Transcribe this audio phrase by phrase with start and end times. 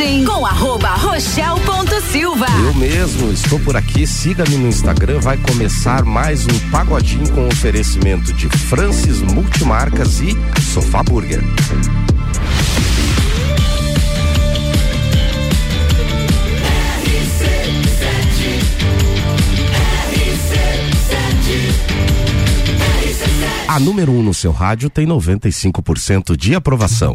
[0.00, 2.46] mensagem com arroba rochel.silva.
[2.64, 8.32] Eu mesmo estou por aqui, siga-me no Instagram, vai começar mais um pagodinho com oferecimento
[8.32, 10.34] de Francis Multimarcas e
[10.72, 11.42] Sofá Burger.
[23.68, 27.14] A número 1 um no seu rádio tem 95% de aprovação.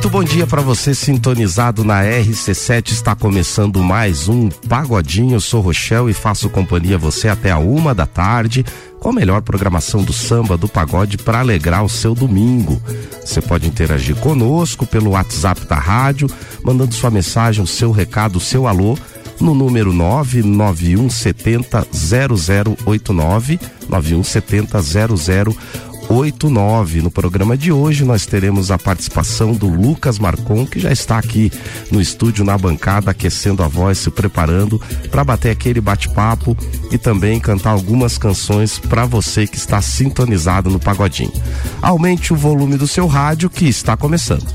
[0.00, 2.90] Muito bom dia para você sintonizado na RC7.
[2.90, 5.34] Está começando mais um Pagodinho.
[5.34, 8.64] Eu sou Rochel e faço companhia a você até a uma da tarde
[8.98, 12.80] com a melhor programação do samba, do pagode para alegrar o seu domingo.
[13.22, 16.30] Você pode interagir conosco pelo WhatsApp da rádio,
[16.64, 18.96] mandando sua mensagem, o seu recado, o seu alô
[19.38, 27.02] no número 99170 0089 9170 0089 89.
[27.02, 31.52] No programa de hoje nós teremos a participação do Lucas Marcon, que já está aqui
[31.90, 36.56] no estúdio na bancada aquecendo a voz, se preparando para bater aquele bate-papo
[36.90, 41.32] e também cantar algumas canções para você que está sintonizado no pagodinho.
[41.80, 44.46] Aumente o volume do seu rádio que está começando.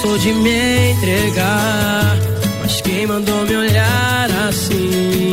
[0.00, 2.16] Sou de me entregar,
[2.62, 5.32] mas quem mandou me olhar assim?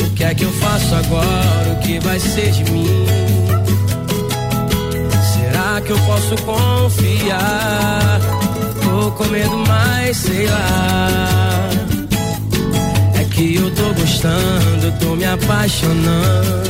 [0.00, 1.72] O que é que eu faço agora?
[1.72, 3.06] O que vai ser de mim?
[5.32, 8.20] Será que eu posso confiar?
[8.82, 11.68] Tô com medo, mas sei lá.
[13.20, 16.62] É que eu tô gostando, tô me apaixonando.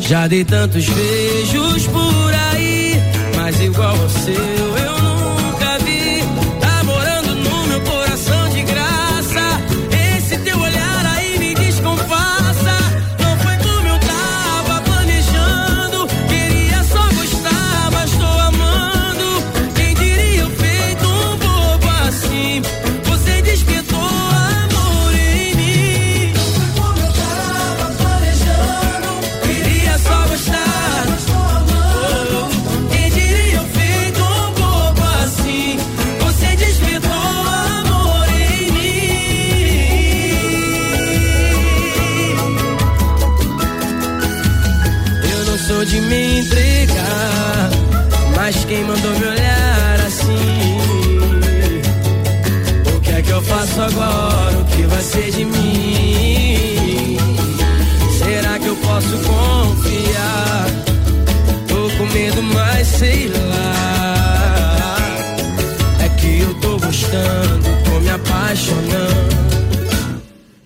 [0.00, 2.89] Já dei tantos beijos por aí,
[3.62, 4.34] igual ao seu.
[4.34, 5.09] Eu quem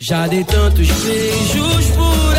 [0.07, 2.34] Já dei tantos beijos por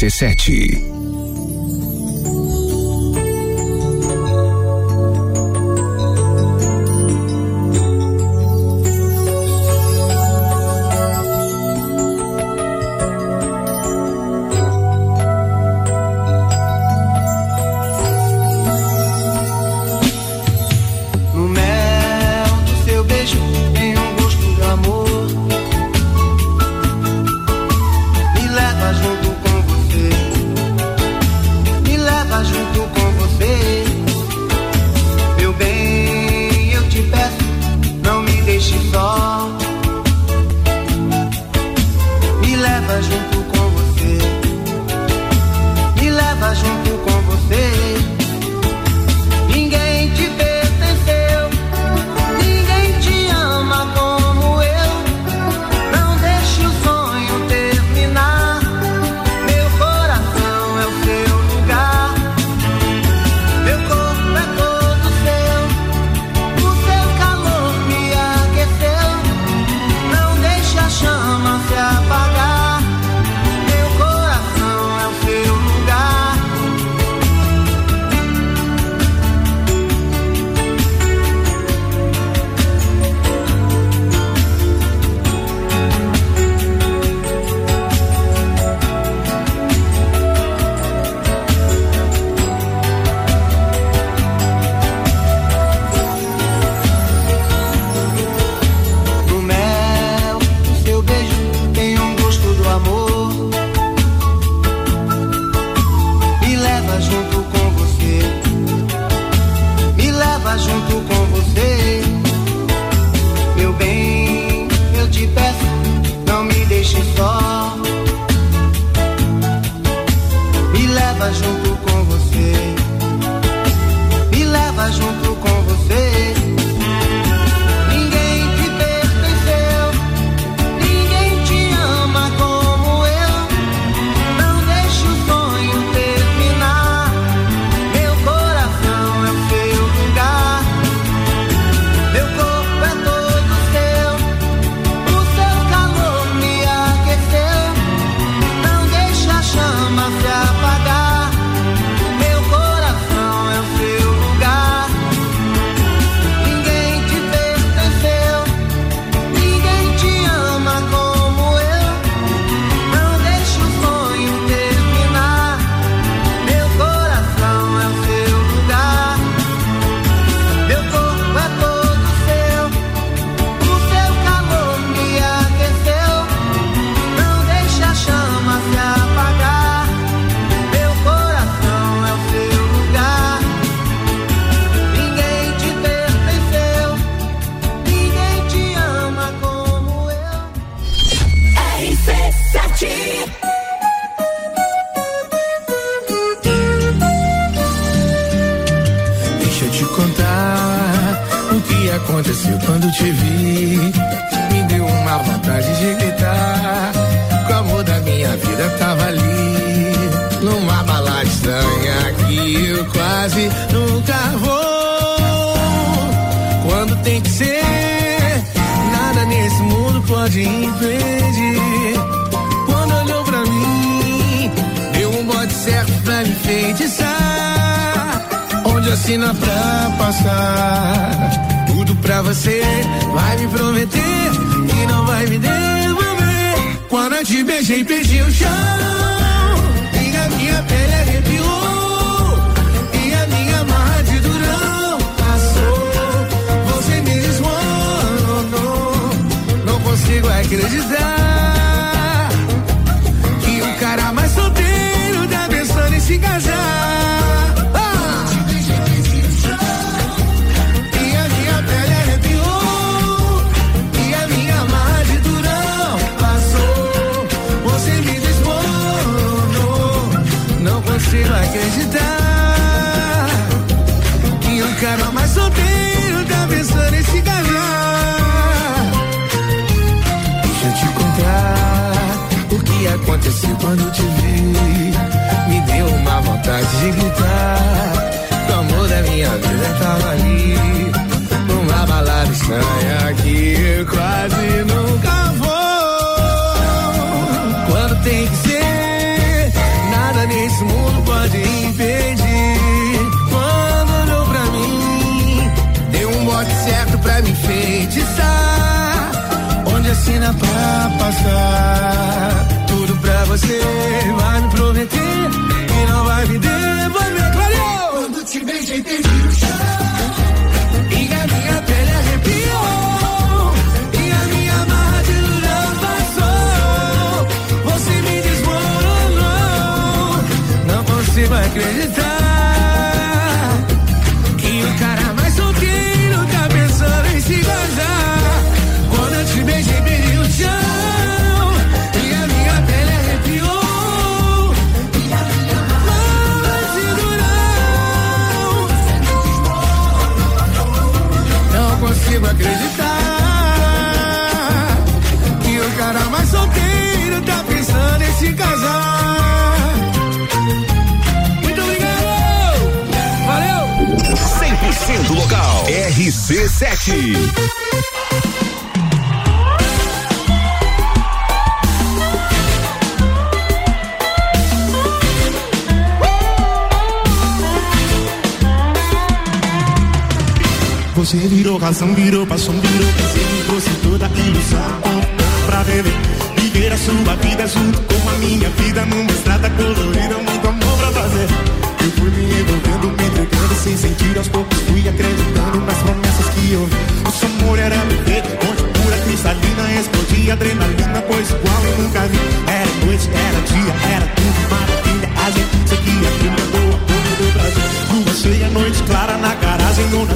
[0.00, 0.89] RC7.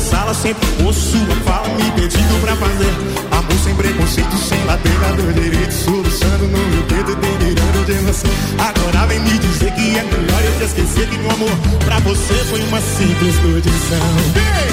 [0.05, 2.93] sala sempre ouço fala me pedindo pra fazer
[3.33, 8.31] Amor sem preconceito, sem ladeira do direito Soluçando no meu dedo, delirando de emoção.
[8.59, 11.51] Agora vem me dizer que é melhor eu te esquecer Que meu amor
[11.85, 14.65] pra você foi uma simples condição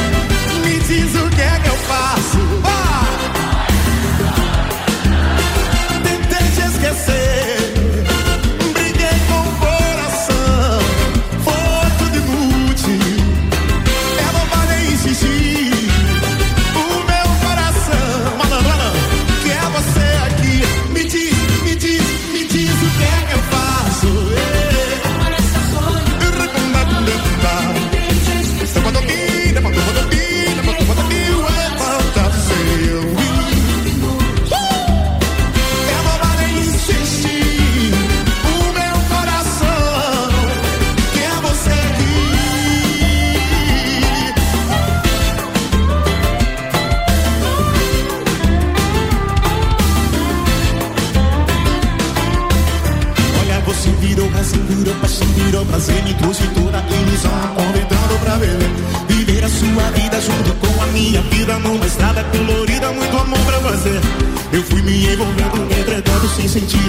[0.64, 2.38] me diz o que é que eu faço?
[2.64, 3.08] Ah!
[6.04, 7.61] Tentei te esquecer.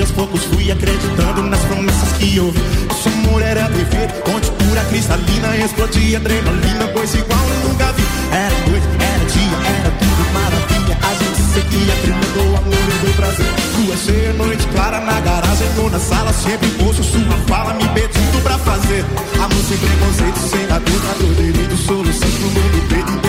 [0.03, 2.59] aos poucos fui acreditando nas promessas que houve.
[2.89, 8.03] Nosso mulher era perfeito, onde pura cristalina explodia adrenalina, pois igual eu nunca vi.
[8.33, 10.99] Era noite, era dia, era tudo maravilha.
[11.03, 13.47] A gente seguia trilhando o amor e do prazer.
[13.79, 18.43] Lua cheia, noite clara na garagem ou na sala, sempre posto sua fala me pedindo
[18.43, 19.05] pra fazer.
[19.39, 23.23] Amor sem preconceito, sem dar dúvida, do direito, solução pro mundo, peito,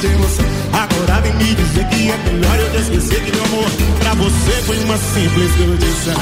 [0.00, 0.44] de emoção.
[0.72, 3.85] Agora vem me dizer que é melhor eu te esquecer que meu amor
[4.16, 6.14] você foi uma simples condição.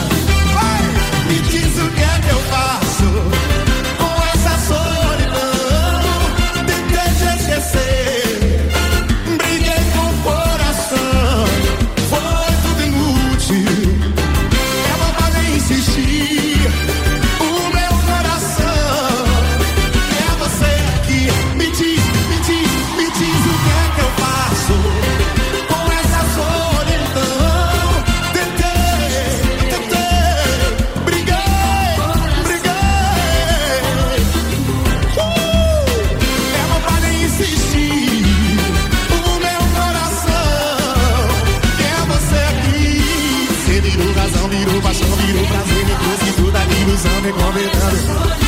[1.28, 2.83] Me diz o que é que eu faço
[47.22, 48.43] me convidando.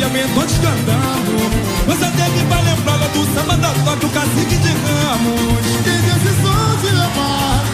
[0.00, 1.50] Contagia, mentos cantando.
[1.86, 5.60] Você teve pra lembrar do samba da toque, o cacique de ramos.
[5.84, 7.64] Quem desse som te levar,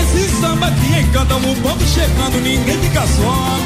[0.00, 3.58] Esse samba que encanta o povo chegando, ninguém fica só.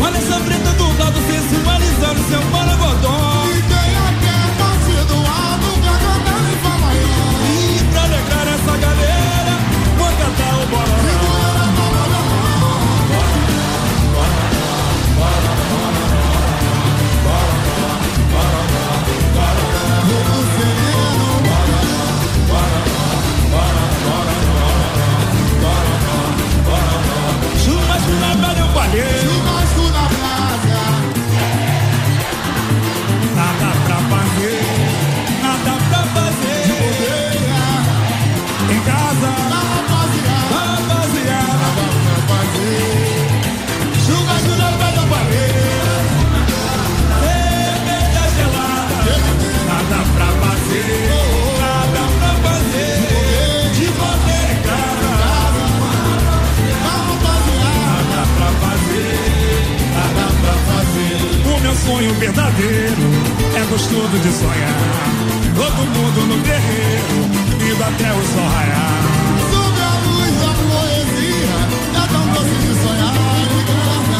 [0.00, 3.44] Olha essa preta do lado sensualizando seu maragodó.
[3.48, 7.34] E quem a quer passe do alto pra cantar em maior.
[7.50, 9.54] E pra alegrar essa galera,
[9.98, 11.31] vou cantar o bororó.
[28.92, 29.21] Praia
[61.84, 63.02] sonho verdadeiro
[63.56, 64.78] é gostoso de sonhar.
[65.54, 67.16] Todo mundo no terreiro,
[67.58, 69.02] indo até o sol raiar.
[69.50, 71.58] Sob a luz da poesia,
[71.92, 73.14] é tão doce de sonhar
[73.50, 74.14] e cantar.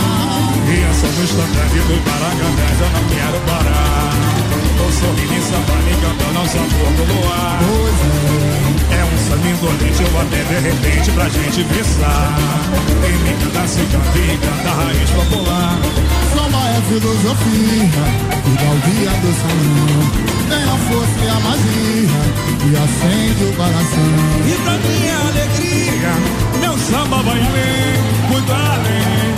[0.69, 4.11] E é só no instantâneo do Maracanãs eu não quero parar.
[4.79, 7.59] Tô sorrindo em samba, me cantando ao sabor do luar.
[8.91, 12.37] É um essa lindonite eu até de repente pra gente viçar.
[13.09, 15.79] Em me cantar se canta e canta raiz popular.
[16.35, 18.05] Samba é filosofia,
[18.47, 20.03] hidalguia do salão.
[20.51, 22.21] Tem a força e a magia
[22.61, 24.13] que acende o coração.
[24.45, 26.13] E pra minha alegria,
[26.61, 29.32] meu samba vai além, muito além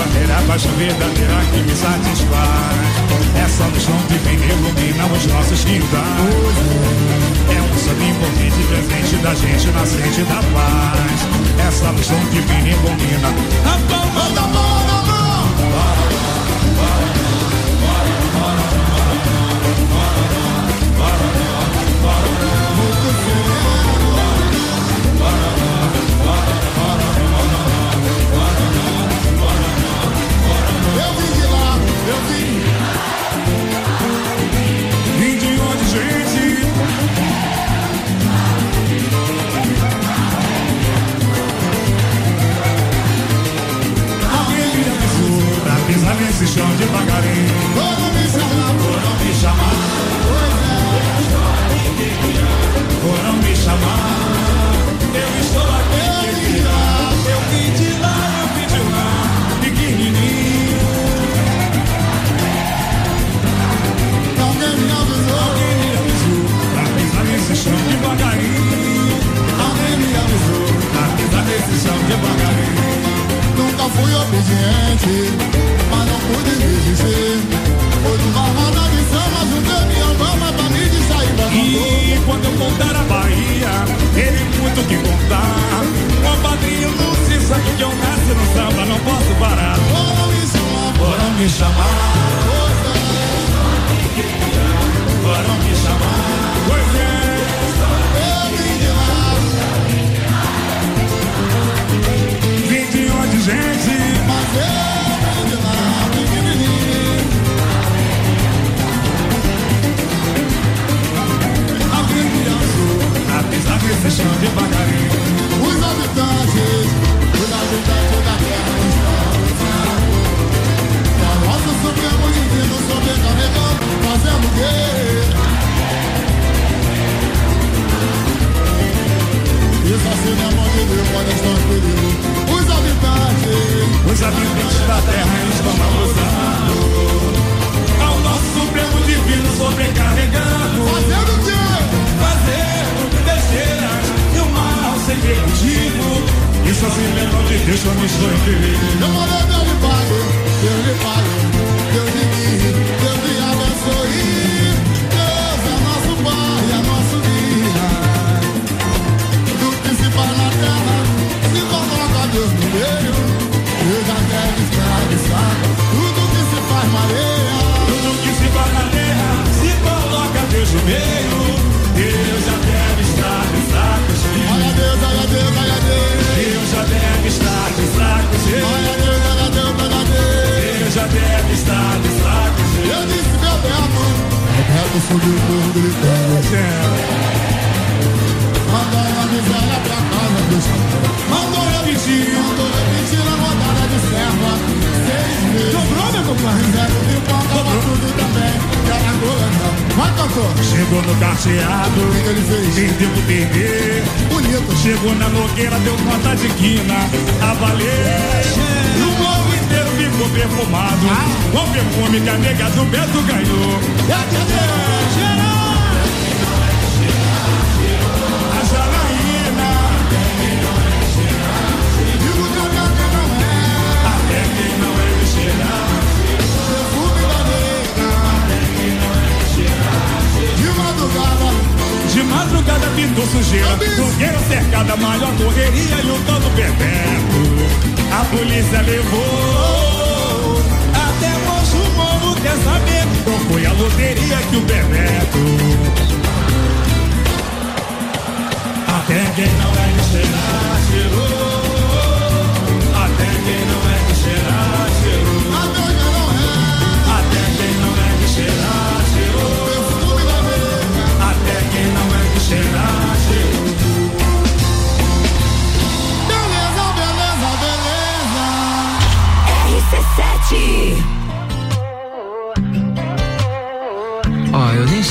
[0.00, 2.90] bandeira baixa verdadeira que me satisfaz.
[3.36, 6.56] É Essa luz não que vem ilumina os nossos quintais.
[7.48, 11.20] É um sangue envolvente presente da gente nascente da paz.
[11.58, 15.20] É Essa luz não que vem ilumina a palma da mão na mão.
[22.76, 23.89] Muito feliz.
[46.40, 47.79] se chão devagarinho.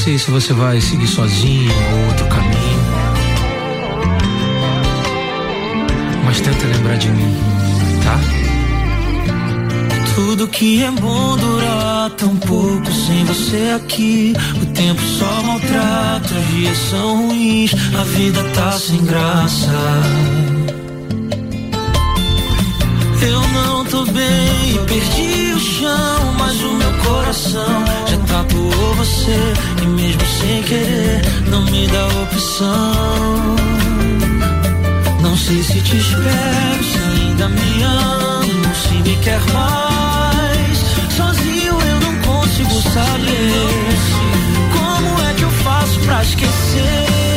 [0.10, 2.80] sei se você vai seguir sozinho ou outro caminho.
[6.26, 7.36] Mas tenta lembrar de mim,
[8.04, 8.20] tá?
[10.16, 14.34] Tudo que é bom dura tão pouco sem você aqui.
[14.60, 19.72] O tempo só maltrata, os dias são ruins, a vida tá sem graça.
[23.22, 29.38] Eu não tô bem, perdi o chão, mas o meu coração já tatuou você.
[29.82, 33.56] E mesmo sem querer, não me dá opção.
[35.22, 40.78] Não sei se te espero, se ainda me amo, se me quer mais.
[41.16, 44.10] Sozinho eu não consigo saber
[44.72, 47.29] como é que eu faço pra esquecer.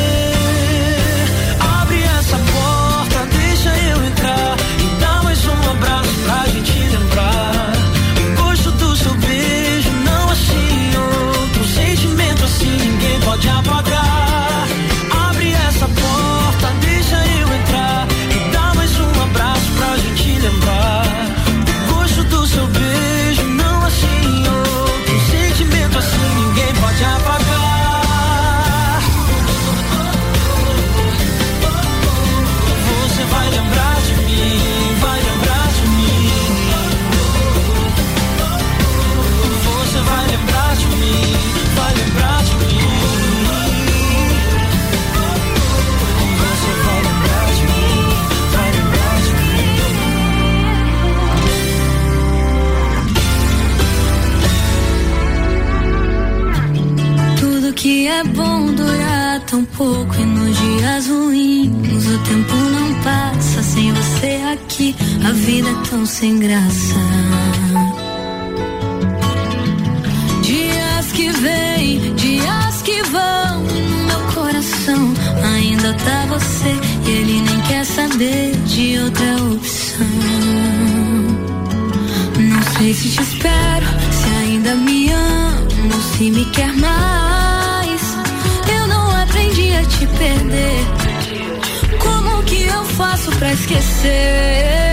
[65.43, 66.95] Vida é tão sem graça.
[70.43, 75.13] Dias que vêm, dias que vão no meu coração
[75.57, 76.75] ainda tá você
[77.07, 80.07] e ele nem quer saber de outra opção.
[82.39, 88.17] Não sei se te espero, se ainda me amo, se me quer mais.
[88.79, 90.87] Eu não aprendi a te perder.
[91.99, 94.92] Como que eu faço pra esquecer?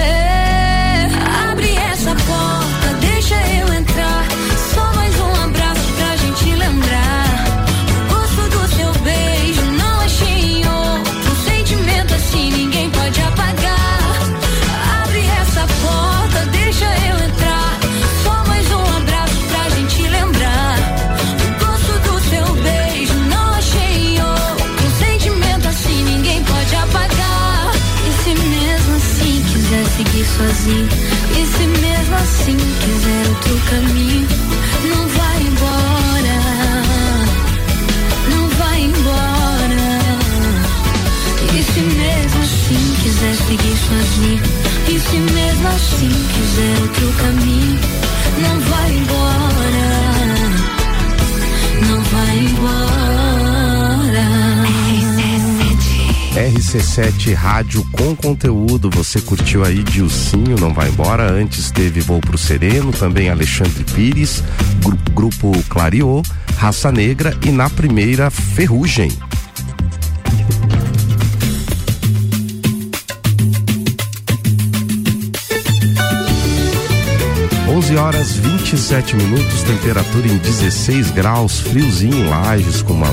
[30.40, 30.88] Sozinho,
[31.32, 34.28] e se mesmo assim quiser outro caminho,
[34.88, 36.38] não vai embora.
[38.32, 39.84] Não vai embora.
[41.54, 44.42] E se mesmo assim quiser seguir sozinho,
[44.88, 47.80] e se mesmo assim quiser outro caminho,
[48.42, 49.88] não vai embora.
[51.88, 53.49] Não vai embora.
[56.70, 58.92] RC7 Rádio com conteúdo.
[58.92, 61.32] Você curtiu aí Dilcinho, não vai embora.
[61.32, 64.44] Antes teve Voo pro Sereno, também Alexandre Pires,
[64.84, 66.22] Gru- Grupo Clariô,
[66.58, 69.12] Raça Negra e na primeira Ferrugem.
[77.98, 83.08] Horas 27 minutos, temperatura em 16 graus, friozinho em Lages com uma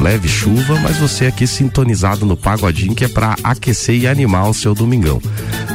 [0.00, 4.54] leve chuva, mas você aqui sintonizado no Pagodinho que é para aquecer e animar o
[4.54, 5.20] seu domingão.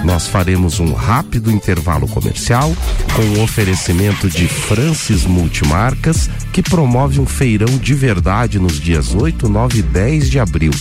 [0.03, 2.75] Nós faremos um rápido intervalo comercial
[3.15, 9.47] com o oferecimento de Francis Multimarcas, que promove um feirão de verdade nos dias 8,
[9.47, 10.71] 9 e 10 de abril.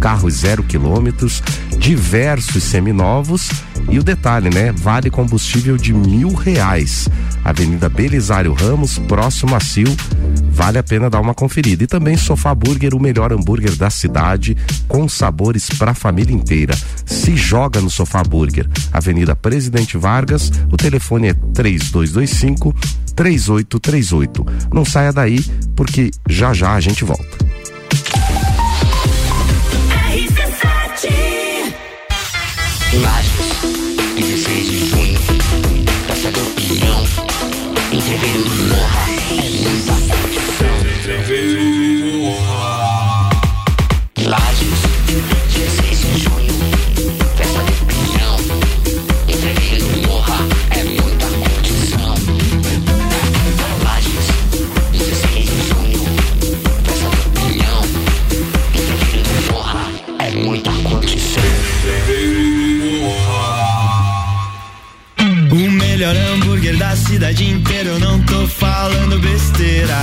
[0.00, 1.42] Carros zero quilômetros,
[1.78, 3.50] diversos seminovos
[3.90, 4.72] e o detalhe, né?
[4.72, 7.08] Vale combustível de mil reais.
[7.44, 9.92] Avenida Belisário Ramos, próximo a Sil.
[10.54, 11.82] Vale a pena dar uma conferida.
[11.82, 16.78] E também Sofá Burger, o melhor hambúrguer da cidade, com sabores para a família inteira.
[17.04, 18.68] Se joga no Sofá Burger.
[18.92, 22.72] Avenida Presidente Vargas, o telefone é 3225
[23.16, 24.46] 3838.
[24.72, 25.40] Não saia daí,
[25.74, 27.44] porque já já a gente volta.
[30.12, 31.64] RC7
[67.84, 69.94] inteira, eu não tô falando besteira.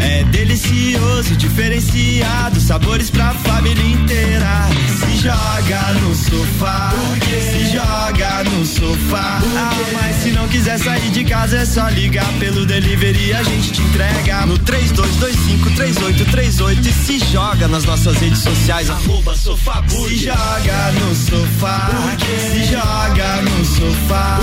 [0.00, 4.66] É delicioso, diferenciado, sabores pra família inteira.
[4.98, 6.92] Se joga no sofá,
[7.24, 9.40] se joga no sofá.
[9.56, 13.72] Ah, mas se não quiser sair de casa, é só ligar pelo delivery, a gente
[13.72, 20.92] te entrega no 32253838 e se joga nas nossas redes sociais, arroba sofá Se joga
[20.92, 21.90] no sofá,
[22.52, 24.40] se joga no sofá.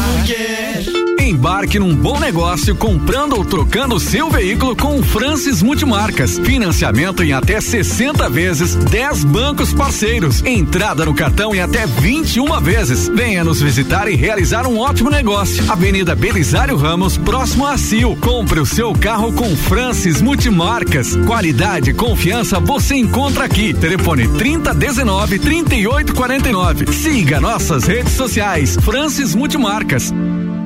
[1.26, 6.38] Embarque num bom negócio comprando ou trocando seu veículo com Francis Multimarcas.
[6.38, 10.44] Financiamento em até 60 vezes, 10 bancos parceiros.
[10.46, 13.08] Entrada no cartão em até 21 vezes.
[13.08, 15.64] Venha nos visitar e realizar um ótimo negócio.
[15.72, 18.14] Avenida Belisário Ramos, próximo a Sil.
[18.22, 21.16] Compre o seu carro com Francis Multimarcas.
[21.26, 23.74] Qualidade e confiança você encontra aqui.
[23.74, 26.94] Telefone 3019 3849.
[26.94, 28.78] Siga nossas redes sociais.
[28.80, 30.14] Francis Multimarcas.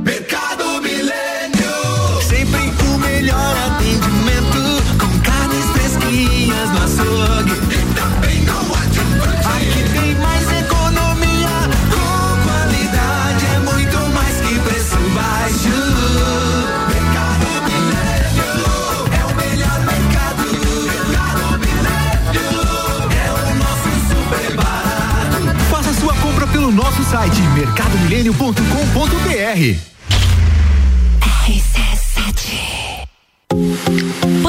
[0.10, 1.70] Mercado Milênio.
[2.28, 4.82] Sempre o melhor atendimento.
[4.98, 7.54] Com carnes fresquinhas no açougue.
[7.70, 9.46] E também no atacante.
[9.46, 11.70] Aqui tem mais economia.
[11.94, 13.46] Com qualidade.
[13.54, 15.78] É muito mais que preço baixo.
[16.90, 18.50] Mercado Milênio.
[19.14, 20.42] É o melhor mercado.
[20.88, 22.50] Mercado Milênio.
[23.14, 25.38] É o nosso super barato.
[25.70, 29.99] Faça sua compra pelo nosso site mercadomilênio.com.br.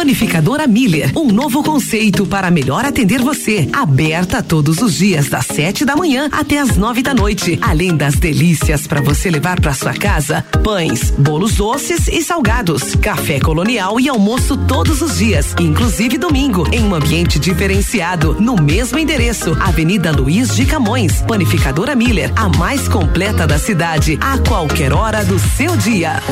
[0.00, 3.68] Panificadora Miller, um novo conceito para melhor atender você.
[3.70, 7.58] Aberta todos os dias das sete da manhã até as nove da noite.
[7.60, 13.38] Além das delícias para você levar para sua casa: pães, bolos doces e salgados, café
[13.40, 19.54] colonial e almoço todos os dias, inclusive domingo, em um ambiente diferenciado, no mesmo endereço,
[19.60, 21.20] Avenida Luiz de Camões.
[21.28, 26.22] Panificadora Miller, a mais completa da cidade, a qualquer hora do seu dia.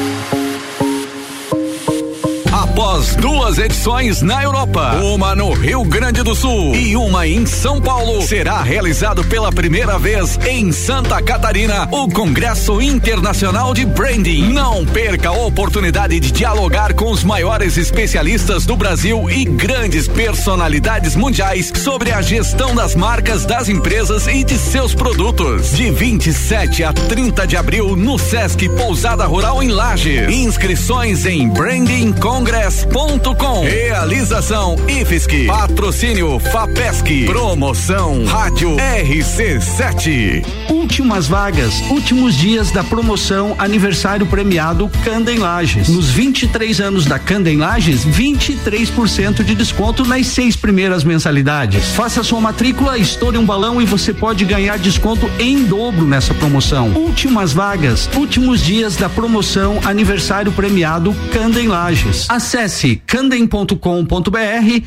[2.78, 7.80] Após duas edições na Europa, uma no Rio Grande do Sul e uma em São
[7.80, 14.52] Paulo, será realizado pela primeira vez em Santa Catarina o Congresso Internacional de Branding.
[14.52, 21.16] Não perca a oportunidade de dialogar com os maiores especialistas do Brasil e grandes personalidades
[21.16, 25.72] mundiais sobre a gestão das marcas das empresas e de seus produtos.
[25.72, 30.30] De 27 a 30 de abril no Sesc Pousada Rural em Lages.
[30.30, 33.62] Inscrições em Branding Congress Congress.com.
[33.62, 35.46] Realização IFSC.
[35.46, 37.24] Patrocínio FAPESC.
[37.24, 40.44] Promoção Rádio RC7.
[40.88, 45.86] Últimas vagas, últimos dias da promoção aniversário premiado Candem Lages.
[45.86, 51.88] Nos 23 anos da Candem Lages, 23% de desconto nas seis primeiras mensalidades.
[51.90, 56.88] Faça sua matrícula, estoure um balão e você pode ganhar desconto em dobro nessa promoção.
[56.94, 62.24] Últimas vagas, últimos dias da promoção aniversário premiado Candem Lages.
[62.30, 63.76] Acesse candem.com.br,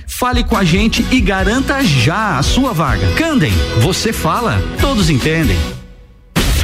[0.08, 3.08] fale com a gente e garanta já a sua vaga.
[3.16, 5.60] Candem, você fala, todos entendem.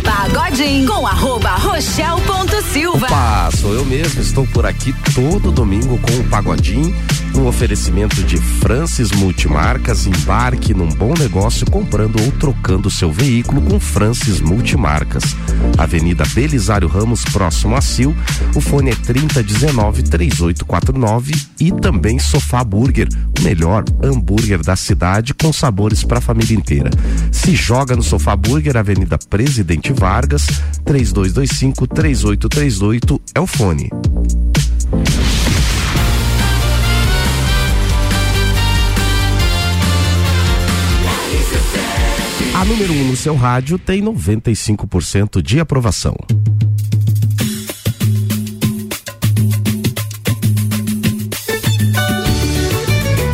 [0.07, 3.07] Pagodinho com arroba Rochelle ponto Silva.
[3.07, 6.95] Opa, sou eu mesmo, estou por aqui todo domingo com o Pagodinho,
[7.35, 13.79] um oferecimento de Francis Multimarcas, embarque num bom negócio comprando ou trocando seu veículo com
[13.79, 15.23] Francis Multimarcas.
[15.77, 18.15] Avenida Belisário Ramos, próximo a Sil,
[18.55, 23.07] o fone é 3019 3849 e também Sofá Burger,
[23.39, 26.89] o melhor hambúrguer da cidade com sabores para a família inteira.
[27.31, 30.45] Se joga no Sofá Burger, Avenida Presidente Vargas,
[30.85, 33.89] 3225 3838 é o fone.
[42.57, 46.15] A número 1 um no seu rádio tem 95% de aprovação.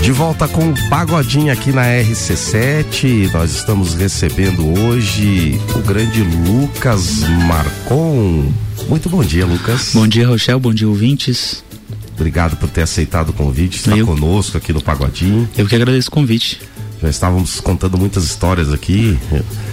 [0.01, 3.31] De volta com o Pagodinho aqui na RC7.
[3.31, 8.51] Nós estamos recebendo hoje o grande Lucas Marcon.
[8.89, 9.91] Muito bom dia, Lucas.
[9.93, 10.59] Bom dia, Rochelle.
[10.59, 11.63] Bom dia, ouvintes.
[12.15, 15.47] Obrigado por ter aceitado o convite, estar Eu- conosco aqui no Pagodinho.
[15.57, 16.59] Eu que agradeço o convite.
[17.03, 19.19] Já estávamos contando muitas histórias aqui.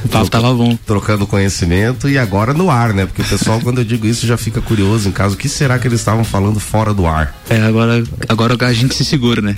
[0.04, 0.76] O papo tava bom.
[0.84, 3.06] Trocando conhecimento e agora no ar, né?
[3.06, 5.78] Porque o pessoal, quando eu digo isso, já fica curioso em caso, o que será
[5.78, 7.40] que eles estavam falando fora do ar?
[7.48, 9.54] É, agora, agora a gente se segura, né?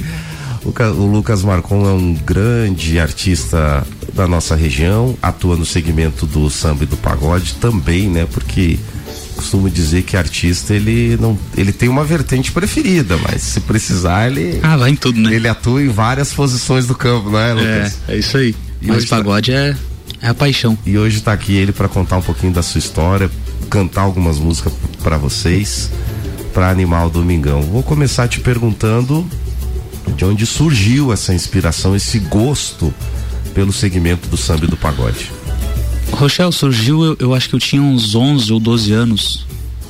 [0.62, 6.50] O, o Lucas Marcon é um grande artista da nossa região, atua no segmento do
[6.50, 8.26] samba e do pagode também, né?
[8.30, 8.78] Porque
[9.42, 14.60] costumo dizer que artista ele não ele tem uma vertente preferida, mas se precisar ele
[14.62, 15.34] Ah, vai em tudo, né?
[15.34, 17.98] ele atua em várias posições do campo, não é, Lucas?
[18.08, 18.54] É, é isso aí.
[18.80, 19.76] E Mas tá- pagode é,
[20.20, 20.78] É a paixão.
[20.86, 23.28] E hoje tá aqui ele para contar um pouquinho da sua história,
[23.68, 25.90] cantar algumas músicas para vocês,
[26.54, 27.60] para animar o Domingão.
[27.62, 29.26] Vou começar te perguntando
[30.16, 32.92] de onde surgiu essa inspiração, esse gosto
[33.54, 35.30] pelo segmento do samba e do pagode.
[36.22, 39.44] Rochelle, surgiu, eu, eu acho que eu tinha uns 11 ou 12 anos.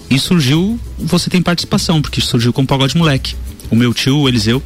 [0.08, 3.36] E surgiu, você tem participação, porque surgiu com o Pagode Moleque.
[3.70, 4.62] O meu tio, o Eliseu,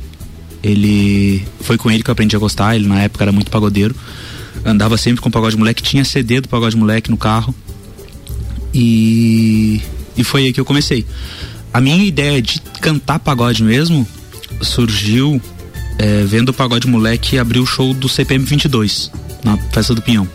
[0.63, 1.45] ele.
[1.61, 3.97] Foi com ele que eu aprendi a gostar, ele na época era muito pagodeiro.
[4.65, 7.53] Andava sempre com o Pagode Moleque, tinha CD do Pagode Moleque no carro.
[8.73, 9.81] E.
[10.17, 11.05] E foi aí que eu comecei.
[11.75, 14.07] A minha ideia de cantar pagode mesmo
[14.63, 15.43] surgiu
[15.99, 19.11] é, vendo o Pagode Moleque abrir o show do CPM 22
[19.43, 20.29] na Festa do Pinhão.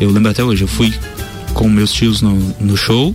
[0.00, 0.92] Eu lembro até hoje, eu fui
[1.54, 3.14] com meus tios no, no show,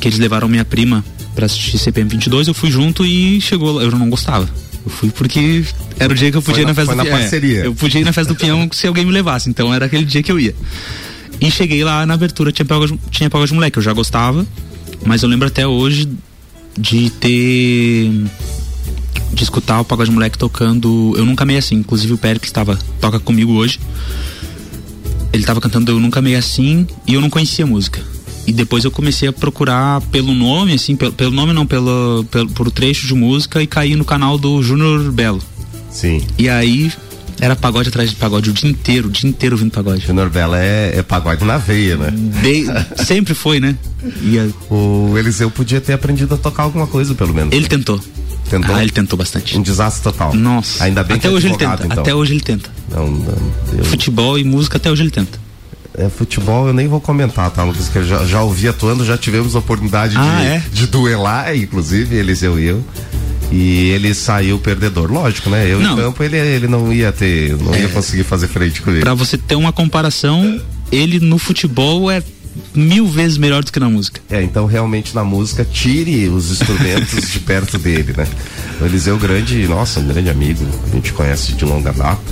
[0.00, 3.90] que eles levaram minha prima pra assistir CPM 22, eu fui junto e chegou, eu
[3.90, 4.48] não gostava.
[4.84, 5.64] Eu fui porque
[5.98, 7.62] era o dia que eu podia Foi ir na na- festa do na Pinhão.
[7.62, 10.04] É, eu podia ir na festa do Pinhão se alguém me levasse, então era aquele
[10.04, 10.54] dia que eu ia.
[11.40, 14.46] E cheguei lá na abertura, tinha pagode, tinha pagode moleque, eu já gostava,
[15.04, 16.08] mas eu lembro até hoje
[16.78, 18.10] de ter
[19.32, 21.74] de escutar o Pagode Moleque tocando Eu Nunca Amei Assim.
[21.76, 23.80] Inclusive o Pérez que estava toca comigo hoje.
[25.34, 28.00] Ele estava cantando Eu Nunca Amei Assim e eu não conhecia a música.
[28.46, 32.48] E depois eu comecei a procurar pelo nome, assim, pelo, pelo nome não, pelo, pelo
[32.50, 35.42] por trecho de música e caí no canal do Júnior Belo.
[35.90, 36.22] Sim.
[36.38, 36.92] E aí
[37.40, 40.06] era pagode atrás de pagode o dia inteiro, o dia inteiro ouvindo pagode.
[40.06, 42.10] Júnior Bela é, é pagode na veia, né?
[42.12, 43.76] De- sempre foi, né?
[44.70, 47.52] O Eliseu podia ter aprendido a tocar alguma coisa, pelo menos.
[47.52, 48.00] Ele tentou.
[48.48, 48.74] Tentou?
[48.74, 49.56] Ah, ele tentou bastante.
[49.58, 50.34] Um desastre total.
[50.34, 50.84] Nossa.
[50.84, 51.92] Ainda bem até que é hoje ele advogado, tenta.
[51.92, 52.02] então.
[52.02, 52.70] Até hoje ele tenta.
[52.90, 53.34] Não, não,
[53.78, 55.38] eu- Futebol e música até hoje ele tenta.
[55.96, 57.88] É, futebol eu nem vou comentar, tá, Lucas?
[57.88, 60.62] Que eu já, já ouvi atuando, já tivemos a oportunidade Ah, de, é?
[60.72, 62.84] de duelar, inclusive, Eliseu e eu.
[63.52, 65.70] E ele saiu perdedor, lógico, né?
[65.70, 65.92] Eu Não.
[65.92, 69.00] em campo ele, ele não ia ter, não ia conseguir fazer frente com ele.
[69.00, 72.20] Pra você ter uma comparação, ele no futebol é
[72.74, 74.20] mil vezes melhor do que na música.
[74.30, 78.26] É, então realmente na música tire os instrumentos de perto dele, né?
[78.80, 82.22] O Eliseu grande, nossa, um grande amigo, a gente conhece de longa data.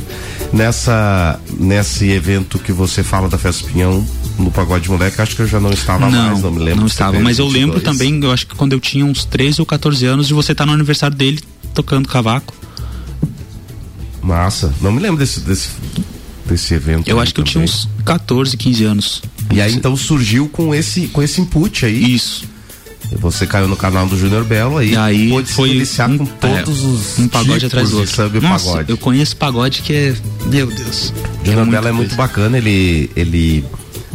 [0.52, 4.06] Nessa, nesse evento que você fala da Festa Pinhão,
[4.38, 6.80] no Pagode Moleque, acho que eu já não estava não, mais, não me lembro.
[6.80, 7.52] não estava, mas eu 22.
[7.52, 10.52] lembro também, eu acho que quando eu tinha uns 13 ou 14 anos, de você
[10.52, 11.40] estar no aniversário dele
[11.72, 12.54] tocando cavaco.
[14.22, 15.70] Massa, não me lembro desse, desse,
[16.46, 17.08] desse evento.
[17.08, 17.74] Eu acho que eu tinha também.
[17.74, 19.22] uns 14, 15 anos.
[19.50, 22.14] E aí então surgiu com esse, com esse input aí.
[22.14, 22.44] Isso.
[23.20, 26.16] Você caiu no canal do Júnior Belo aí, E aí pôde foi se deliciar um,
[26.18, 28.14] com todos é, os um pagode atrás do outro.
[28.14, 28.90] samba e Nossa, pagode.
[28.90, 30.14] eu conheço pagode que é,
[30.46, 31.12] meu Deus.
[31.44, 33.64] Júnior é Belo é muito bacana, ele, ele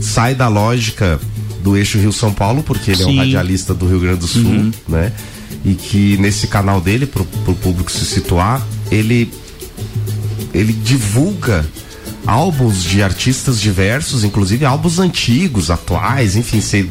[0.01, 1.19] sai da lógica
[1.63, 3.17] do eixo Rio-São Paulo, porque ele é um Sim.
[3.17, 4.71] radialista do Rio Grande do Sul, Uhum.
[4.87, 5.11] né?
[5.63, 9.29] E que nesse canal dele, pro, pro público se situar, ele,
[10.53, 11.63] ele divulga
[12.27, 16.85] álbuns de artistas diversos, inclusive álbuns antigos, atuais, enfim, você,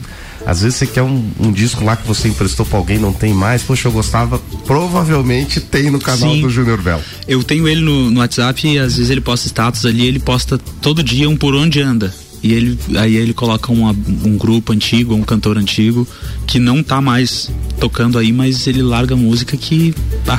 [0.47, 3.35] às vezes você quer um, um disco lá que você emprestou pra alguém, não tem
[3.35, 6.41] mais, poxa, eu gostava, provavelmente tem no canal Sim.
[6.41, 7.03] do Júnior Belo.
[7.29, 10.57] Eu tenho ele no, no WhatsApp e às vezes ele posta status ali, ele posta
[10.81, 12.13] todo dia um por onde anda.
[12.43, 16.07] E ele, aí ele coloca uma- um grupo antigo, um cantor antigo,
[16.47, 19.93] que não tá mais tocando aí, mas ele larga música que.
[20.29, 20.39] Ah,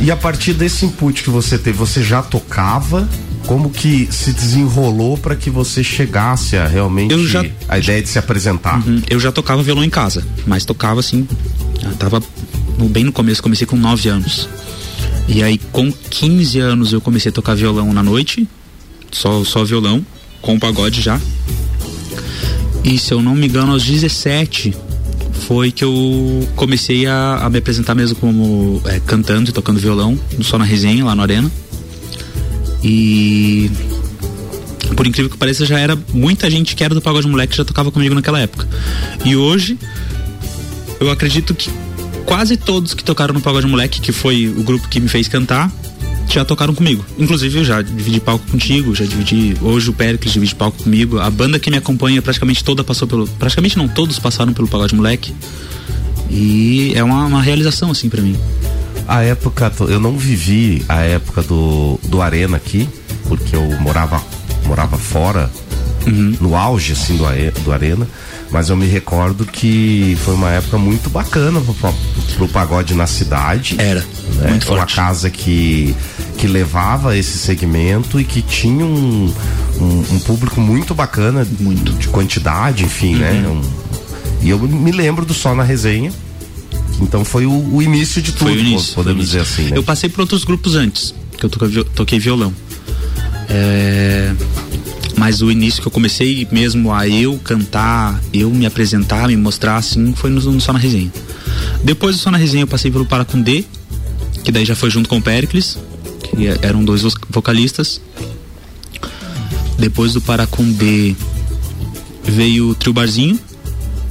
[0.00, 3.08] E a partir desse input que você teve, você já tocava?
[3.48, 8.08] Como que se desenrolou para que você chegasse a realmente Eu já- a ideia de
[8.08, 8.86] se apresentar?
[8.86, 9.00] Uhum.
[9.08, 11.26] Eu já tocava violão em casa, mas tocava assim.
[11.82, 12.22] Eu tava
[12.90, 14.46] bem no começo, comecei com 9 anos.
[15.26, 18.46] E aí, com 15 anos, eu comecei a tocar violão na noite,
[19.10, 20.04] só, só violão,
[20.42, 21.18] com pagode já.
[22.84, 24.74] E se eu não me engano, aos 17
[25.46, 30.18] foi que eu comecei a, a me apresentar mesmo como é, cantando e tocando violão,
[30.42, 31.50] só na resenha, lá no Arena.
[32.82, 33.70] E
[34.94, 37.90] por incrível que pareça, já era muita gente que era do Pagode Moleque já tocava
[37.90, 38.68] comigo naquela época.
[39.24, 39.78] E hoje,
[40.98, 41.70] eu acredito que
[42.24, 45.72] quase todos que tocaram no Pagode Moleque, que foi o grupo que me fez cantar,
[46.28, 47.04] já tocaram comigo.
[47.18, 49.56] Inclusive, eu já dividi palco contigo, já dividi.
[49.62, 51.18] Hoje o Péricles divide palco comigo.
[51.18, 53.26] A banda que me acompanha praticamente toda passou pelo.
[53.26, 55.34] Praticamente não, todos passaram pelo Pagode Moleque.
[56.30, 58.36] E é uma, uma realização, assim, pra mim.
[59.08, 62.86] A época, eu não vivi a época do, do Arena aqui,
[63.26, 64.22] porque eu morava,
[64.66, 65.50] morava fora,
[66.40, 67.24] no auge assim do,
[67.62, 68.06] do Arena,
[68.50, 71.74] mas eu me recordo que foi uma época muito bacana pro,
[72.36, 73.76] pro, pagode na cidade.
[73.78, 74.00] Era,
[74.36, 74.50] né?
[74.50, 74.94] muito uma forte.
[74.94, 75.94] casa que,
[76.36, 79.32] que levava esse segmento e que tinha um,
[79.80, 81.92] um, um público muito bacana, muito.
[81.92, 83.42] de quantidade, enfim, né?
[83.46, 83.60] Uhum.
[83.60, 83.88] Um-
[84.40, 86.12] e eu me lembro do Só na Resenha.
[87.00, 89.78] Então foi o, o início de tudo, início, podemos dizer assim, né?
[89.78, 92.52] Eu passei por outros grupos antes, que eu toquei, vi- toquei violão.
[93.48, 94.32] É,
[95.16, 99.76] Mas o início que eu comecei mesmo a eu cantar, eu me apresentar, me mostrar
[99.76, 101.10] assim, foi no, no Só na Resenha.
[101.82, 103.64] Depois do Só na Resenha eu passei pelo Paracundê,
[104.44, 105.78] que daí já foi junto com o Pericles,
[106.34, 108.00] que eram dois vo- vocalistas.
[109.78, 111.14] Depois do Paracundê
[112.24, 113.38] veio o Trio Barzinho,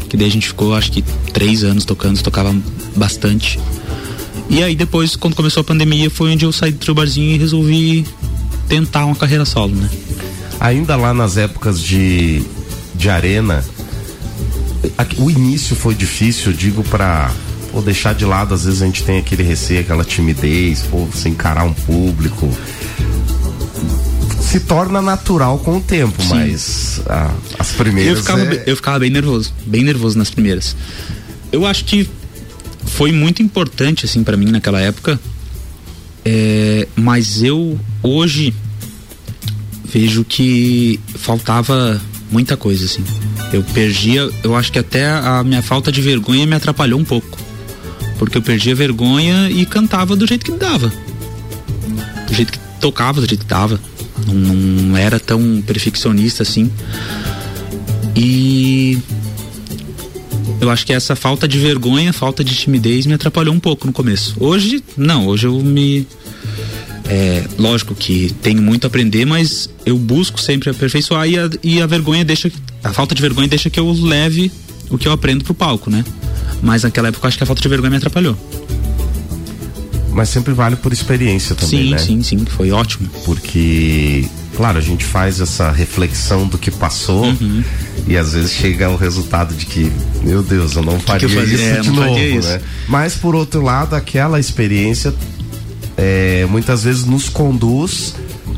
[0.09, 1.03] que daí a gente ficou acho que
[1.33, 2.55] três anos tocando, tocava
[2.95, 3.59] bastante.
[4.49, 7.37] E aí depois, quando começou a pandemia, foi onde eu saí do Trio Barzinho e
[7.37, 8.05] resolvi
[8.67, 9.89] tentar uma carreira solo, né?
[10.59, 12.41] Ainda lá nas épocas de,
[12.95, 13.63] de arena,
[15.17, 17.31] o início foi difícil, digo pra
[17.71, 21.29] pô, deixar de lado, às vezes a gente tem aquele receio, aquela timidez, pô, você
[21.29, 22.49] encarar um público.
[24.47, 26.29] Se torna natural com o tempo, Sim.
[26.29, 28.17] mas ah, as primeiras.
[28.19, 30.73] Eu ficava, é- eu ficava bem nervoso, bem nervoso nas primeiras.
[31.51, 32.09] Eu acho que
[32.85, 35.19] foi muito importante assim para mim naquela época,
[36.23, 38.53] é, mas eu hoje
[39.83, 43.03] vejo que faltava muita coisa assim.
[43.51, 47.37] Eu perdia, eu acho que até a minha falta de vergonha me atrapalhou um pouco,
[48.17, 50.91] porque eu perdia vergonha e cantava do jeito que dava,
[52.27, 53.77] do jeito que tocava, do jeito que dava.
[54.27, 56.71] Não, não era tão perfeccionista assim.
[58.15, 58.97] E
[60.59, 63.93] eu acho que essa falta de vergonha, falta de timidez me atrapalhou um pouco no
[63.93, 64.35] começo.
[64.39, 66.07] Hoje, não, hoje eu me.
[67.09, 71.81] É, lógico que tenho muito a aprender, mas eu busco sempre aperfeiçoar e a, e
[71.81, 72.51] a vergonha deixa.
[72.83, 74.51] A falta de vergonha deixa que eu leve
[74.89, 76.03] o que eu aprendo pro palco, né?
[76.61, 78.35] Mas naquela época eu acho que a falta de vergonha me atrapalhou.
[80.17, 81.97] Mas sempre vale por experiência também, Sim, né?
[81.99, 83.07] sim, sim, foi ótimo.
[83.23, 87.63] Porque, claro, a gente faz essa reflexão do que passou Uhum.
[88.07, 89.91] e às vezes chega ao resultado de que,
[90.23, 91.53] meu Deus, eu não faria eu fazia?
[91.55, 92.47] isso É, de novo, isso.
[92.49, 92.59] né?
[92.87, 95.13] Mas por outro lado, aquela experiência
[95.95, 98.15] é, muitas vezes nos conduz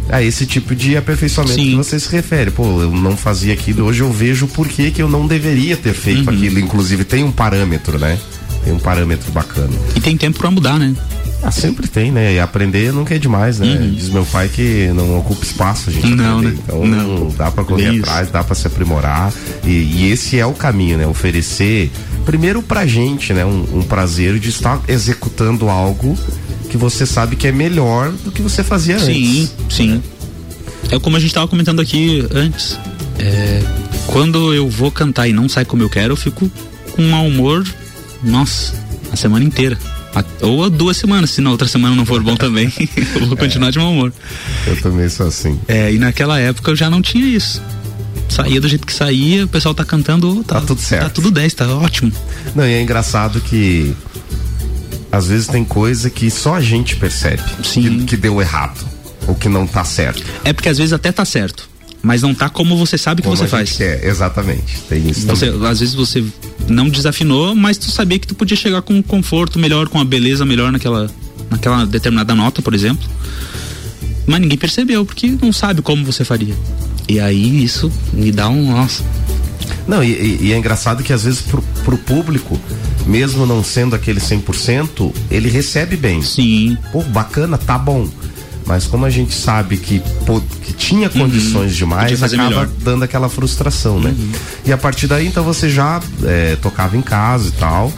[0.09, 2.51] a esse tipo de aperfeiçoamento que você se refere.
[2.51, 5.93] Pô, eu não fazia aquilo, hoje eu vejo por que que eu não deveria ter
[5.93, 6.35] feito Uhum.
[6.37, 6.57] aquilo.
[6.57, 8.17] Inclusive tem um parâmetro, né?
[8.63, 9.73] Tem um parâmetro bacana.
[9.95, 10.95] E tem tempo pra mudar, né?
[11.41, 12.33] Ah, sempre tem, né?
[12.33, 13.89] E aprender nunca é demais, né?
[13.95, 16.15] Diz meu pai que não ocupa espaço, a gente Uhum.
[16.15, 16.55] Não, aprender.
[16.57, 16.61] né?
[16.65, 17.27] Então Não.
[17.29, 19.33] dá pra correr Bem atrás, dá pra se aprimorar.
[19.63, 21.07] E, e esse é o caminho, né?
[21.07, 21.89] Oferecer,
[22.25, 23.45] primeiro pra gente, né?
[23.45, 26.17] Um, um prazer de estar executando algo
[26.69, 29.75] que você sabe que é melhor do que você fazia Sim, antes.
[29.75, 30.03] sim.
[30.91, 32.77] É como a gente tava comentando aqui antes.
[33.17, 33.61] É,
[34.07, 36.49] quando eu vou cantar e não sai como eu quero, eu fico
[36.91, 37.65] com um mau humor,
[38.23, 38.73] nossa,
[39.11, 39.77] a semana inteira.
[40.41, 42.71] Ou a duas semanas, se na outra semana não for bom também,
[43.15, 44.11] eu vou continuar de mau humor.
[44.65, 45.59] Eu também sou assim.
[45.67, 47.61] É, e naquela época eu já não tinha isso.
[48.27, 51.03] Saía do jeito que saía, o pessoal tá cantando, tá, tudo certo.
[51.03, 52.11] Tá tudo 10, tá ótimo.
[52.55, 53.95] Não, e é engraçado que
[55.11, 58.85] às vezes tem coisa que só a gente percebe que, que deu errado
[59.27, 60.23] ou que não tá certo.
[60.43, 61.69] É porque às vezes até tá certo,
[62.01, 63.71] mas não tá como você sabe que Como você faz.
[63.73, 64.79] quer, exatamente.
[64.87, 66.23] Tem isso Você, às vezes você
[66.67, 70.05] não desafinou, mas tu sabia que tu podia chegar com um conforto melhor, com uma
[70.05, 71.09] beleza melhor naquela,
[71.49, 73.07] naquela determinada nota, por exemplo.
[74.25, 76.55] Mas ninguém percebeu, porque não sabe como você faria.
[77.07, 78.71] E aí isso me dá um.
[78.71, 79.03] Nossa.
[79.87, 82.59] Não, e, e- e é engraçado que às vezes pro, pro público,
[83.07, 86.21] mesmo não sendo aquele 100%, ele recebe bem.
[86.21, 86.77] Sim.
[86.91, 88.07] Pô, bacana, tá bom.
[88.69, 92.67] Mas como a gente sabe que, pô, que tinha condições demais, Podia fazer acaba melhor.
[92.83, 94.13] dando aquela frustração, né?
[94.63, 97.91] E a partir daí, então, você já é, tocava em casa e tal.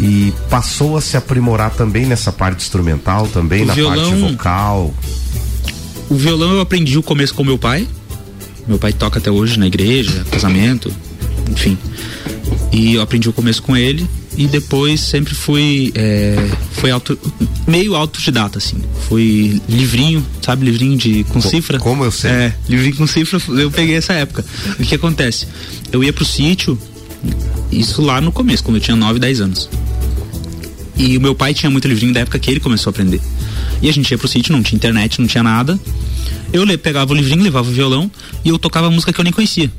[0.00, 4.94] E passou a se aprimorar também nessa parte instrumental, também O na parte violão- vocal.
[6.10, 7.86] O violão eu aprendi o começo com meu pai.
[8.66, 10.92] Meu pai toca até hoje na igreja, casamento,
[11.52, 11.78] enfim.
[12.72, 14.04] E eu aprendi o começo com ele.
[14.36, 15.92] E depois sempre fui.
[15.94, 16.36] É,
[16.72, 17.18] foi auto,
[17.66, 18.76] meio autodidata, assim.
[19.08, 20.64] Fui livrinho, sabe?
[20.64, 21.78] Livrinho de, com cifra.
[21.78, 22.30] Como eu sei.
[22.30, 24.44] É, livrinho com cifra, eu peguei essa época.
[24.78, 25.48] O que acontece?
[25.90, 26.78] Eu ia pro sítio,
[27.72, 29.70] isso lá no começo, quando eu tinha 9, 10 anos.
[30.96, 33.20] E o meu pai tinha muito livrinho da época que ele começou a aprender.
[33.80, 35.78] E a gente ia pro sítio, não tinha internet, não tinha nada.
[36.52, 38.10] Eu pegava o livrinho, levava o violão
[38.44, 39.70] e eu tocava música que eu nem conhecia.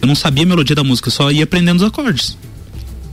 [0.00, 2.36] Eu não sabia a melodia da música, eu só ia aprendendo os acordes.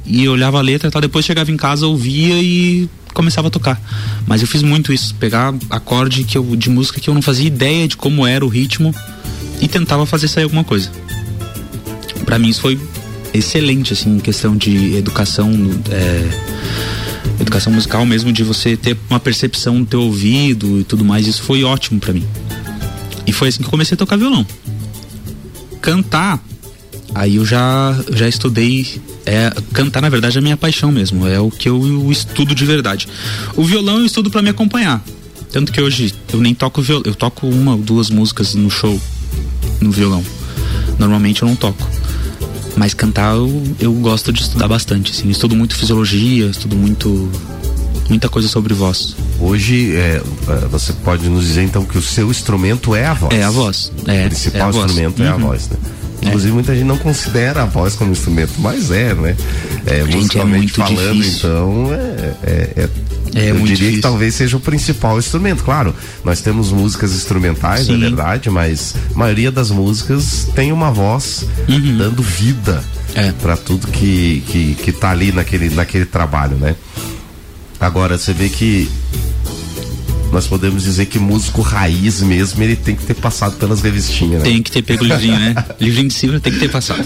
[0.06, 3.82] E olhava a letra e tal, depois chegava em casa, ouvia e começava a tocar.
[4.28, 7.48] Mas eu fiz muito isso, pegar acorde que eu, de música que eu não fazia
[7.48, 8.94] ideia de como era o ritmo
[9.62, 10.92] e tentava fazer sair alguma coisa.
[12.26, 12.80] Pra mim isso foi
[13.34, 15.52] excelente, assim, em questão de educação,
[15.90, 16.30] é,
[17.40, 21.42] educação musical mesmo, de você ter uma percepção do teu ouvido e tudo mais, isso
[21.44, 22.26] foi ótimo pra mim.
[23.26, 24.46] E foi assim que comecei a tocar violão.
[25.82, 26.44] Cantar,
[27.14, 29.02] aí eu já, já estudei.
[29.26, 31.28] É, cantar, na verdade, é a minha paixão mesmo.
[31.28, 33.08] É o que eu, estudo de verdade.
[33.56, 35.04] O violão eu estudo pra me acompanhar.
[35.52, 37.04] Tanto que hoje eu nem toco violão.
[37.06, 39.00] Eu toco uma ou duas músicas no show.
[39.82, 40.24] no violão.
[41.00, 41.88] Normalmente eu não toco.
[42.78, 45.26] Mas cantar eu, eu gosto de estudar bastante, assim.
[45.26, 47.32] Eu estudo muito fisiologia, estudo muito.
[48.10, 49.16] muita coisa sobre voz.
[49.40, 53.34] Hoje, é, é, você pode nos dizer então que o seu instrumento é a voz.
[53.34, 53.92] É a voz.
[54.08, 54.86] É, o principal é a voz.
[54.92, 55.42] instrumento é a Uhum.
[55.48, 55.78] voz, né?
[56.22, 59.36] Inclusive, muita gente não considera a voz como instrumento, mas é, né?
[59.86, 61.50] É, Gente, é musicalmente muito falando, difícil.
[61.50, 62.90] então, é, é, é-
[63.38, 64.02] É eu muito diria que difícil.
[64.02, 65.64] talvez seja o principal instrumento.
[65.64, 65.94] Claro,
[66.24, 68.00] nós temos músicas instrumentais, é Sim.
[68.00, 71.98] verdade, mas a maioria das músicas tem uma voz Uhum.
[71.98, 72.82] dando vida
[73.14, 73.32] É.
[73.34, 76.76] para tudo que, que, que tá ali naquele, naquele trabalho, né?
[77.80, 78.90] Agora, você vê que
[80.36, 84.50] nós podemos dizer que músico raiz mesmo, ele tem que ter passado pelas revistinhas, né?
[84.50, 85.56] Tem que ter pego o livrinho, né?
[85.80, 87.02] livrinho de cima tem que ter passado.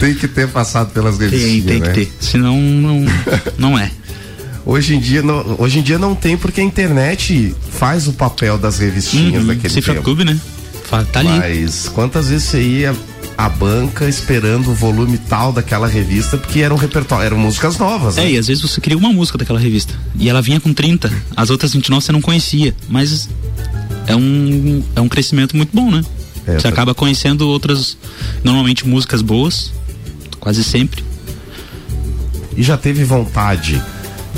[0.00, 1.88] tem que ter passado pelas Tem, revistinhas, tem né?
[1.92, 2.12] que ter.
[2.18, 3.04] Senão não,
[3.58, 3.90] não é.
[4.64, 8.56] Hoje em dia não, hoje em dia não tem porque a internet faz o papel
[8.56, 10.04] das revistinhas Uhum, daquele Cifra tempo.
[10.04, 10.40] Clube, né?
[11.12, 11.28] Tá ali.
[11.28, 12.96] Mas quantas vezes você ia
[13.36, 18.16] à banca esperando o volume tal daquela revista porque era um repertório, eram músicas novas,
[18.16, 18.32] É, né?
[18.32, 19.94] e às vezes você queria uma música daquela revista.
[20.18, 21.12] E ela vinha com 30.
[21.36, 22.74] As outras 29 você não conhecia.
[22.88, 23.28] Mas
[24.06, 26.02] é um, é um crescimento muito bom, né?
[26.46, 27.96] É, você tá- acaba conhecendo outras,
[28.42, 29.72] normalmente músicas boas,
[30.40, 31.04] quase sempre.
[32.56, 33.82] E já teve vontade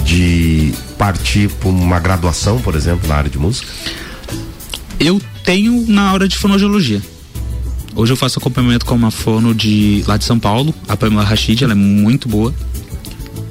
[0.04, 3.68] de partir para uma graduação, por exemplo, na área de música?
[4.98, 7.00] Eu tenho na hora de fonoaudiologia.
[7.98, 11.64] Hoje eu faço acompanhamento com uma fono de lá de São Paulo, a Pamela Rashid,
[11.64, 12.54] ela é muito boa.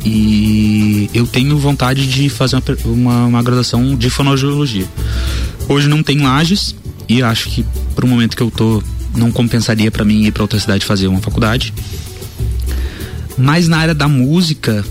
[0.05, 4.85] E eu tenho vontade de fazer uma, uma, uma graduação de fonoaudiologia.
[5.67, 6.73] Hoje não tem lajes
[7.09, 8.81] e acho que pro momento que eu tô
[9.13, 11.73] não compensaria pra mim ir pra outra cidade fazer uma faculdade.
[13.37, 14.81] Mas na área da música,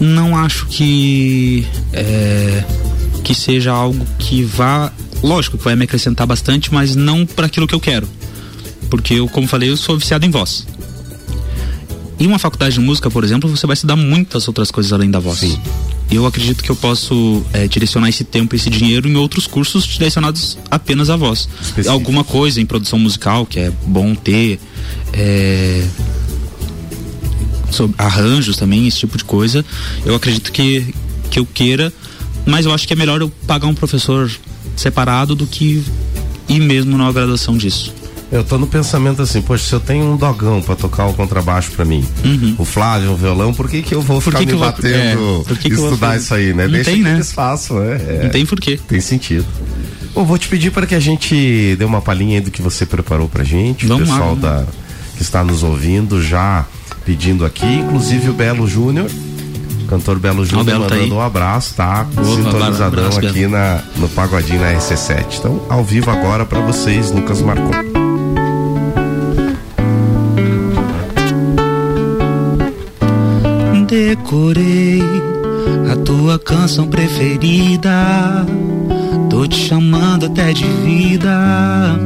[0.00, 2.64] não acho que é,
[3.22, 4.90] que seja algo que vá,
[5.22, 8.08] lógico que vai me acrescentar bastante, mas não para aquilo que eu quero.
[8.94, 10.64] Porque eu, como falei, eu sou viciado em voz.
[12.16, 15.18] Em uma faculdade de música, por exemplo, você vai estudar muitas outras coisas além da
[15.18, 15.40] voz.
[15.40, 15.58] Sim.
[16.08, 20.56] Eu acredito que eu posso é, direcionar esse tempo, esse dinheiro em outros cursos direcionados
[20.70, 21.48] apenas à voz.
[21.60, 21.90] Específico.
[21.90, 24.60] Alguma coisa em produção musical que é bom ter.
[25.12, 25.84] é,
[27.72, 29.64] sobre arranjos também, esse tipo de coisa.
[30.06, 30.94] Eu acredito que,
[31.32, 31.92] que eu queira,
[32.46, 34.30] mas eu acho que é melhor eu pagar um professor
[34.76, 35.82] separado do que
[36.48, 37.92] ir mesmo na graduação disso.
[38.34, 41.70] Eu tô no pensamento assim, poxa, se eu tenho um dogão pra tocar o contrabaixo
[41.70, 42.04] pra mim,
[42.58, 44.20] o Flávio, um violão, por que que eu vou Uhum.
[44.20, 46.64] Ficar que me que vou- batendo é, que estudar isso aí, né?
[46.64, 47.14] Não Deixa tem, que né?
[47.14, 48.20] eles façam, é, é.
[48.24, 48.76] Não tem porquê.
[48.88, 49.46] Tem sentido.
[50.12, 52.84] Bom, vou te pedir para que a gente dê uma palhinha aí do que você
[52.84, 53.86] preparou pra gente.
[53.86, 54.66] Vamos o lá, pessoal vamos da,
[55.16, 56.66] que está nos ouvindo já
[57.06, 59.08] pedindo aqui, inclusive o Belo Júnior.
[59.82, 61.18] o Cantor Belo Júnior Belo tá mandando aí.
[61.18, 62.02] um abraço, tá?
[62.02, 63.52] Boa, Sintonizadão abraço, aqui Belo.
[63.52, 65.38] na, no Pagodinho na RC7.
[65.38, 67.93] Então, ao vivo agora pra vocês, Lucas Marcon.
[73.94, 75.00] Decorei
[75.92, 78.44] a tua canção preferida.
[79.30, 81.96] Tô te chamando até de vida.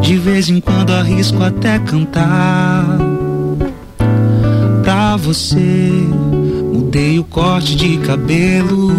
[0.00, 2.82] De vez em quando arrisco até cantar.
[4.82, 5.92] Pra você,
[6.72, 8.90] mudei o corte de cabelo.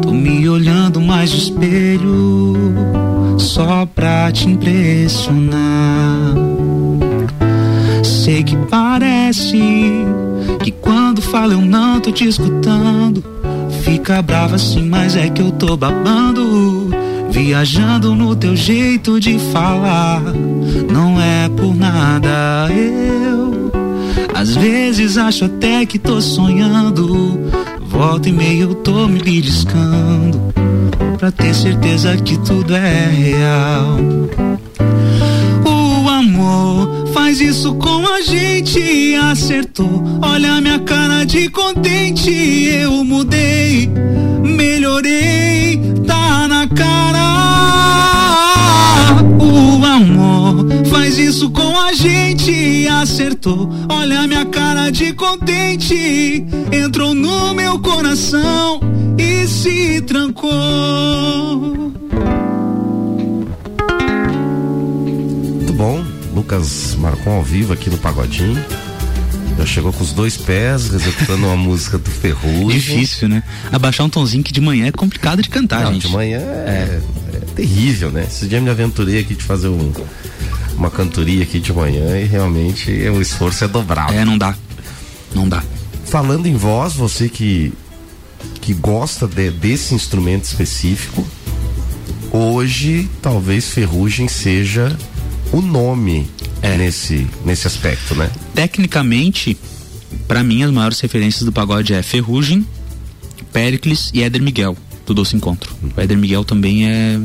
[0.00, 2.54] Tô me olhando mais no espelho.
[3.38, 5.56] Só pra te impressionar.
[8.04, 9.58] Sei que parece
[10.68, 13.24] que quando falo eu não tô te escutando.
[13.82, 16.90] Fica brava assim, mas é que eu tô babando.
[17.30, 20.20] Viajando no teu jeito de falar.
[20.92, 23.72] Não é por nada eu.
[24.34, 27.40] Às vezes acho até que tô sonhando.
[27.80, 30.52] Volta e meia eu tô me beliscando.
[31.18, 33.96] Pra ter certeza que tudo é real.
[37.12, 40.02] Faz isso com a gente, acertou.
[40.22, 43.88] Olha minha cara de contente, eu mudei,
[44.42, 47.28] melhorei, tá na cara.
[49.38, 53.68] O amor faz isso com a gente, acertou.
[53.88, 58.80] Olha minha cara de contente, entrou no meu coração
[59.18, 61.97] e se trancou.
[66.52, 68.56] Lucas Marcon ao vivo aqui no Pagodinho.
[69.58, 72.80] Já chegou com os dois pés, executando uma música do Ferrugem.
[72.80, 73.42] Difícil, né?
[73.70, 76.06] Abaixar um tonzinho que de manhã é complicado de cantar, Não, gente.
[76.06, 77.00] de manhã é,
[77.34, 78.24] é terrível, né?
[78.26, 79.92] Esse dia eu me aventurei aqui de fazer um-
[80.74, 84.14] uma cantoria aqui de manhã e realmente o esforço é dobrado.
[84.14, 84.54] É, não dá.
[85.34, 85.62] Não dá.
[86.06, 87.74] Falando em voz, você que,
[88.62, 91.26] que gosta de- desse instrumento específico,
[92.32, 94.96] hoje talvez Ferrugem seja
[95.52, 96.30] o nome
[96.76, 98.30] nesse, nesse aspecto, né?
[98.54, 99.56] Tecnicamente,
[100.26, 102.66] pra mim, as maiores referências do pagode é Ferrugem,
[103.52, 105.74] Pericles e Éder Miguel, do Doce Encontro.
[105.96, 107.20] O Éder Miguel também é,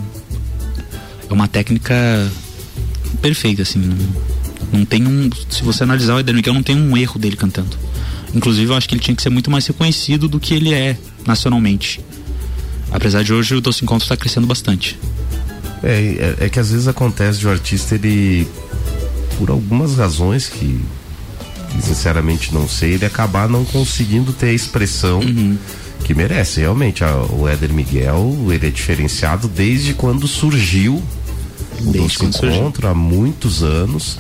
[1.30, 1.96] é uma técnica
[3.22, 3.80] perfeita, assim.
[3.80, 3.98] Não,
[4.80, 5.30] não tem um.
[5.50, 7.78] Se você analisar o Éder Miguel, não tem um erro dele cantando.
[8.34, 10.98] Inclusive, eu acho que ele tinha que ser muito mais reconhecido do que ele é
[11.26, 12.02] nacionalmente.
[12.92, 15.00] Apesar de hoje o Doce Encontro está crescendo bastante.
[15.84, 18.48] É, é, é que às vezes acontece de o artista, ele,
[19.38, 20.80] por algumas razões que,
[21.82, 25.22] sinceramente não sei, ele acabar não conseguindo ter a expressão
[26.04, 26.60] que merece.
[26.62, 31.02] Realmente, a- o Éder Miguel, ele é diferenciado desde quando surgiu
[31.82, 32.18] o Doce.
[32.58, 34.18] Encontro, há muitos anos.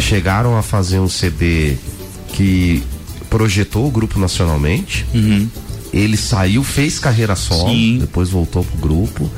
[0.00, 1.76] Chegaram a fazer um CD
[2.32, 2.82] que
[3.30, 5.04] projetou o grupo nacionalmente.
[5.92, 9.30] Ele saiu, fez carreira solo, depois voltou pro grupo.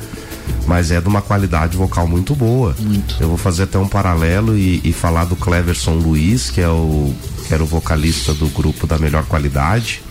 [0.67, 2.75] Mas é de uma qualidade vocal muito boa.
[3.19, 7.13] Eu vou fazer até um paralelo e, e falar do Cleverson Luiz, que é o
[7.47, 10.01] que era o vocalista do grupo da melhor qualidade,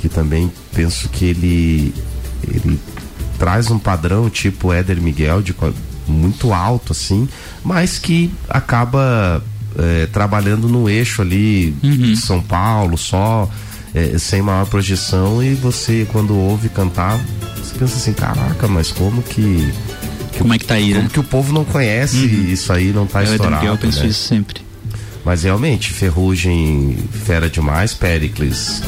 [0.00, 1.94] que também penso que ele
[2.42, 2.80] ele
[3.38, 5.54] traz um padrão tipo Éder Miguel de
[6.08, 7.28] muito alto assim,
[7.64, 9.42] mas que acaba
[9.78, 13.48] eh, trabalhando no eixo ali de São Paulo só
[13.96, 17.18] eh, sem maior projeção e você quando ouve cantar
[17.56, 19.72] você pensa assim caraca mas como que
[20.38, 21.10] como é que tá aí como né?
[21.12, 24.06] que o povo não conhece isso aí não tá É, Éder estourado eu penso né?
[24.08, 24.66] isso sempre.
[25.24, 28.80] Mas realmente, Ferrugem, fera demais, Pericles,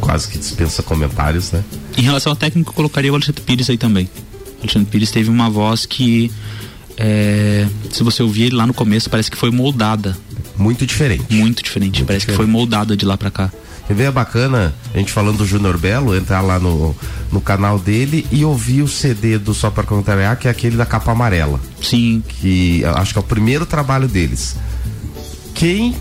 [0.00, 1.62] quase que dispensa comentários, né?
[1.96, 4.10] Em relação ao técnico, eu colocaria o Alexandre Pires aí também.
[4.58, 6.28] O Alexandre Pires teve uma voz que,
[6.96, 10.16] é, se você ouvir ele lá no começo, parece que foi moldada.
[10.56, 11.32] Muito diferente.
[11.32, 12.02] Muito diferente.
[12.02, 13.52] parece que foi moldada de lá pra cá.
[13.90, 16.94] E veio bacana, a gente falando do Júnior Belo, entrar lá no,
[17.32, 20.86] no canal dele e ouvir o CD do Só Pra Contrariar, que é aquele da
[20.86, 21.58] capa amarela.
[21.82, 22.22] Sim.
[22.28, 24.54] Que acho que é o primeiro trabalho deles.
[25.54, 25.96] Quem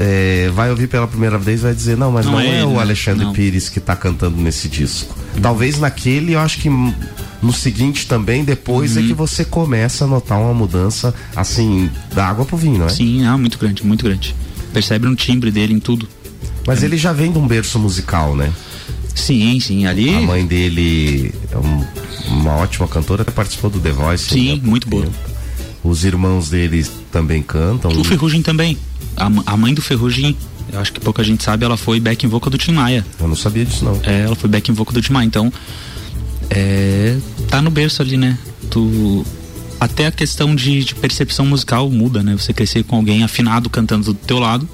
[0.00, 2.70] é, vai ouvir pela primeira vez vai dizer, não, mas não, Não é, é o
[2.72, 2.80] né?
[2.80, 3.32] Alexandre Não.
[3.32, 5.14] Pires que tá cantando nesse disco.
[5.40, 9.04] Talvez naquele, eu acho que no seguinte também, depois Uhum.
[9.04, 12.88] é que você começa a notar uma mudança, assim, da água pro vinho, não é?
[12.88, 14.34] Sim, ah, muito grande, muito grande.
[14.72, 16.08] Percebe no timbre dele, em tudo.
[16.68, 18.52] Mas ele já vem de um berço musical, né?
[19.14, 20.14] Sim, sim, ali.
[20.14, 21.84] A mãe dele é um-
[22.28, 24.24] uma ótima cantora, até participou do The Voice.
[24.28, 25.06] Sim, né, muito boa.
[25.82, 27.90] Os irmãos dele também cantam.
[27.90, 28.76] O Ferrugem também.
[29.16, 30.36] A, a mãe do Ferrugem,
[30.72, 33.04] eu acho que pouca gente sabe, ela foi back in vocal do Tim Maia.
[33.18, 33.98] Eu não sabia disso, não.
[34.04, 35.26] É, ela foi back in vocal do Tim Maia.
[35.26, 35.52] Então,
[36.50, 37.16] é,
[37.48, 38.38] tá no berço ali, né?
[38.70, 39.24] Tu,
[39.80, 42.36] até a questão de, de percepção musical muda, né?
[42.38, 44.68] Você crescer com alguém afinado cantando do teu lado,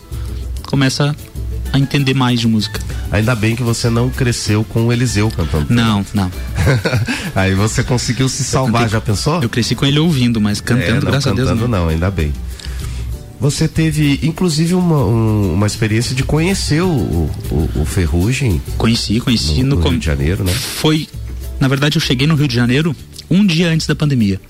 [0.66, 1.14] começa
[1.74, 2.80] a entender mais de música.
[3.10, 5.66] Ainda bem que você não cresceu com o Eliseu cantando.
[5.74, 6.30] Não, não.
[7.34, 9.42] Aí você conseguiu se salvar, já pensou?
[9.42, 11.48] Eu cresci com ele ouvindo, mas cantando, É, não, graças a Deus.
[11.48, 11.80] cantando Não.
[11.82, 12.32] não, ainda bem.
[13.40, 16.86] Você teve, inclusive, uma, um- uma experiência de conhecer o,
[17.50, 18.62] o, o Ferrugem.
[18.78, 20.52] Conheci, conheci no, no no com- Rio de Janeiro, né?
[20.52, 21.08] Foi,
[21.60, 22.94] na verdade, eu cheguei no Rio de Janeiro
[23.28, 24.40] um dia antes da pandemia.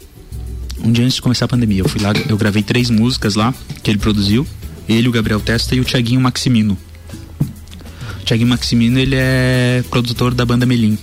[0.85, 1.81] Um dia antes de começar a pandemia.
[1.81, 3.53] Eu fui lá, eu gravei três músicas lá
[3.83, 4.47] que ele produziu.
[4.87, 6.77] Ele, o Gabriel Testa e o Tiaguinho Maximino.
[8.25, 10.97] O Tiaguinho Maximino, ele é produtor da banda Melim.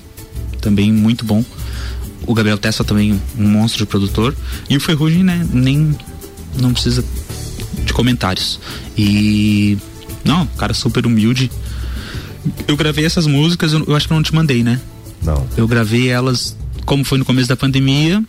[0.60, 1.46] Também muito bom.
[2.26, 4.36] O Gabriel Testa também um monstro de produtor.
[4.68, 5.96] E o Ferrugem, né, nem
[6.60, 7.06] não precisa
[7.86, 8.60] de comentários.
[8.98, 9.78] E
[10.26, 11.52] não, cara super humilde.
[12.68, 14.82] Eu gravei essas músicas, eu, eu acho que eu não te mandei, né?
[15.22, 15.46] Não.
[15.56, 16.58] Eu gravei elas
[16.88, 18.24] como foi no começo da pandemia.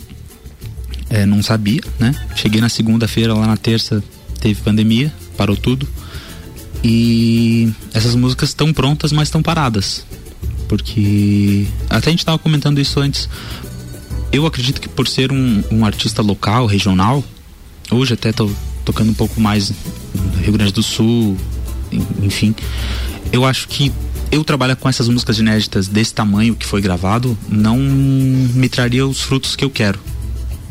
[1.08, 2.14] É, não sabia, né?
[2.36, 4.04] Cheguei na segunda-feira, lá na terça
[4.38, 5.88] teve pandemia, parou tudo.
[6.84, 10.04] E essas músicas estão prontas, mas estão paradas.
[10.68, 13.28] Porque até a gente tava comentando isso antes.
[14.32, 17.22] Eu acredito que por ser um, um artista local, regional,
[17.90, 18.50] hoje até tô
[18.84, 19.70] tocando um pouco mais
[20.14, 21.36] no Rio Grande do Sul,
[21.92, 22.54] en- enfim.
[23.30, 23.92] Eu acho que
[24.30, 29.20] eu trabalhar com essas músicas inéditas desse tamanho que foi gravado não me traria os
[29.20, 30.00] frutos que eu quero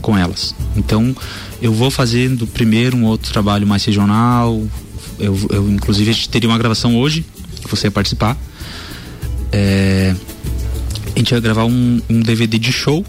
[0.01, 0.55] com elas.
[0.75, 1.15] Então,
[1.61, 4.59] eu vou fazendo primeiro um outro trabalho mais regional.
[5.21, 7.23] Eu, eu inclusive, a gente teria uma gravação hoje,
[7.69, 8.35] você ia participar.
[9.51, 10.15] É,
[11.15, 13.05] a gente vai gravar um, um DVD de show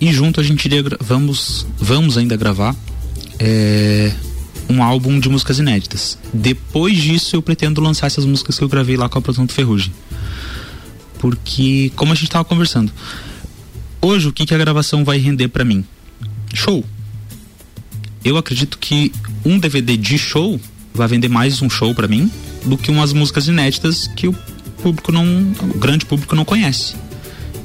[0.00, 2.76] e junto a gente iria vamos, vamos ainda gravar
[3.38, 4.12] é,
[4.68, 6.16] um álbum de músicas inéditas.
[6.32, 9.52] Depois disso, eu pretendo lançar essas músicas que eu gravei lá com a produção do
[9.52, 9.92] Ferrugem.
[11.18, 12.92] Porque, como a gente tava conversando,
[14.00, 15.84] hoje o que, que a gravação vai render pra mim?
[16.52, 16.84] Show.
[18.24, 19.10] Eu acredito que
[19.44, 20.60] um DVD de show
[20.94, 22.30] vai vender mais um show pra mim
[22.64, 24.32] do que umas músicas inéditas que o
[24.82, 25.24] público não,
[25.74, 26.94] o grande público não conhece.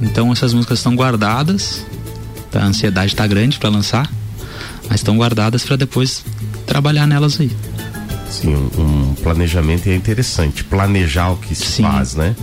[0.00, 1.84] Então essas músicas estão guardadas,
[2.52, 4.10] a ansiedade tá grande pra lançar,
[4.88, 6.24] Mas estão guardadas para depois
[6.66, 7.50] trabalhar nelas aí.
[8.28, 10.64] Sim, um, um planejamento é interessante.
[10.64, 11.82] Planejar o que se Sim.
[11.84, 12.34] faz, né?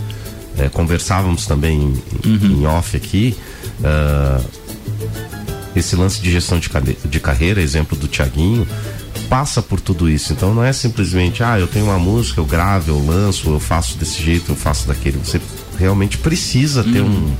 [0.56, 1.78] É, conversávamos também
[2.24, 2.62] em, Uhum.
[2.62, 3.36] em off aqui.
[3.84, 4.40] ah,
[5.76, 6.68] esse lance de gestão de,
[7.08, 8.66] de carreira, exemplo do Tiaguinho,
[9.28, 10.32] passa por tudo isso.
[10.32, 13.96] Então não é simplesmente, ah, eu tenho uma música, eu gravo, eu lanço, eu faço
[13.98, 15.18] desse jeito, eu faço daquele.
[15.18, 15.40] Você
[15.78, 17.34] realmente precisa ter Uhum.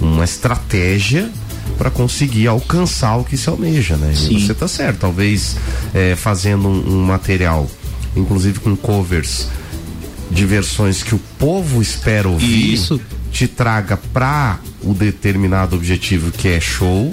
[0.00, 1.30] um, uma estratégia
[1.78, 4.14] para conseguir alcançar o que se almeja, né?
[4.14, 4.36] Sim.
[4.36, 5.56] E você tá certo, talvez
[5.94, 7.68] é, fazendo um, um material,
[8.14, 9.48] inclusive com covers
[10.30, 13.00] de versões que o povo espera ouvir, Isso.
[13.30, 17.12] te traga para o determinado objetivo que é show,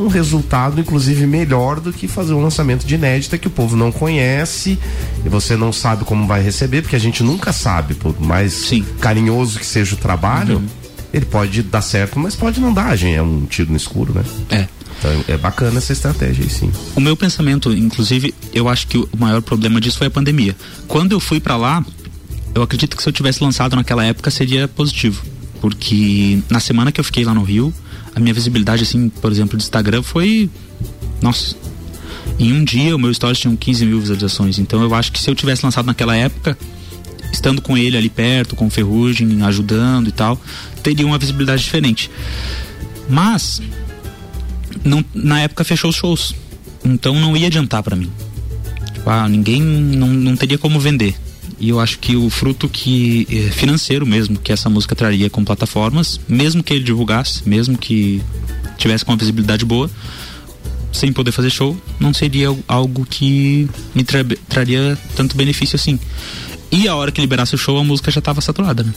[0.00, 3.92] um resultado inclusive melhor do que fazer um lançamento de inédita que o povo não
[3.92, 4.78] conhece
[5.24, 8.70] e você não sabe como vai receber, porque a gente nunca sabe, por mais
[9.00, 10.66] carinhoso que seja o trabalho, Uhum.
[11.12, 14.24] ele pode dar certo, mas pode não dar, gente, é um tiro no escuro, né?
[14.50, 14.66] É.
[14.98, 16.70] Então é bacana essa estratégia aí, sim.
[16.94, 20.54] O meu pensamento, inclusive, eu acho que o maior problema disso foi a pandemia.
[20.86, 21.82] Quando eu fui pra lá,
[22.54, 25.22] eu acredito que se eu tivesse lançado naquela época seria positivo,
[25.60, 27.72] porque na semana que eu fiquei lá no Rio,
[28.14, 30.50] a minha visibilidade assim, por exemplo, do Instagram foi
[31.20, 31.54] nossa.
[32.38, 35.30] Em um dia o meu stories tinha 15 mil visualizações, então eu acho que se
[35.30, 36.56] eu tivesse lançado naquela época,
[37.32, 40.40] estando com ele ali perto, com Ferrugem, ajudando e tal,
[40.82, 42.10] teria uma visibilidade diferente.
[43.08, 43.60] Mas
[44.84, 46.34] não, na época fechou os shows.
[46.84, 48.10] Então não ia adiantar pra mim.
[48.94, 51.14] Tipo, ah, ninguém não, não teria como vender.
[51.60, 55.44] E eu acho que o fruto que eh, financeiro mesmo que essa música traria com
[55.44, 58.22] plataformas, mesmo que ele divulgasse, mesmo que
[58.78, 59.90] tivesse com uma visibilidade boa,
[60.90, 66.00] sem poder fazer show, não seria algo que me tra- traria tanto benefício assim.
[66.72, 68.94] E a hora que liberasse o show, a música já estava saturada, né?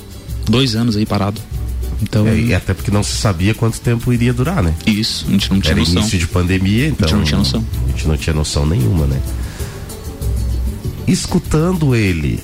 [0.50, 1.42] Dois anos aí parado.
[2.02, 2.26] Então.
[2.28, 4.74] É, e até porque não se sabia quanto tempo iria durar, né?
[4.88, 6.02] Isso, a gente não tinha Era noção.
[6.02, 7.06] início de pandemia, então.
[7.06, 7.66] A gente não tinha noção.
[7.86, 9.22] A gente não tinha noção nenhuma, né?
[11.08, 12.40] Escutando ele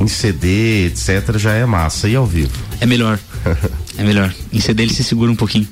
[0.00, 2.08] em CD, etc., já é massa.
[2.08, 2.56] E ao vivo?
[2.80, 3.18] É melhor.
[3.96, 4.32] É melhor.
[4.52, 5.66] Em CD ele se segura um pouquinho.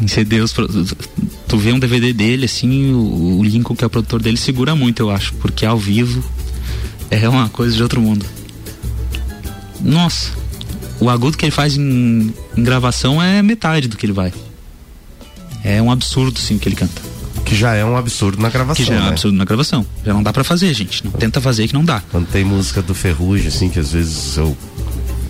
[0.00, 3.90] Em CD os tu vê um DVD dele assim, o, o Lincoln que é o
[3.90, 6.24] produtor dele segura muito, eu acho, porque ao vivo
[7.10, 8.26] é uma coisa de outro mundo.
[9.80, 10.32] Nossa,
[10.98, 14.32] o agudo que ele faz em, em gravação é metade do que ele vai.
[15.62, 17.11] É um absurdo sim que ele canta.
[17.52, 18.82] Que já é um absurdo na gravação.
[18.82, 19.08] Que já é um né?
[19.10, 19.84] absurdo na gravação.
[20.02, 21.04] Já não dá pra fazer, gente.
[21.04, 22.02] Não tenta fazer que não dá.
[22.10, 24.56] Quando tem música do Ferrugem, assim, que às vezes eu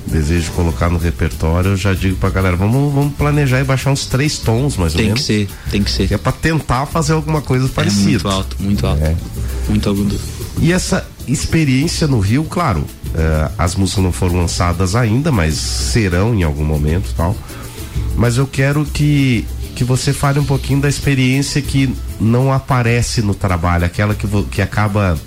[0.06, 4.06] desejo colocar no repertório, eu já digo pra galera, vamos, vamos planejar e baixar uns
[4.06, 5.20] três tons, mais ou Tem menos.
[5.20, 6.06] que ser, tem que ser.
[6.06, 8.06] Que é pra tentar fazer alguma coisa parecida.
[8.06, 9.02] É muito alto, muito alto.
[9.68, 10.20] Muito agudo.
[10.60, 12.84] E essa experiência no Rio, claro,
[13.16, 17.36] eh, as músicas não foram lançadas ainda, mas serão em algum momento e tal.
[18.16, 19.44] Mas eu quero que,
[19.74, 24.60] que você fale um pouquinho da experiência que não aparece no trabalho, aquela que, que
[24.62, 25.18] acaba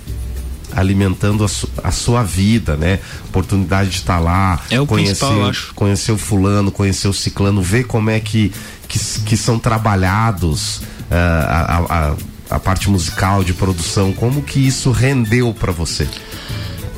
[0.74, 2.98] alimentando a, su- a sua vida, né?
[3.28, 5.26] Oportunidade de estar lá, É o conhecer,
[5.74, 8.52] conhecer o fulano, conhecer o ciclano, ver como é que,
[8.88, 12.16] que, que são trabalhados ah, a, a-
[12.48, 16.06] a parte musical de produção, como que isso rendeu pra você?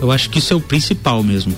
[0.01, 1.55] Eu acho que isso é o principal mesmo.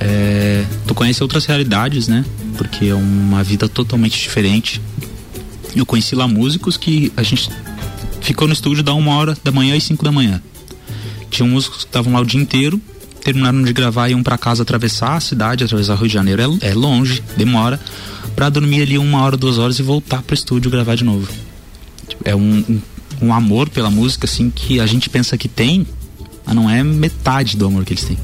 [0.00, 2.24] É, tu conhece outras realidades, né?
[2.56, 4.80] Porque é uma vida totalmente diferente.
[5.74, 7.48] Eu conheci lá músicos que a gente
[8.20, 10.42] ficou no estúdio da uma hora da manhã e cinco da manhã.
[11.30, 12.80] Tinha músicos que estavam lá o dia inteiro,
[13.22, 16.58] terminaram de gravar e iam pra casa atravessar a cidade, atravessar o Rio de Janeiro.
[16.60, 17.80] É, é longe, demora.
[18.34, 21.28] Pra dormir ali uma hora, duas horas e voltar pro estúdio gravar de novo.
[22.08, 22.80] Tipo, É um, um,
[23.22, 25.86] um amor pela música, assim, que a gente pensa que tem,
[26.44, 28.18] mas não é metade do amor que eles têm.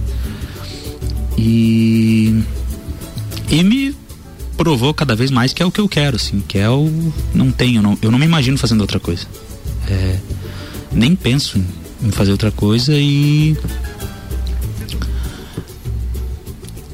[1.39, 2.43] E.
[3.49, 3.95] E me
[4.57, 7.13] provou cada vez mais que é o que eu quero, assim, que é o.
[7.35, 9.27] Não tenho, não, eu não me imagino fazendo outra coisa.
[9.89, 10.19] É,
[10.93, 11.63] nem penso
[12.03, 13.57] em, fazer outra coisa e.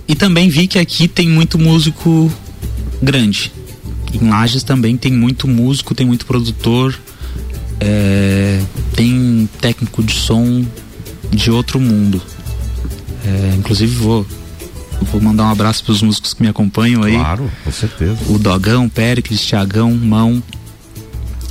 [0.07, 2.31] E também vi que aqui tem muito músico
[3.01, 3.53] grande.
[4.13, 6.99] Em Lages também tem muito músico, tem muito produtor,
[7.81, 8.61] é,
[8.95, 10.65] tem técnico de som
[11.31, 12.21] de outro mundo.
[13.25, 14.27] É, inclusive vou,
[15.05, 17.15] vou mandar um abraço para os músicos que me acompanham aí.
[17.15, 18.19] Claro, com certeza.
[18.29, 20.43] O Dogão, Péricles, Tiagão, Mão,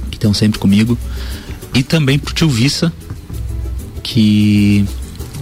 [0.10, 0.97] que estão sempre comigo.
[1.74, 2.91] E também pro tio Vissa,
[4.04, 4.86] que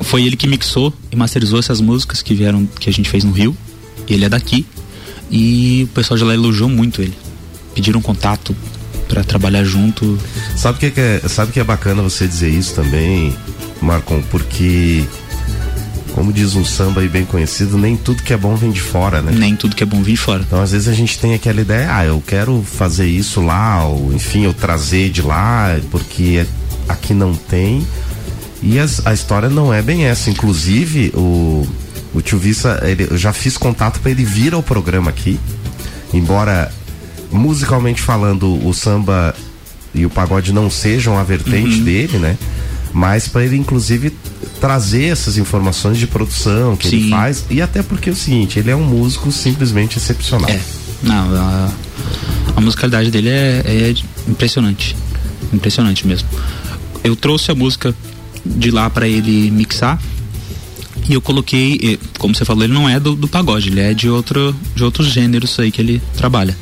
[0.02, 3.32] foi ele que mixou e masterizou essas músicas que vieram, que a gente fez no
[3.32, 3.56] Rio.
[4.08, 4.66] Ele é daqui.
[5.32, 7.14] E o pessoal de lá elogiou muito ele.
[7.76, 8.56] Pediram contato
[9.08, 10.18] para trabalhar junto.
[10.56, 13.36] Sabe o que, que é, sabe que é bacana você dizer isso também,
[13.82, 14.22] Marcon?
[14.30, 15.04] Porque
[16.14, 19.22] como diz um samba aí bem conhecido, nem tudo que é bom vem de fora,
[19.22, 19.32] né?
[19.32, 20.44] Nem tudo que é bom vem de fora.
[20.46, 24.12] Então, às vezes a gente tem aquela ideia, ah, eu quero fazer isso lá, ou
[24.14, 26.46] enfim, eu trazer de lá, porque
[26.88, 27.86] aqui não tem.
[28.62, 30.30] E as, a história não é bem essa.
[30.30, 31.66] Inclusive, o,
[32.14, 35.40] o tio Vissa, ele, eu já fiz contato para ele vir ao programa aqui.
[36.14, 36.72] Embora,
[37.32, 39.34] musicalmente falando, o samba
[39.94, 41.84] e o pagode não sejam a vertente Uhum.
[41.84, 42.38] dele, né?
[42.92, 44.12] Mas para ele, inclusive,
[44.60, 47.10] trazer essas informações de produção que ele Sim.
[47.10, 47.46] faz.
[47.50, 50.50] E até porque é o seguinte, ele é um músico simplesmente excepcional.
[50.50, 50.60] É.
[51.02, 51.72] Não, a,
[52.56, 53.94] a musicalidade dele é, é
[54.28, 54.96] impressionante.
[55.54, 56.28] Impressionante mesmo.
[57.04, 57.96] Eu trouxe a música
[58.46, 60.02] de lá pra ele mixar.
[61.08, 64.08] E eu coloquei, como você falou, ele não é do, do pagode, ele é de
[64.10, 66.56] outro, de outros gêneros aí que ele trabalha.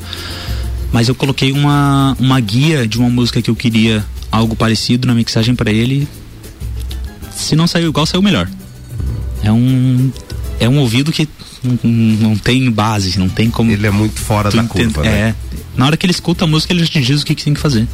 [0.90, 5.14] Mas eu coloquei uma, uma guia de uma música que eu queria algo parecido na
[5.14, 6.08] mixagem pra ele.
[7.38, 8.48] Se não saiu igual, saiu melhor.
[9.42, 10.10] É um
[10.60, 11.28] é um ouvido que
[11.62, 11.78] não,
[12.30, 13.70] não tem base, não tem como.
[13.70, 15.08] Ele é muito fora da curva, né?
[15.08, 15.34] É.
[15.76, 17.54] Na hora que ele escuta a música, ele já te diz o que, que tem
[17.54, 17.86] que fazer.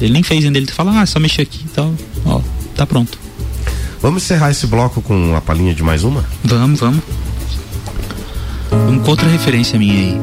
[0.00, 1.92] Ele nem fez ainda, ele fala, ah, é só mexer aqui e tal.
[2.24, 2.40] Ó,
[2.76, 3.18] tá pronto.
[4.00, 6.24] Vamos encerrar esse bloco com a palhinha de mais uma?
[6.44, 7.02] Vamos, vamos.
[8.70, 10.20] Vamos com outra referência minha aí.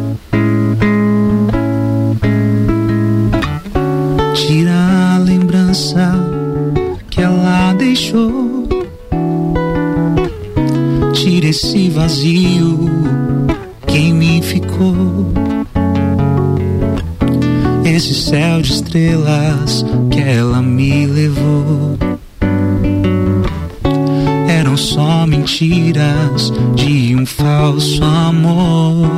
[4.36, 6.38] Tira a lembrança
[7.10, 8.68] que ela deixou.
[11.14, 12.89] Tira esse vazio
[13.88, 15.34] que em mim ficou.
[17.84, 21.97] Esse céu de estrelas que ela me levou.
[24.47, 29.10] Eram só mentiras de um falso amor.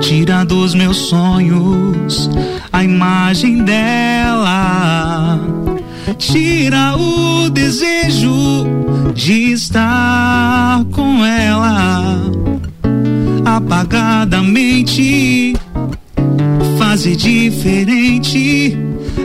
[0.00, 2.30] Tira dos meus sonhos
[2.72, 5.40] a imagem dela.
[6.14, 8.64] Tira o desejo
[9.14, 12.22] de estar com ela.
[13.44, 15.54] Apagadamente
[16.78, 18.76] fazer diferente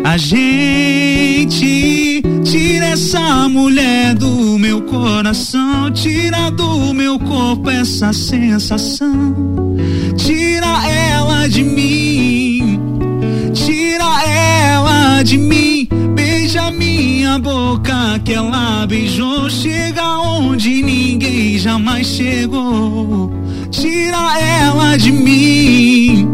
[0.04, 2.24] a gente.
[2.44, 9.36] Tira essa mulher do meu coração, tira do meu corpo essa sensação.
[10.18, 12.80] Tira ela de mim,
[13.54, 15.81] tira ela de mim.
[16.52, 19.50] Beija minha boca que ela beijou.
[19.50, 23.32] Chega onde ninguém jamais chegou.
[23.72, 26.28] Tira ela de mim,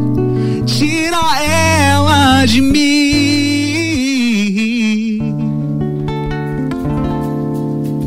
[0.66, 2.88] tira ela de mim.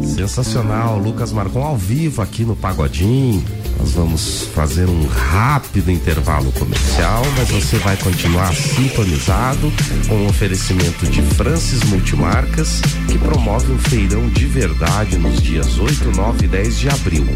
[0.02, 3.44] Sensacional, Lucas Marcon ao vivo aqui no Pagodim.
[3.80, 9.72] Nós vamos fazer um rápido intervalo comercial, mas você vai continuar sintonizado
[10.06, 16.14] com o oferecimento de Francis Multimarcas, que promove um feirão de verdade nos dias 8,
[16.14, 17.26] 9 e 10 de abril.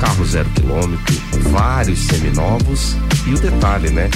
[0.00, 1.14] Carro zero quilômetro,
[1.50, 4.10] vários seminovos e o detalhe, né?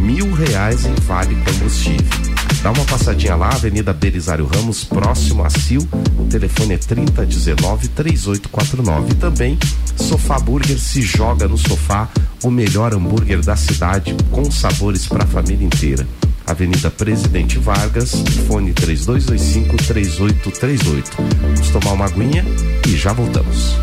[0.00, 2.25] Mil reais em vale combustível.
[2.66, 5.86] Dá uma passadinha lá, Avenida Belisário Ramos, próximo a Sil.
[6.18, 9.12] O telefone é 3019-3849.
[9.12, 9.56] E também,
[9.94, 12.08] Sofá Burger se joga no sofá,
[12.42, 16.04] o melhor hambúrguer da cidade, com sabores para a família inteira.
[16.44, 18.10] Avenida Presidente Vargas,
[18.48, 21.04] fone 3225-3838.
[21.40, 22.44] Vamos tomar uma aguinha
[22.84, 23.76] e já voltamos.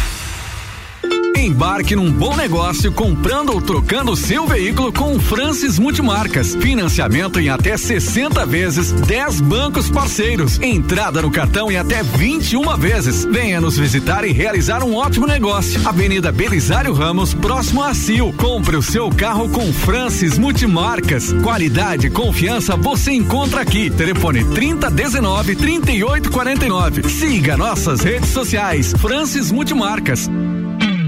[1.46, 6.56] Embarque num bom negócio comprando ou trocando seu veículo com Francis Multimarcas.
[6.56, 10.60] Financiamento em até 60 vezes, 10 bancos parceiros.
[10.60, 13.26] Entrada no cartão em até 21 vezes.
[13.26, 15.88] Venha nos visitar e realizar um ótimo negócio.
[15.88, 18.34] Avenida Belisário Ramos, próximo a Sil.
[18.38, 21.32] Compre o seu carro com Francis Multimarcas.
[21.43, 23.91] Qualidade e confiança você encontra aqui.
[23.91, 27.08] Telefone 3019 3849.
[27.08, 28.96] Siga nossas redes sociais.
[29.00, 30.28] Francis Multimarcas.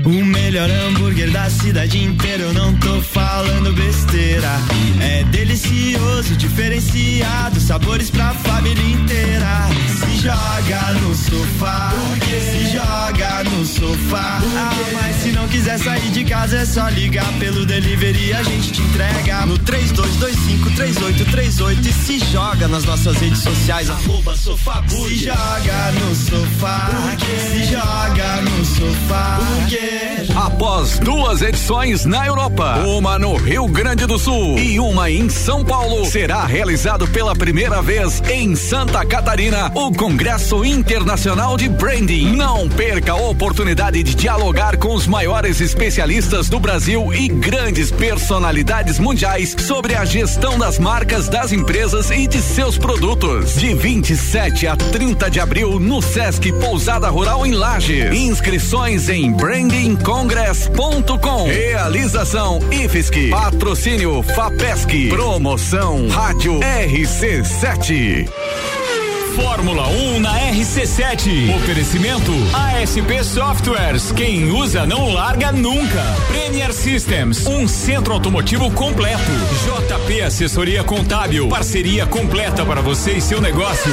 [0.08, 4.48] O melhor hambúrguer da cidade inteira, eu não tô falando besteira.
[5.02, 9.68] É delicioso, diferenciado, sabores pra família inteira.
[10.00, 11.92] Se joga no sofá,
[12.24, 14.40] se joga no sofá.
[14.56, 18.72] Ah, mas se não quiser sair de casa, é só ligar pelo delivery, a gente
[18.72, 25.92] te entrega no 32253838 e se joga nas nossas redes sociais, arroba sofá Se joga
[26.00, 27.14] no sofá,
[27.52, 29.58] se joga no sofá.
[29.68, 29.97] Burger.
[30.36, 35.64] Após duas edições na Europa, uma no Rio Grande do Sul e uma em São
[35.64, 42.36] Paulo, será realizado pela primeira vez em Santa Catarina o Congresso Internacional de Branding.
[42.36, 49.00] Não perca a oportunidade de dialogar com os maiores especialistas do Brasil e grandes personalidades
[49.00, 53.56] mundiais sobre a gestão das marcas das empresas e de seus produtos.
[53.56, 58.12] De 27 a 30 de abril no Sesc Pousada Rural em Lages.
[58.16, 59.32] Inscrições em
[59.88, 61.46] brandingcongress.com.
[61.46, 63.30] Realização IFSC.
[63.30, 65.10] Patrocínio FAPESC.
[65.10, 68.28] Promoção Rádio RC7.
[69.36, 71.56] Fórmula 1 na RC7.
[71.56, 74.12] Oferecimento ASP Softwares.
[74.12, 76.04] Quem usa não larga nunca.
[76.28, 79.32] Premier Systems, um centro automotivo completo.
[79.64, 83.92] JP Assessoria Contábil, parceria completa para você e seu negócio.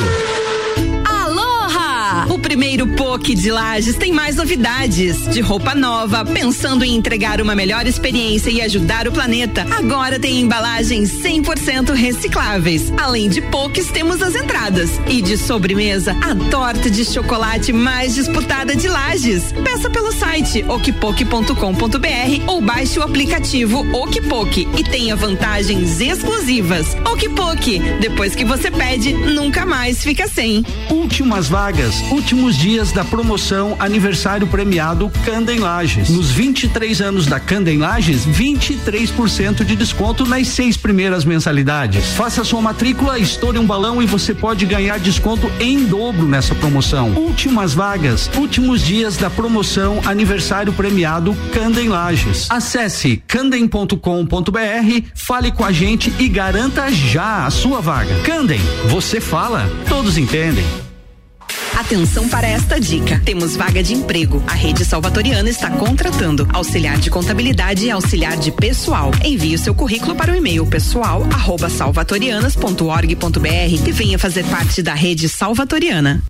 [2.45, 5.27] Primeiro POC de Lages tem mais novidades.
[5.29, 9.67] De roupa nova, pensando em entregar uma melhor experiência e ajudar o planeta.
[9.71, 12.93] Agora tem embalagens 100% recicláveis.
[12.99, 14.91] Além de POCs, temos as entradas.
[15.09, 19.51] E de sobremesa, a torta de chocolate mais disputada de Lages.
[19.65, 21.55] Peça pelo site okpok.com.br
[22.47, 26.95] ou baixe o aplicativo Okpok e tenha vantagens exclusivas.
[27.11, 30.63] Okpok, depois que você pede, nunca mais fica sem.
[30.91, 31.95] Últimas vagas,
[32.35, 36.11] últimos dias da promoção aniversário premiado Candem Lages.
[36.11, 42.15] Nos 23 anos da Candem Lages, 23% de desconto nas seis primeiras mensalidades.
[42.15, 47.11] Faça sua matrícula, estoure um balão e você pode ganhar desconto em dobro nessa promoção.
[47.11, 52.51] Últimas vagas, últimos dias da promoção aniversário premiado Candem Lages.
[52.51, 53.97] Acesse candem.com.br,
[55.15, 58.13] fale com a gente e garanta já a sua vaga.
[58.25, 60.65] Candem, você fala, todos entendem.
[61.77, 63.21] Atenção para esta dica.
[63.25, 64.41] Temos vaga de emprego.
[64.47, 69.11] A rede salvatoriana está contratando auxiliar de contabilidade e auxiliar de pessoal.
[69.25, 74.95] Envie o seu currículo para o e-mail pessoal arroba salvatorianas.org.br e venha fazer parte da
[74.95, 76.23] rede salvatoriana.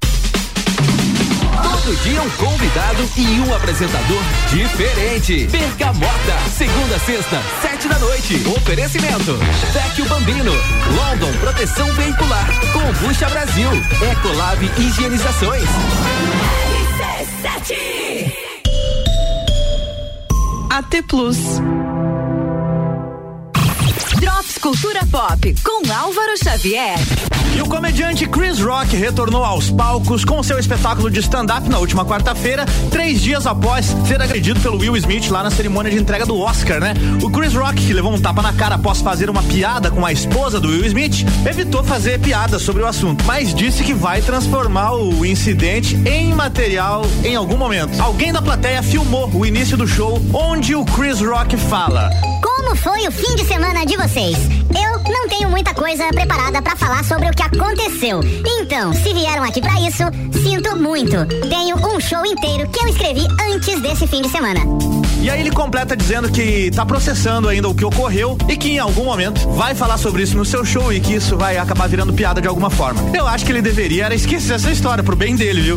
[1.85, 5.47] Todo dia um convidado e um apresentador diferente.
[5.49, 8.43] Bergamota, segunda sexta, sete da noite.
[8.57, 9.37] Oferecimento:
[9.75, 10.53] Vecchio Bambino,
[10.97, 13.69] London Proteção Veicular, Combucha Brasil,
[14.11, 15.69] Ecolab Higienizações.
[20.71, 21.37] AT Plus.
[24.25, 26.97] Drops Cultura Pop com Álvaro Xavier.
[27.55, 32.07] E o comediante Chris Rock retornou aos palcos com seu espetáculo de stand-up na última
[32.07, 36.39] quarta-feira, três dias após ser agredido pelo Will Smith lá na cerimônia de entrega do
[36.39, 36.95] Oscar, né?
[37.23, 40.11] O Chris Rock, que levou um tapa na cara após fazer uma piada com a
[40.11, 44.95] esposa do Will Smith, evitou fazer piada sobre o assunto, mas disse que vai transformar
[44.95, 48.01] o incidente em material em algum momento.
[48.01, 52.09] Alguém da plateia filmou o início do show onde o Chris Rock fala.
[52.43, 54.14] Como foi o fim de semana de vocês?
[54.17, 58.21] Eu não tenho muita coisa preparada para falar sobre o que aconteceu.
[58.61, 60.05] Então, se vieram aqui para isso,
[60.41, 61.27] sinto muito.
[61.49, 64.61] Tenho um show inteiro que eu escrevi antes desse fim de semana.
[65.21, 68.79] E aí ele completa dizendo que tá processando ainda o que ocorreu e que em
[68.79, 72.13] algum momento vai falar sobre isso no seu show e que isso vai acabar virando
[72.13, 73.01] piada de alguma forma.
[73.13, 75.77] Eu acho que ele deveria esquecer essa história pro bem dele, viu?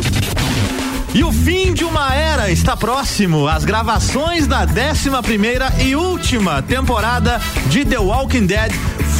[1.14, 3.48] E o fim de uma era está próximo.
[3.48, 8.72] As gravações da 11 primeira e última temporada de The Walking Dead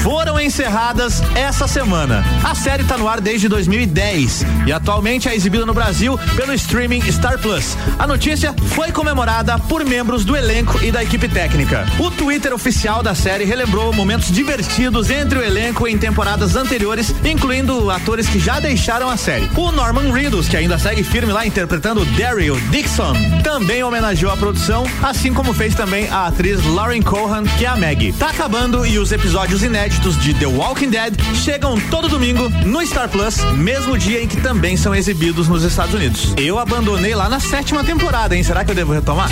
[0.02, 2.24] foram encerradas essa semana.
[2.44, 7.00] A série está no ar desde 2010 e atualmente é exibida no Brasil pelo streaming
[7.10, 7.76] Star Plus.
[7.98, 11.86] A notícia foi comemorada por membros do elenco e da equipe técnica.
[11.98, 17.90] O Twitter oficial da série relembrou momentos divertidos entre o elenco em temporadas anteriores, incluindo
[17.90, 19.48] atores que já deixaram a série.
[19.56, 24.84] O Norman Reedus, que ainda segue firme lá interpretando Daryl Dixon, também homenageou a produção,
[25.02, 28.12] assim como fez também a atriz Lauren Cohan, que é a Maggie.
[28.12, 33.08] Tá acabando e os episódios inéditos de The Walking Dead chegam todo domingo no Star
[33.08, 36.34] Plus, mesmo dia em que também são exibidos nos Estados Unidos.
[36.36, 38.42] Eu abandonei lá na sétima temporada, hein?
[38.42, 39.30] Será que eu devo retomar?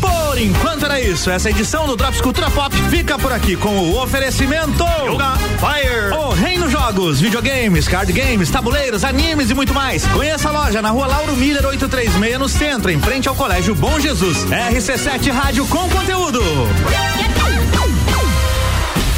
[0.00, 1.30] Por enquanto era isso.
[1.30, 6.30] Essa edição do Drops Cultura Pop fica por aqui com o oferecimento Yoga Fire, o
[6.30, 10.06] Reino Jogos, videogames, card games, tabuleiros, animes e muito mais.
[10.06, 14.00] Conheça a loja na rua Lauro Miller 836 no centro, em frente ao Colégio Bom
[14.00, 14.46] Jesus.
[14.46, 16.40] RC7 Rádio com conteúdo.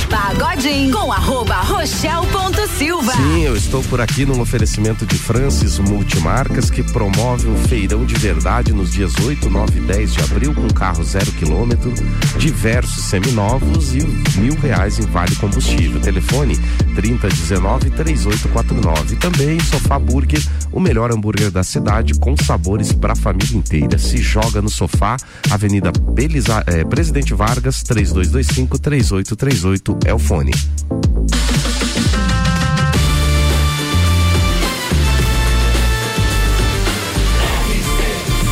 [0.08, 3.12] Pagodinho com arroba rochel.silva.
[3.12, 8.14] Sim, eu estou por aqui num oferecimento de Francis Multimarcas que promove um feirão de
[8.14, 11.92] verdade nos dias 8, 9 e 10 de abril com carro zero quilômetro,
[12.38, 14.06] diversos seminovos e
[14.38, 16.00] mil reais em vale combustível.
[16.00, 16.56] Telefone
[16.94, 19.16] 3019 3849.
[19.16, 20.42] Também Sofá Burger,
[20.72, 23.98] o melhor hambúrguer da cidade com sabores para a família inteira.
[23.98, 25.16] Se joga no sofá,
[25.50, 30.52] Avenida Beliza, eh, Presidente Vargas 3225 3838 é o fone.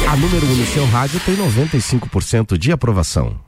[0.09, 3.44] A número 1 um no seu rádio tem 95% de aprovação.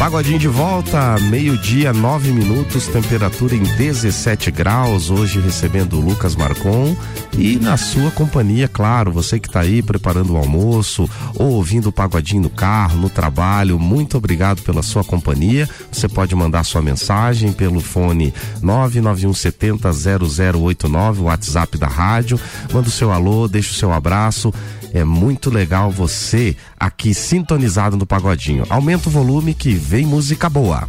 [0.00, 5.10] Pagodinho de volta, meio-dia, nove minutos, temperatura em 17 graus.
[5.10, 6.96] Hoje recebendo o Lucas Marcon
[7.36, 11.92] e na sua companhia, claro, você que está aí preparando o almoço ou ouvindo o
[11.92, 13.78] Pagodinho no carro, no trabalho.
[13.78, 15.68] Muito obrigado pela sua companhia.
[15.92, 18.32] Você pode mandar sua mensagem pelo fone
[18.62, 22.40] 991700089, o WhatsApp da rádio.
[22.72, 24.50] Manda o seu alô, deixa o seu abraço.
[24.92, 28.66] É muito legal você aqui sintonizado no Pagodinho.
[28.68, 30.88] Aumenta o volume que vem música boa.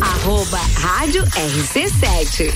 [0.00, 2.52] Arroba Rádio RC7.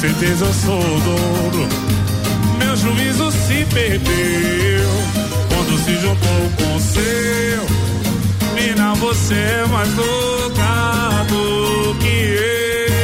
[0.00, 1.68] Certeza eu sou o dobro.
[2.58, 4.88] Meu juízo se perdeu
[5.50, 7.66] quando se juntou com o seu.
[8.54, 12.99] Mina, você é mais louca do que eu.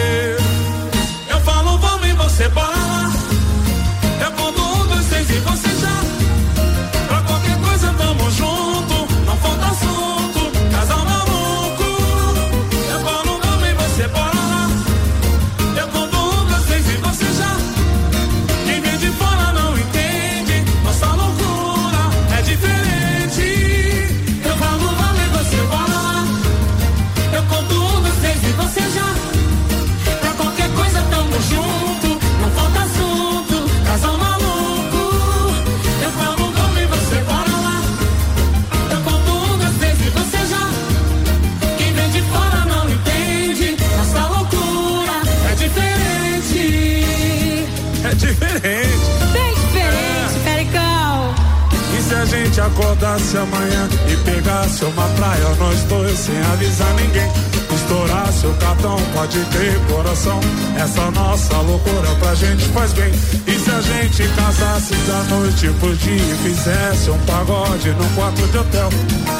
[52.77, 57.31] Acordasse amanhã e pegasse uma praia, nós dois sem avisar ninguém?
[57.75, 60.41] Estourasse o cartão, pode ter coração.
[60.77, 63.11] Essa nossa loucura pra gente faz bem.
[63.47, 68.47] E se a gente casasse da noite pro dia e fizesse um pagode no quarto
[68.47, 68.91] de hotel?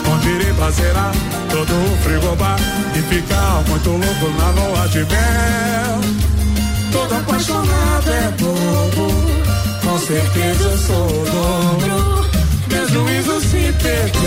[0.05, 1.13] Com direito a zerar
[1.51, 2.59] todo o frigobar
[2.95, 6.01] e ficar muito louco na lua de mel.
[6.93, 9.13] Todo apaixonado é bobo,
[9.85, 12.26] com certeza eu sou o dobro.
[12.89, 14.23] Meu juízo se perdeu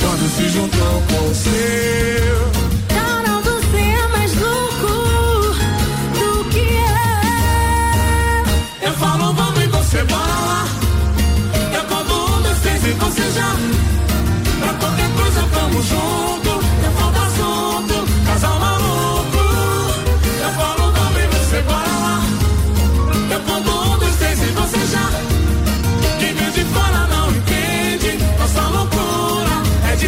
[0.00, 2.46] quando se juntou com o seu.
[2.88, 5.56] É mais louco
[6.14, 6.86] do que eu.
[8.86, 10.68] Eu falo, vamos e você bora lá.
[11.74, 13.56] Eu conto um, dois, três e você já.
[14.60, 16.35] Pra qualquer coisa, tamo junto.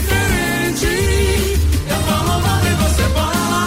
[0.01, 0.87] Diferente.
[1.91, 3.65] Eu falo, vamos e você bora lá.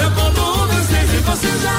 [0.00, 1.78] Eu conto um, dois, três e você já.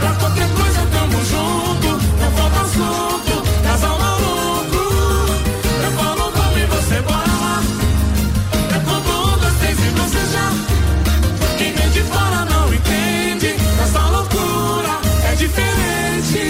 [0.00, 1.88] Pra qualquer coisa tamo junto,
[2.20, 4.82] não falta assunto, casal maluco.
[5.84, 7.62] Eu falo vamos e você bora lá.
[8.74, 10.48] Eu conto um, dois, três e você já.
[11.58, 14.94] Quem vem de fora não entende, essa loucura
[15.30, 16.44] é diferente.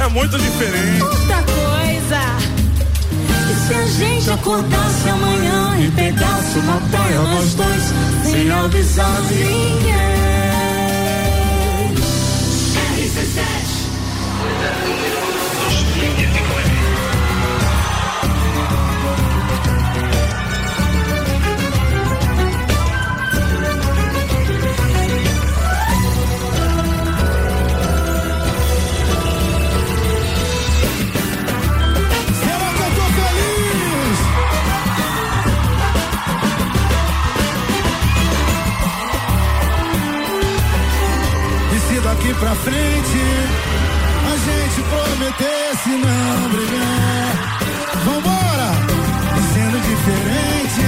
[0.00, 1.37] É muito diferente.
[4.48, 7.82] Acordasse amanhã e pegasse uma praia, nós dois,
[8.24, 10.37] sem avisar ninguém?
[42.38, 43.20] Pra frente
[44.24, 47.58] a gente prometesse não brigar.
[48.04, 48.70] Vambora,
[49.52, 50.84] sendo diferente,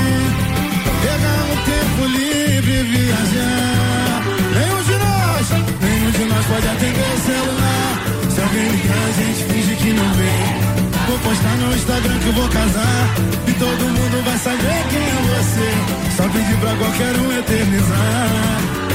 [1.02, 4.22] pegar um tempo livre e viajar.
[4.54, 5.50] Nenhum de nós,
[5.80, 7.92] nenhum de nós pode atender o celular.
[8.30, 10.60] Se alguém ligar, a gente finge que não vem.
[11.08, 13.14] Vou postar no Instagram que eu vou casar
[13.48, 18.89] E todo mundo vai saber quem é você Só pedir pra qualquer um eternizar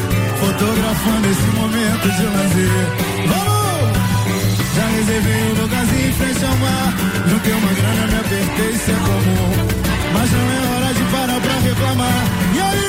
[0.57, 2.87] Fotografando esse momento de lazer
[3.27, 3.91] Vamos!
[4.73, 6.93] Já reservei um lugarzinho em frente ao mar
[7.27, 9.51] Juntei uma grana, me apertei, isso é comum
[10.13, 12.23] Mas não é hora de parar pra reclamar
[12.55, 12.87] E aí?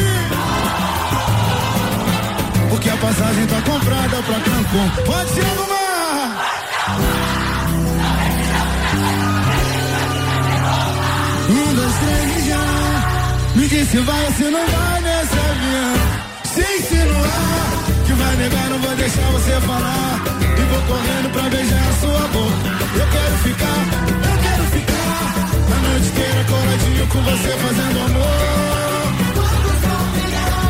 [2.71, 6.47] Porque a passagem tá comprada pra Cancún Pode no mar!
[11.49, 12.65] Um, dois, três e já.
[13.57, 16.26] Me diz se vai se não vai nesse avião.
[16.79, 20.21] Insinuar que vai negar, não vou deixar você falar.
[20.41, 22.69] E vou correndo pra beijar a sua boca.
[22.95, 23.81] Eu quero ficar,
[24.31, 25.47] eu quero ficar.
[25.73, 28.67] A noite inteira coladinho com você fazendo amor.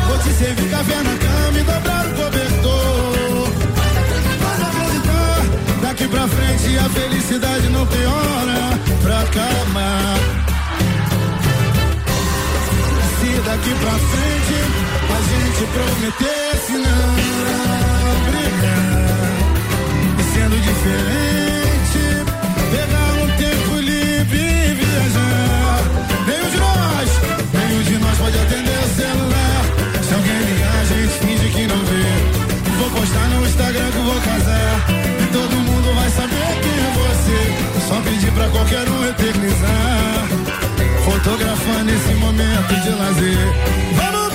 [0.07, 3.51] Vou te servir café na cama e dobrar o cobertor.
[4.41, 5.39] Pode acreditar,
[5.81, 10.46] daqui pra frente a felicidade não tem hora pra acabar.
[13.47, 14.55] Daqui pra frente
[15.07, 17.15] a gente prometesse não
[18.27, 18.91] brigar,
[20.19, 22.03] e sendo diferente,
[22.71, 25.79] pegar um tempo livre e viajar.
[26.27, 27.09] Nenhum de nós,
[27.53, 29.61] nenhum de nós pode atender o celular.
[30.03, 32.05] Se alguém ligar, a gente finge que não vê.
[32.79, 34.85] Vou postar no Instagram que vou casar.
[35.23, 37.39] E todo mundo vai saber quem é você.
[37.87, 40.26] Só pedir pra qualquer um eternizar.
[41.07, 43.47] Fotografando esse momento de lazer.
[43.95, 44.33] Vamos!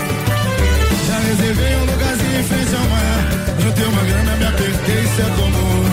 [1.06, 3.28] Já reservei um lugarzinho em frente ao mar.
[3.60, 5.84] Juntei uma grana, me apertei, isso é comum.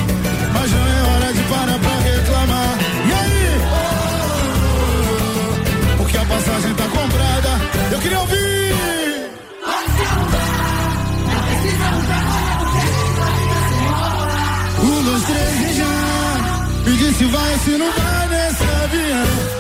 [0.53, 2.77] Mas não é hora de parar pra reclamar.
[3.07, 3.60] E aí?
[5.97, 7.49] Porque a passagem tá comprada.
[7.91, 8.39] Eu queria ouvir!
[14.81, 15.95] Um, dois, três e já.
[16.85, 19.59] Me diz se vai se não vai nesse avião.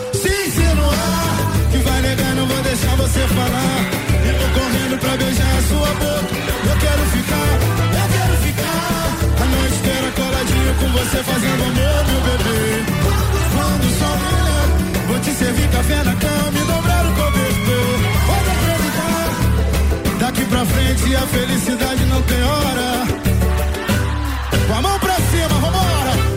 [1.71, 3.79] Que vai negar, não vou deixar você falar.
[4.27, 6.33] Eu vou correndo pra beijar a sua boca.
[6.69, 7.49] Eu quero ficar,
[7.99, 8.89] eu quero ficar.
[9.41, 12.83] A noite inteira coladinho com você fazendo amor, meu bebê.
[13.55, 14.67] Quando o sol brilhar,
[15.07, 17.95] vou te servir café na cama e dobrar o cobertor.
[18.27, 19.27] Pode acreditar.
[20.19, 23.07] Daqui pra frente a felicidade não tem hora.
[24.67, 26.28] Com a mão pra cima, vambora!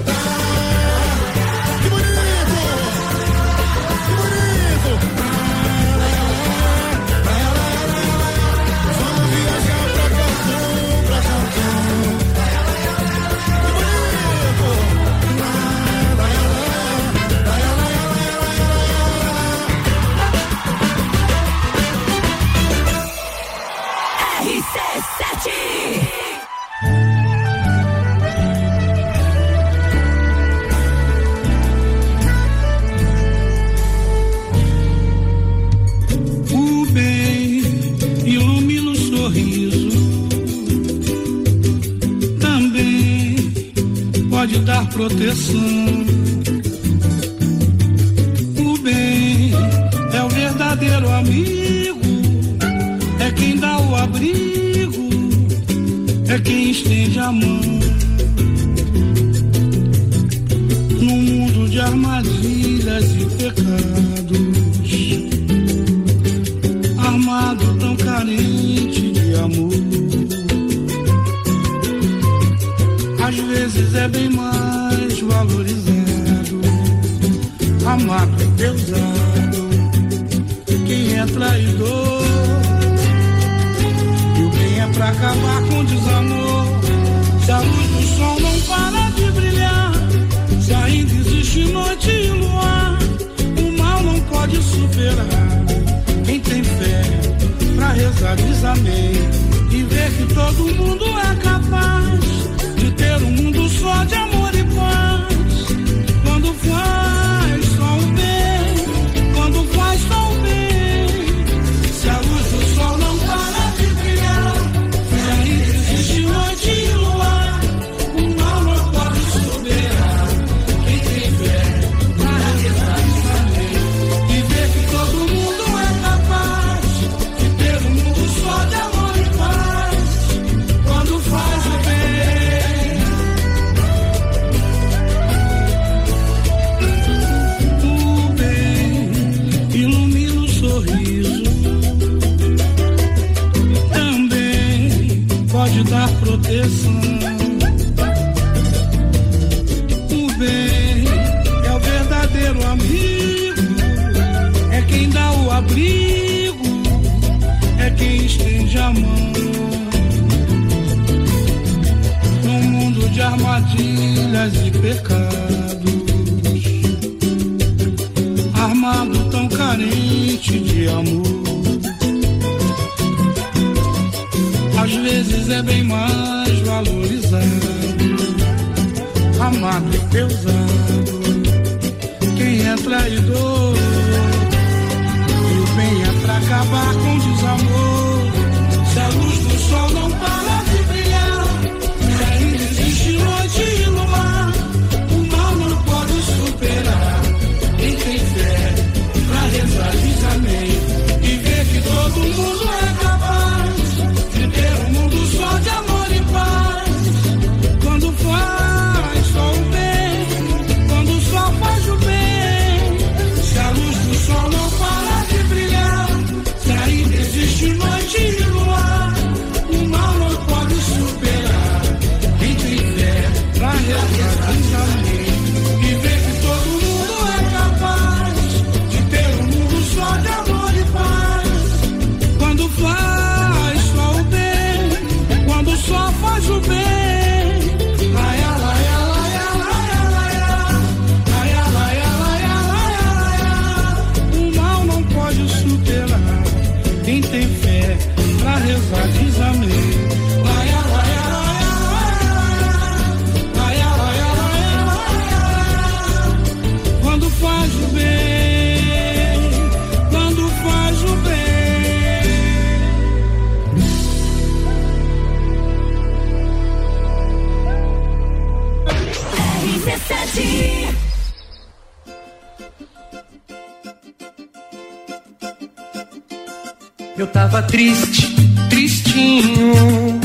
[277.72, 278.28] Triste,
[278.68, 280.20] tristinho.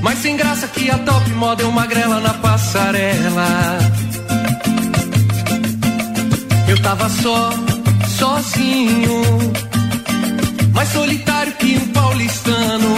[0.00, 3.78] Mas sem graça que a top moda é uma grela na passarela.
[6.68, 7.50] Eu tava só,
[8.16, 9.20] sozinho.
[10.72, 12.90] Mais solitário que um paulistano.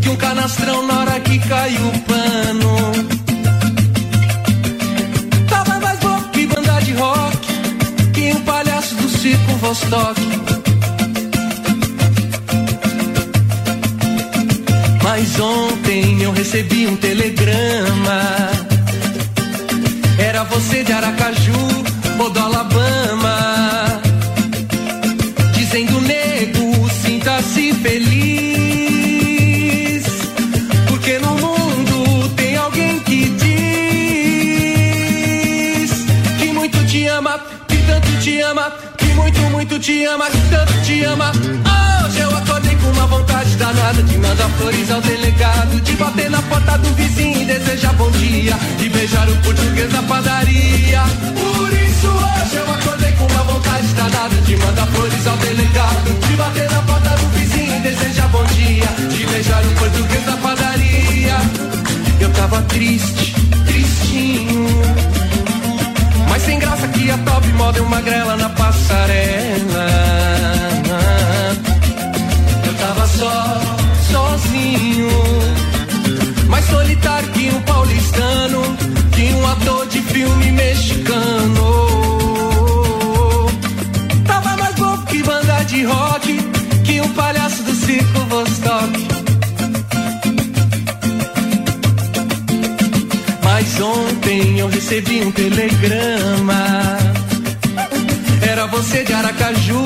[0.00, 2.76] Que um canastrão na hora que caiu o pano.
[5.50, 7.46] Tava mais louco que banda de rock.
[8.14, 10.55] Que um palhaço do circo Vostok.
[15.08, 18.50] Mas ontem eu recebi um telegrama.
[20.18, 21.52] Era você de Aracaju
[22.18, 24.02] ou do Alabama.
[25.54, 28.06] Dizendo, nego, sinta-se feliz.
[30.88, 33.52] Porque no mundo tem alguém que diz
[36.36, 37.38] que muito te ama,
[37.68, 41.30] que tanto te ama, que muito, muito te ama, que tanto te ama.
[43.16, 47.94] Vontade danada de mandar flores ao delegado, de bater na porta do vizinho e desejar
[47.94, 51.02] bom dia, de beijar o português na padaria.
[51.34, 56.36] Por isso hoje eu acordei com uma vontade danada de mandar flores ao delegado, de
[56.36, 61.36] bater na porta do vizinho e desejar bom dia, de beijar o português na padaria.
[62.20, 63.34] Eu tava triste,
[63.66, 64.66] tristinho.
[66.28, 69.86] Mas sem graça que a top moda é uma grela na passarela.
[72.78, 73.60] Tava só,
[74.10, 75.08] sozinho.
[76.48, 78.62] Mais solitário que um paulistano.
[79.12, 81.86] Que um ator de filme mexicano.
[84.26, 86.50] Tava mais louco que banda de rock.
[86.84, 89.08] Que um palhaço do circo Vostok.
[93.42, 96.98] Mas ontem eu recebi um telegrama.
[98.42, 99.84] Era você de Aracaju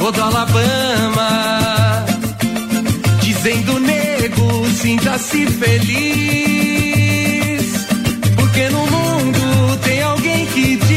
[0.00, 1.79] ou do Alabama.
[4.80, 5.86] Sinta-se feliz.
[8.34, 10.88] Porque no mundo tem alguém que diz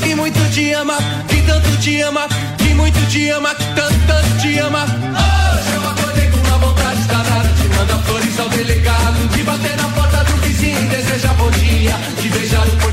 [0.00, 0.98] que muito te ama,
[1.28, 4.84] que tanto te ama, que muito te ama, tanto, tanto te ama.
[4.84, 9.88] Hoje eu acordei com uma vontade danada de mandar flores ao delegado, de bater na
[9.88, 12.91] porta do vizinho e desejar bom dia, de beijar o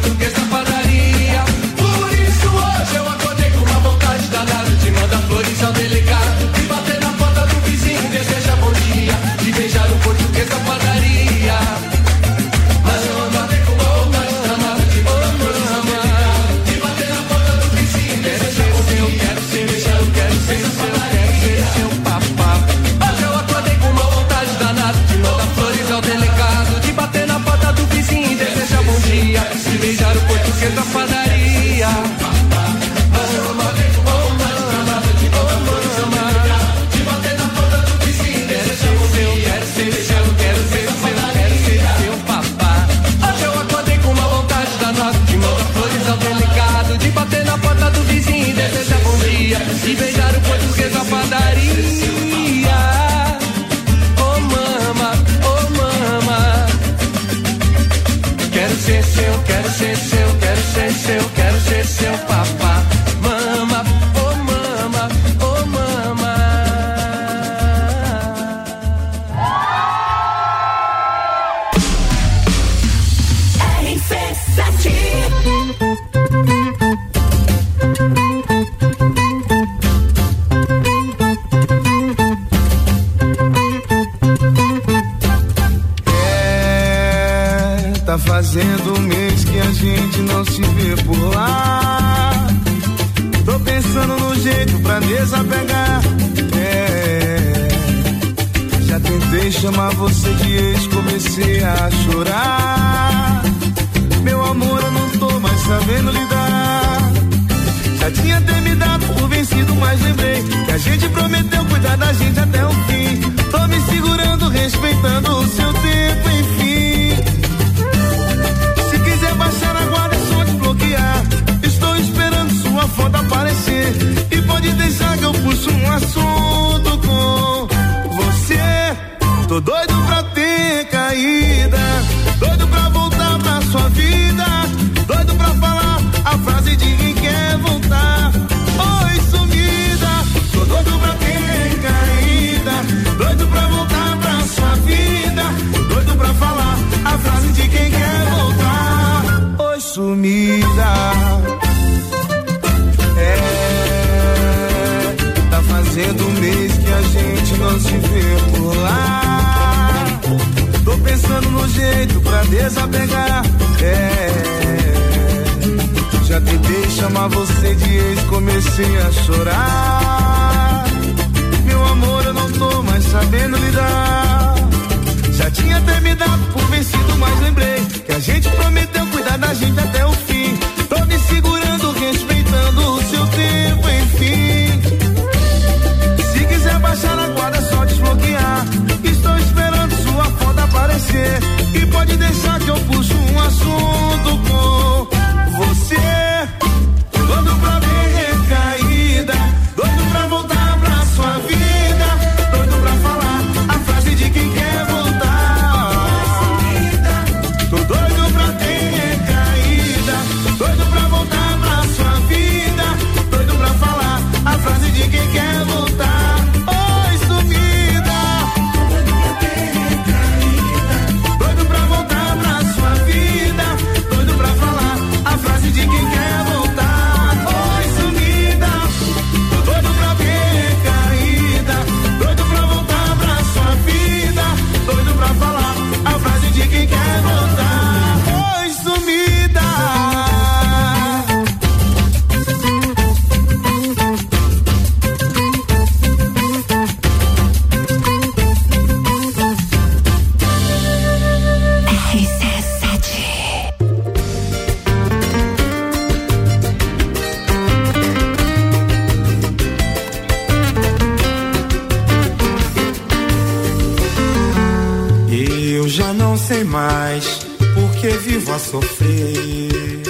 [266.50, 267.46] sem mais
[267.76, 270.02] porque vivo a sofrer.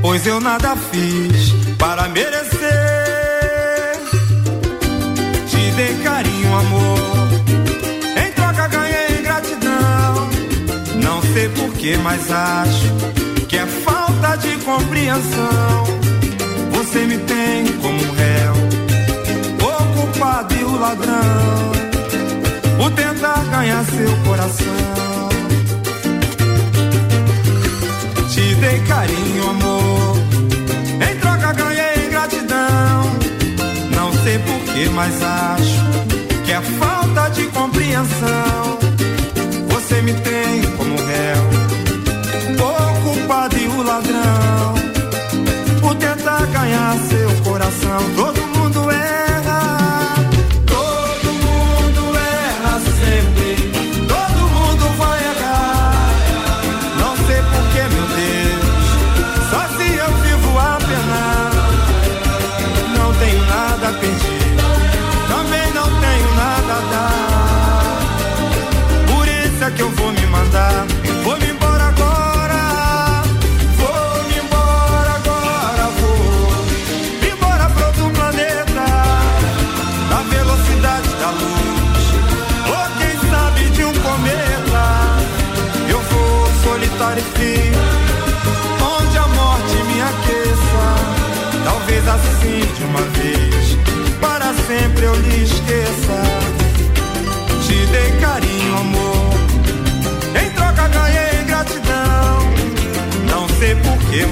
[0.00, 2.56] Pois eu nada fiz para merecer.
[5.46, 7.28] Te dei carinho, amor.
[8.16, 10.30] Em troca ganhei gratidão.
[11.02, 15.84] Não sei porquê, mas acho que é falta de compreensão.
[16.72, 18.54] Você me tem como réu,
[19.60, 21.85] o culpado e o ladrão
[22.86, 25.28] por tentar ganhar seu coração.
[28.30, 30.16] Te dei carinho, amor,
[31.10, 33.02] em troca ganhei gratidão.
[33.90, 38.78] Não sei por que mas acho que é falta de compreensão.
[39.70, 41.42] Você me tem como réu,
[42.54, 44.74] o culpado e o ladrão,
[45.80, 48.35] por tentar ganhar seu coração.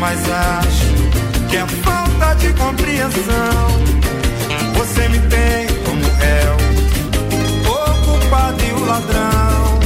[0.00, 3.84] mas acho que é falta de compreensão.
[4.76, 6.56] Você me tem como réu,
[7.70, 9.78] o culpado e o ladrão.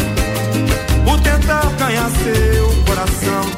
[1.07, 3.58] O tentar ganhar seu coração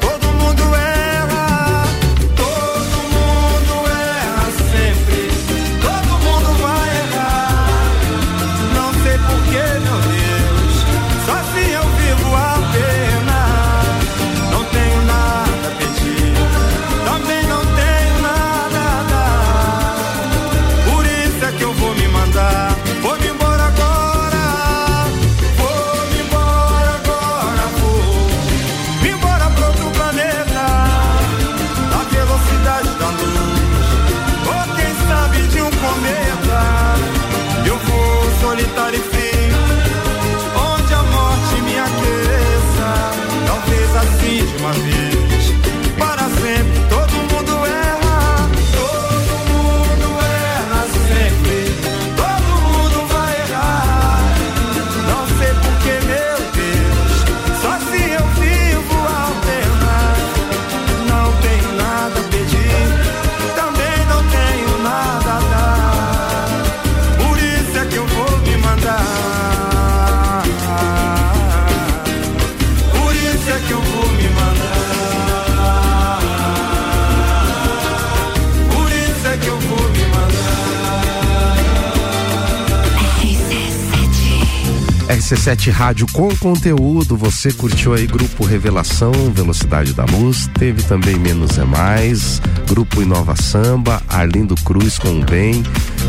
[85.31, 87.15] RC7 Rádio com conteúdo.
[87.15, 90.49] Você curtiu aí Grupo Revelação, Velocidade da Luz.
[90.59, 95.63] Teve também Menos é Mais, Grupo Inova Samba, Arlindo Cruz com Bem,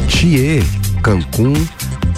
[0.08, 0.64] Thier
[1.04, 1.54] Cancún,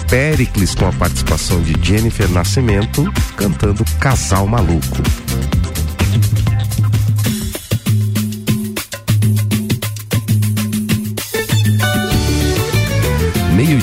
[0.09, 3.03] Pericles com a participação de Jennifer Nascimento
[3.37, 5.24] cantando Casal Maluco.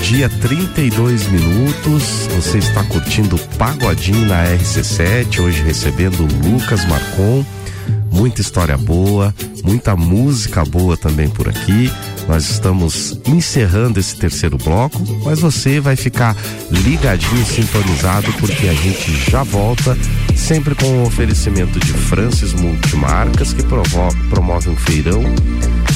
[0.03, 2.27] Meio-dia, 32 minutos.
[2.35, 7.45] Você está curtindo Pagodinho na RC7, hoje recebendo Lucas Marcon.
[8.11, 11.89] Muita história boa, muita música boa também por aqui.
[12.27, 16.35] Nós estamos encerrando esse terceiro bloco, mas você vai ficar
[16.69, 19.97] ligadinho, sintonizado, porque a gente já volta,
[20.35, 25.23] sempre com o oferecimento de Francis Multimarcas, que promove um feirão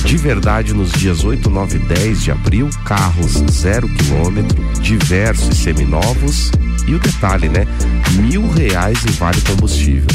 [0.05, 6.51] de verdade nos dias 8, 9 e 10 de abril, carros zero quilômetro, diversos seminovos.
[6.88, 7.68] E o detalhe, né?
[8.14, 10.07] Mil reais em vale combustível.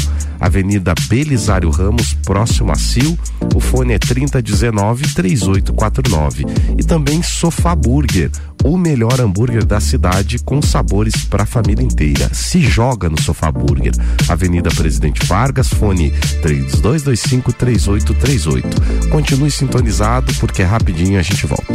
[0.43, 3.15] Avenida Belisário Ramos, próximo a Sil.
[3.55, 6.45] O fone é 3019-3849.
[6.77, 8.29] E também Sofá Burger,
[8.61, 12.29] o melhor hambúrguer da cidade com sabores para a família inteira.
[12.33, 13.93] Se joga no Sofá Burger.
[14.27, 16.11] Avenida Presidente Vargas, fone
[16.43, 19.07] 3225-3838.
[19.09, 21.73] Continue sintonizado porque é rapidinho a gente volta.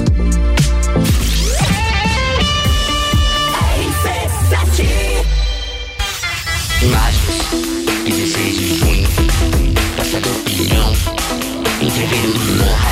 [12.01, 12.88] Entreveiro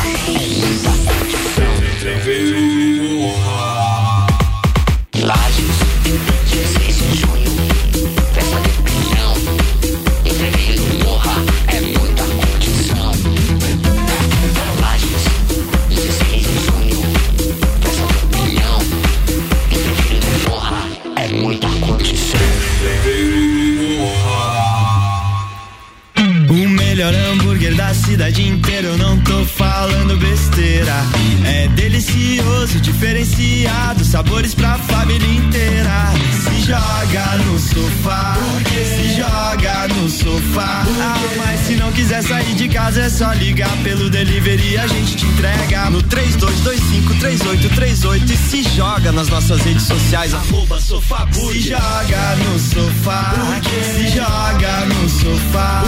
[43.87, 50.35] pelo delivery, a gente te entrega no 32253838 e se joga nas nossas redes sociais,
[50.35, 53.61] arroba sofá Se joga no sofá,
[53.95, 55.85] se joga no sofá.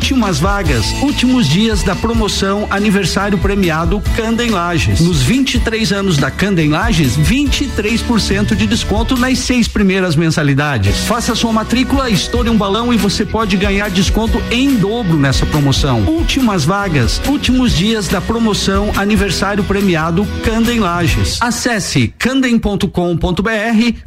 [0.01, 4.99] Últimas vagas, últimos dias da promoção aniversário premiado Candem Lages.
[4.99, 11.05] Nos 23 anos da Candem Lages, 23% de desconto nas seis primeiras mensalidades.
[11.05, 16.01] Faça sua matrícula, estoure um balão e você pode ganhar desconto em dobro nessa promoção.
[16.07, 21.37] Últimas vagas, últimos dias da promoção aniversário premiado Candem Lages.
[21.39, 22.89] Acesse candem.com.br,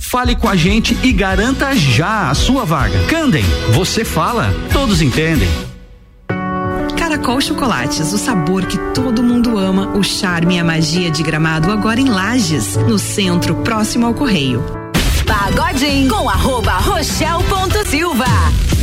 [0.01, 2.99] fale com a gente e garanta já a sua vaga.
[3.05, 5.49] Candem, você fala, todos entendem.
[7.05, 11.71] Caracol Chocolates, o sabor que todo mundo ama, o charme e a magia de gramado
[11.71, 14.84] agora em Lages, no centro, próximo ao Correio.
[15.25, 18.25] Pagodinho com arroba rochel.silva.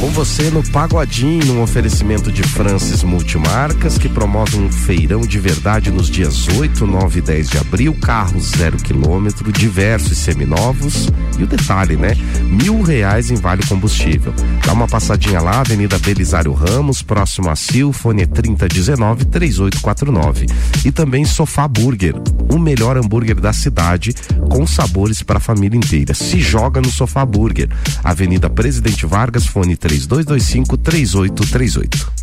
[0.02, 5.92] Com você no Pagodinho, num oferecimento de Francis Multimarcas, que promove um feirão de verdade
[5.92, 11.08] nos dias 8, 9 e 10 de abril, carros zero quilômetro, diversos seminovos.
[11.38, 12.16] E o detalhe, né?
[12.42, 14.34] Mil reais em vale combustível.
[14.66, 20.48] Dá uma passadinha lá, Avenida Belisário Ramos, próximo a Sil, fone 3019 3849.
[20.84, 22.16] E também Sofá Burger,
[22.52, 24.16] o melhor hambúrguer da cidade,
[24.50, 26.16] com sabores para a família inteira.
[26.32, 27.70] Se joga no Sofá Burger,
[28.02, 32.14] Avenida Presidente Vargas, fone 3225 3838.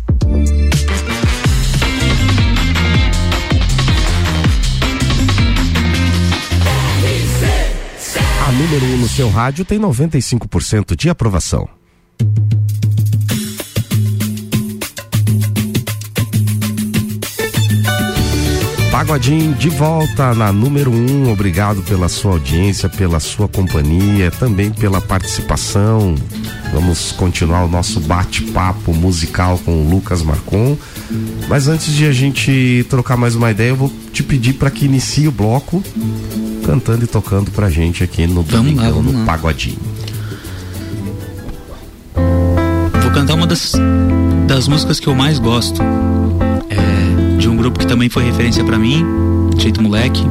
[8.47, 11.69] A número 1 um no seu rádio tem 95% de aprovação.
[18.99, 20.93] Pagodinho de volta na número 1.
[20.93, 21.31] Um.
[21.31, 26.15] Obrigado pela sua audiência, pela sua companhia, também pela participação.
[26.73, 30.77] Vamos continuar o nosso bate-papo musical com o Lucas Marcon.
[31.47, 34.83] Mas antes de a gente trocar mais uma ideia, eu vou te pedir para que
[34.83, 35.81] inicie o bloco
[36.65, 39.25] cantando e tocando pra gente aqui no vamos lá, vamos no lá.
[39.25, 39.79] Pagodinho.
[43.01, 43.71] Vou cantar uma das,
[44.45, 45.81] das músicas que eu mais gosto.
[47.39, 49.05] De um grupo que também foi referência para mim,
[49.57, 50.23] Jeito Moleque.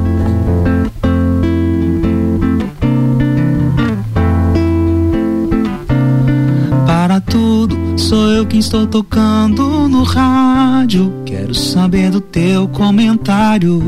[6.86, 11.10] Para tudo, sou eu quem estou tocando no rádio.
[11.24, 13.82] Quero saber do teu comentário.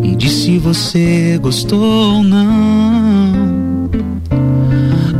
[0.00, 3.90] Me diz se você gostou ou não.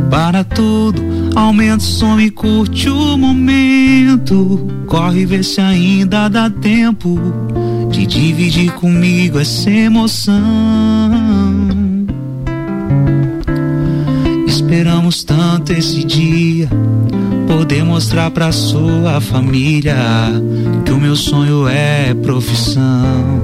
[0.09, 1.01] Para tudo,
[1.35, 4.67] aumenta o som e curte o momento.
[4.87, 7.19] Corre ver se ainda dá tempo
[7.91, 10.33] de dividir comigo essa emoção.
[14.47, 16.69] Esperamos tanto esse dia
[17.47, 19.95] poder mostrar pra sua família
[20.85, 23.41] que o meu sonho é profissão.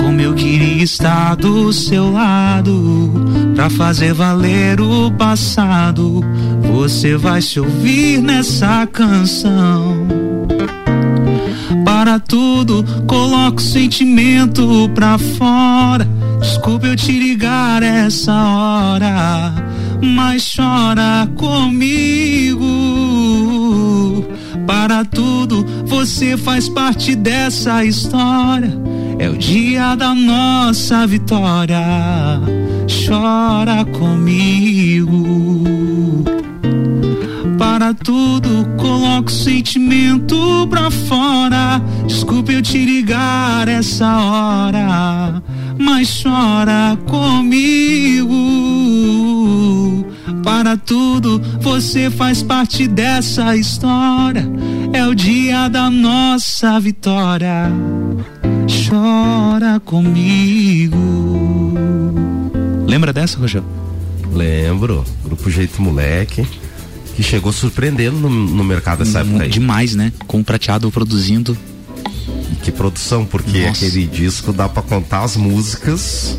[0.00, 6.24] Como eu queria estar do seu lado pra fazer valer o passado.
[6.72, 10.06] Você vai se ouvir nessa canção.
[11.84, 16.06] Para tudo, coloco o sentimento pra fora.
[16.40, 19.52] Desculpa eu te ligar essa hora,
[20.04, 22.64] mas chora comigo.
[24.68, 28.72] Para tudo, você faz parte dessa história.
[29.18, 31.80] É o dia da nossa vitória.
[32.88, 35.64] Chora comigo.
[37.58, 41.82] Para tudo, coloco sentimento pra fora.
[42.06, 45.42] Desculpa eu te ligar essa hora,
[45.78, 48.34] mas chora comigo.
[50.42, 54.48] Para tudo, você faz parte dessa história.
[54.94, 57.70] É o dia da nossa vitória.
[58.66, 60.98] Chora comigo.
[62.88, 63.68] Lembra dessa, Rogério?
[64.32, 65.04] Lembro.
[65.22, 66.46] Grupo Jeito Moleque.
[67.14, 69.50] Que chegou surpreendendo no, no mercado dessa época aí.
[69.50, 70.10] Demais, né?
[70.26, 71.56] Com o prateado produzindo.
[72.50, 73.84] E que produção, porque Nossa.
[73.84, 76.38] aquele disco dá pra contar as músicas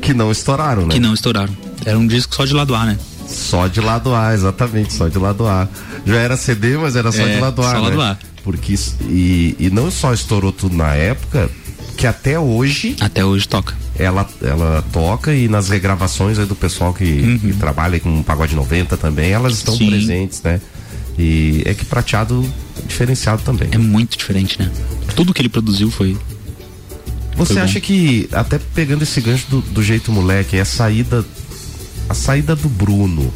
[0.00, 0.94] que não estouraram, né?
[0.94, 1.54] Que não estouraram.
[1.84, 2.98] Era um disco só de lado A, né?
[3.26, 5.68] Só de lado A, exatamente, só de lado A.
[6.06, 7.70] Já era CD, mas era só É, de lado A.
[7.70, 7.80] só né?
[7.88, 8.18] lado A.
[8.42, 8.74] Porque
[9.08, 11.50] e, e não só estourou tudo na época,
[11.96, 12.96] que até hoje.
[13.00, 13.74] Até hoje toca.
[13.96, 18.96] Ela, ela toca e nas regravações do pessoal que, que trabalha com o Pagode 90
[18.96, 19.78] também, elas estão Uhum.
[19.78, 19.90] Sim.
[19.90, 20.60] presentes, né?
[21.16, 22.44] E é que prateado
[22.76, 23.68] é diferenciado também.
[23.70, 24.68] É muito diferente, né?
[25.14, 26.16] Tudo que ele produziu foi.
[27.36, 27.68] Você Foi bom.
[27.68, 31.24] acha que, até pegando esse gancho do, do jeito moleque, a saída.
[32.08, 33.32] A saída do Bruno,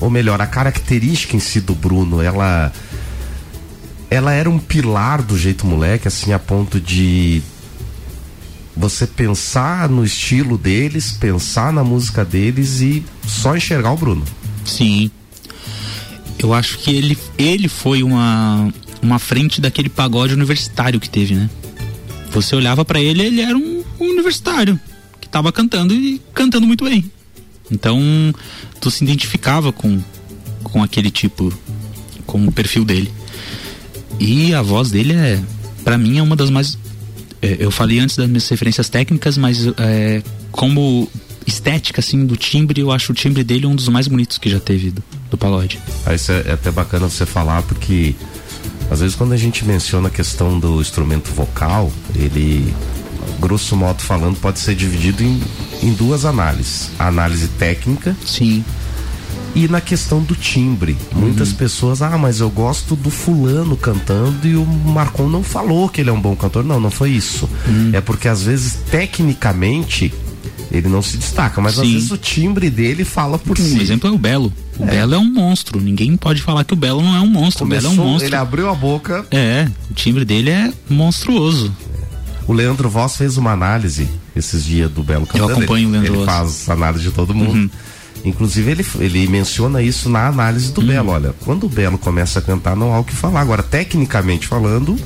[0.00, 2.70] ou melhor, a característica em si do Bruno, ela.
[4.10, 7.42] Ela era um pilar do jeito moleque, assim, a ponto de
[8.76, 14.24] você pensar no estilo deles, pensar na música deles e só enxergar o Bruno.
[14.64, 15.10] Sim.
[16.38, 21.48] Eu acho que ele, ele foi uma, uma frente daquele pagode universitário que teve, né?
[22.32, 24.78] Você olhava pra ele, ele era um, um universitário
[25.20, 27.10] que tava cantando e cantando muito bem.
[27.70, 27.98] Então,
[28.80, 30.00] tu se identificava com,
[30.62, 31.52] com aquele tipo,
[32.26, 33.10] com o perfil dele.
[34.20, 35.42] E a voz dele é,
[35.82, 36.78] pra mim, é uma das mais.
[37.42, 41.08] É, eu falei antes das minhas referências técnicas, mas é, como
[41.46, 44.58] estética, assim, do timbre, eu acho o timbre dele um dos mais bonitos que já
[44.58, 45.78] teve do, do pagode.
[46.04, 48.14] Aí isso é, é até bacana você falar porque
[48.90, 52.74] às vezes quando a gente menciona a questão do instrumento vocal, ele
[53.40, 55.40] grosso modo falando pode ser dividido em,
[55.82, 58.64] em duas análises, a análise técnica, sim,
[59.56, 60.96] e na questão do timbre.
[61.12, 66.00] Muitas pessoas, ah, mas eu gosto do fulano cantando e o Marcon não falou que
[66.00, 66.62] ele é um bom cantor.
[66.62, 67.48] Não, não foi isso.
[67.92, 70.12] É porque às vezes tecnicamente
[70.70, 71.94] ele não se destaca, mas às Sim.
[71.94, 73.80] vezes o timbre dele fala por Um si.
[73.80, 74.52] exemplo é o Belo.
[74.78, 75.80] O Belo é um monstro.
[75.80, 77.64] Ninguém pode falar que o Belo não é um monstro.
[77.64, 78.28] o Belo é um Começou, monstro.
[78.28, 79.24] ele abriu a boca.
[79.30, 81.72] É, o timbre dele é monstruoso.
[82.46, 85.52] O Leandro Voss fez uma análise esses dias do Belo cantando.
[85.52, 86.26] acompanho o Leandro Ele Voss.
[86.26, 87.70] faz análise de todo mundo.
[88.24, 90.74] Inclusive, ele, ele menciona isso na análise Uhum.
[90.74, 91.10] do Belo.
[91.10, 93.40] Olha, quando o Belo começa a cantar, não há o que falar.
[93.40, 94.96] Agora, tecnicamente falando,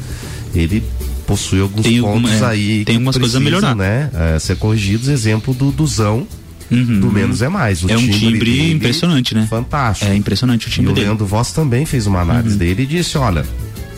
[0.54, 0.82] ele
[1.26, 2.76] possui alguns Tem pontos alguma- é, aí.
[2.76, 3.76] tem que algumas coisas a melhorar.
[3.76, 5.08] Né, é, ser corrigidos.
[5.08, 6.26] Exemplo do Duzão,
[6.70, 7.82] do Menos é Mais.
[7.82, 7.92] O Uhum.
[7.94, 9.46] é um timbre dele, impressionante, né?
[9.50, 10.10] Fantástico.
[10.10, 11.06] É impressionante o E timbre o dele.
[11.08, 13.44] Leandro Voss também fez uma análise dele e disse: olha,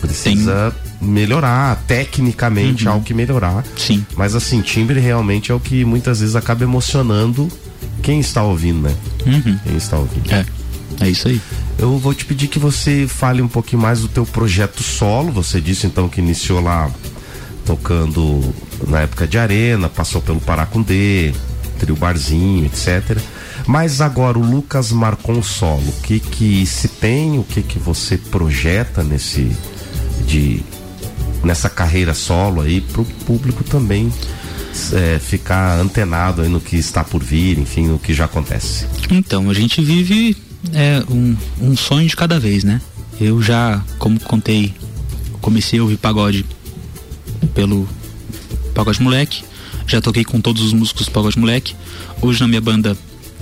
[0.00, 3.56] precisa melhorar, tecnicamente há o que melhorar.
[3.56, 3.62] Uhum.
[3.76, 4.06] Sim.
[4.16, 7.48] Mas assim, timbre realmente é o que muitas vezes acaba emocionando
[8.02, 8.94] quem está ouvindo, né?
[9.24, 9.58] Uhum.
[9.64, 10.32] Quem está ouvindo.
[10.32, 10.44] É,
[11.00, 11.40] é isso aí.
[11.78, 15.32] Eu vou te pedir que você fale um pouquinho mais do teu projeto solo.
[15.32, 16.90] Você disse então que iniciou lá
[17.64, 18.52] tocando
[18.88, 21.32] na época de arena, passou pelo Paracundê,
[21.78, 23.18] trio barzinho, etc.
[23.66, 28.18] Mas agora o Lucas Marcon solo, o que que se tem, o que que você
[28.18, 29.56] projeta nesse
[30.26, 30.62] de
[31.44, 34.12] nessa carreira solo aí pro público também
[34.92, 38.86] é, ficar antenado no que está por vir, enfim, no que já acontece.
[39.10, 40.36] Então, a gente vive
[40.72, 42.80] é, um, um sonho de cada vez, né?
[43.20, 44.74] Eu já, como contei,
[45.40, 46.44] comecei a ouvir pagode
[47.54, 47.88] pelo
[48.74, 49.44] Pagode Moleque.
[49.86, 51.74] Já toquei com todos os músicos do Pagode Moleque.
[52.20, 52.96] Hoje na minha banda,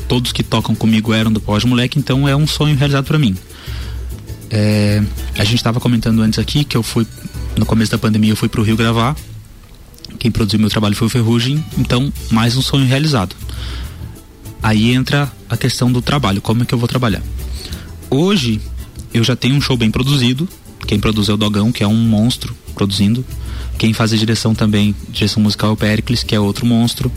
[0.08, 3.36] todos que tocam comigo eram do Pagode Moleque, então é um sonho realizado pra mim.
[4.50, 5.02] É,
[5.38, 7.06] a gente estava comentando antes aqui que eu fui,
[7.56, 9.14] no começo da pandemia, eu fui pro Rio gravar.
[10.20, 13.34] Quem produziu meu trabalho foi o Ferrugem, então mais um sonho realizado.
[14.62, 17.22] Aí entra a questão do trabalho, como é que eu vou trabalhar.
[18.10, 18.60] Hoje
[19.14, 20.46] eu já tenho um show bem produzido.
[20.86, 23.24] Quem produz é o Dogão, que é um monstro produzindo.
[23.78, 27.10] Quem faz a direção também, direção musical é o Pericles, que é outro monstro.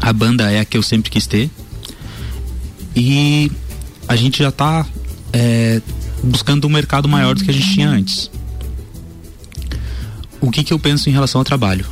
[0.00, 1.50] A banda é a que eu sempre quis ter.
[2.96, 3.52] E
[4.08, 4.86] a gente já tá
[5.34, 5.82] é,
[6.24, 8.30] buscando um mercado maior do que a gente tinha antes.
[10.40, 11.86] O que, que eu penso em relação ao trabalho?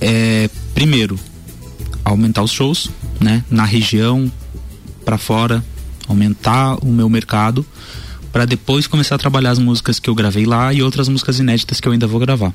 [0.00, 1.18] É, primeiro,
[2.04, 2.90] aumentar os shows,
[3.20, 3.44] né?
[3.50, 4.30] Na região,
[5.04, 5.64] para fora,
[6.08, 7.64] aumentar o meu mercado,
[8.32, 11.80] para depois começar a trabalhar as músicas que eu gravei lá e outras músicas inéditas
[11.80, 12.52] que eu ainda vou gravar.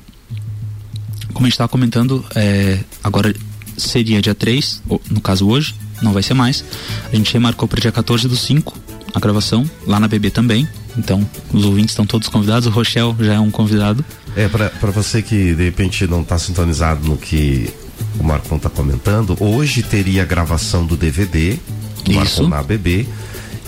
[1.32, 3.34] Como a gente estava comentando, é, agora
[3.76, 6.64] seria dia 3, ou, no caso hoje, não vai ser mais.
[7.12, 8.74] A gente remarcou para dia 14 do 5
[9.14, 10.66] a gravação, lá na BB também.
[10.96, 12.66] Então, os ouvintes estão todos convidados.
[12.66, 14.04] O Rochelle já é um convidado.
[14.34, 17.72] É, pra, pra você que de repente não tá sintonizado no que
[18.18, 21.58] o Marcon tá comentando, hoje teria a gravação do DVD
[22.04, 22.42] do Isso.
[22.42, 23.06] Marcon na ABB.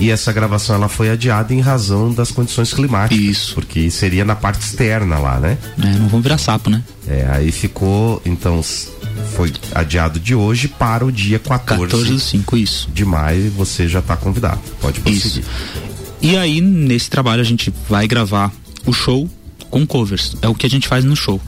[0.01, 3.19] E essa gravação ela foi adiada em razão das condições climáticas.
[3.25, 3.55] Isso.
[3.55, 5.59] Porque seria na parte externa lá, né?
[5.83, 6.85] É, não vão virar sapo, né?
[7.07, 8.63] É, aí ficou, então,
[9.35, 12.89] foi adiado de hoje para o dia 14, 14 do 5, isso.
[12.93, 14.61] de maio você já tá convidado.
[14.81, 15.45] Pode prosseguir.
[16.21, 18.53] E aí, nesse trabalho, a gente vai gravar
[18.85, 19.29] o show
[19.71, 20.37] com covers.
[20.43, 21.41] É o que a gente faz no show.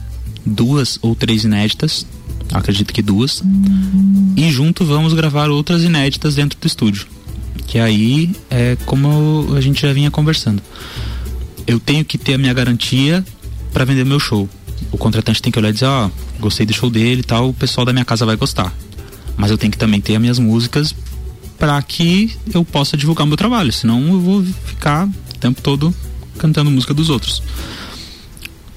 [0.45, 2.05] Duas ou três inéditas,
[2.53, 3.43] acredito que duas.
[4.35, 7.05] E junto vamos gravar outras inéditas dentro do estúdio.
[7.67, 10.61] Que aí é como a gente já vinha conversando.
[11.67, 13.25] Eu tenho que ter a minha garantia
[13.73, 14.49] para vender meu show.
[14.91, 17.53] O contratante tem que olhar e dizer, ó, gostei do show dele e tal, o
[17.53, 18.73] pessoal da minha casa vai gostar.
[19.37, 20.95] Mas eu tenho que também ter as minhas músicas
[21.61, 25.93] para que eu possa divulgar meu trabalho, senão eu vou ficar o tempo todo
[26.39, 27.43] cantando música dos outros.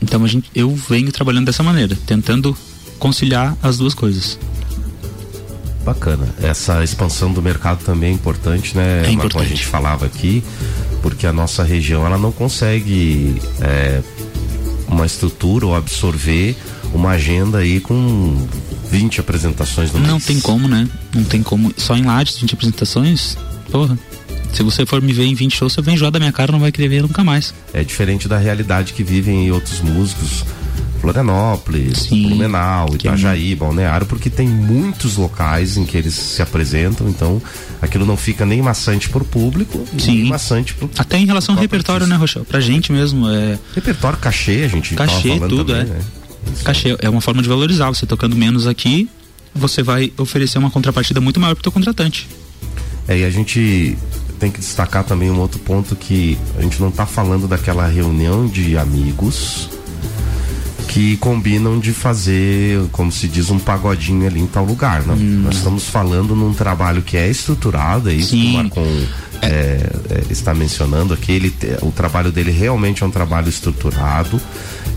[0.03, 2.55] Então a gente, eu venho trabalhando dessa maneira, tentando
[2.99, 4.39] conciliar as duas coisas.
[5.83, 6.29] Bacana.
[6.43, 9.07] Essa expansão do mercado também é importante, né?
[9.07, 9.47] É importante.
[9.47, 10.45] A gente falava aqui,
[11.01, 14.03] porque a nossa região ela não consegue é,
[14.89, 16.55] uma estrutura ou absorver
[16.93, 18.47] uma agenda aí com
[18.91, 20.27] 20 apresentações no Não mês.
[20.27, 20.89] tem como, né?
[21.15, 21.73] Não tem como.
[21.77, 23.37] Só em Lages, 20 apresentações,
[23.71, 23.99] porra.
[24.53, 26.61] Se você for me ver em 20 shows, você vem enjoar da minha cara, não
[26.61, 27.53] vai querer ver nunca mais.
[27.73, 30.45] É diferente da realidade que vivem outros músicos.
[31.01, 37.43] Florianópolis, Blumenau, Itajaí, Balneário, porque tem muitos locais em que eles se apresentam, então
[37.83, 42.07] aquilo não fica nem maçante pro público, nem maçante pro Até em relação ao repertório,
[42.07, 42.47] né, Rochelle?
[42.47, 43.59] Pra gente mesmo, é.
[43.75, 45.85] Repertório, cachê, a gente Cachê, tudo, também, é.
[45.85, 46.01] né?
[46.65, 47.89] Cachê é uma forma de valorizar.
[47.89, 49.09] Você tocando menos aqui,
[49.55, 52.29] você vai oferecer uma contrapartida muito maior pro teu contratante.
[53.07, 53.97] É, e a gente
[54.39, 58.47] tem que destacar também um outro ponto que a gente não está falando daquela reunião
[58.47, 59.69] de amigos
[60.89, 65.05] que combinam de fazer, como se diz, um pagodinho ali em tal lugar.
[65.05, 65.15] Não.
[65.15, 65.43] Hum.
[65.45, 68.87] Nós estamos falando num trabalho que é estruturado, é isso que o Marcon
[69.43, 69.47] é,
[70.11, 71.33] é, está mencionando aqui.
[71.33, 74.41] Ele, o trabalho dele realmente é um trabalho estruturado,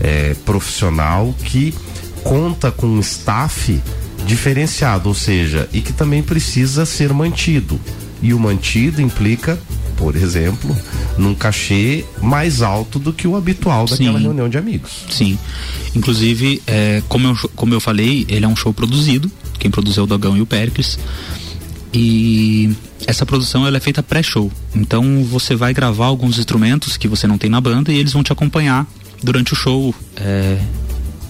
[0.00, 1.74] é, profissional, que
[2.22, 3.80] conta com um staff
[4.26, 7.80] diferenciado, ou seja, e que também precisa ser mantido.
[8.20, 9.58] E o mantido implica,
[9.96, 10.76] por exemplo,
[11.16, 14.24] num cachê mais alto do que o habitual daquela Sim.
[14.24, 15.04] reunião de amigos.
[15.08, 15.38] Sim.
[15.94, 19.30] Inclusive, é, como, eu, como eu falei, ele é um show produzido.
[19.58, 20.98] Quem produziu é o Dogão e o Pericles.
[21.92, 22.74] E
[23.06, 24.52] essa produção ela é feita pré-show.
[24.74, 28.22] Então você vai gravar alguns instrumentos que você não tem na banda e eles vão
[28.22, 28.86] te acompanhar
[29.22, 29.94] durante o show.
[30.16, 30.60] É,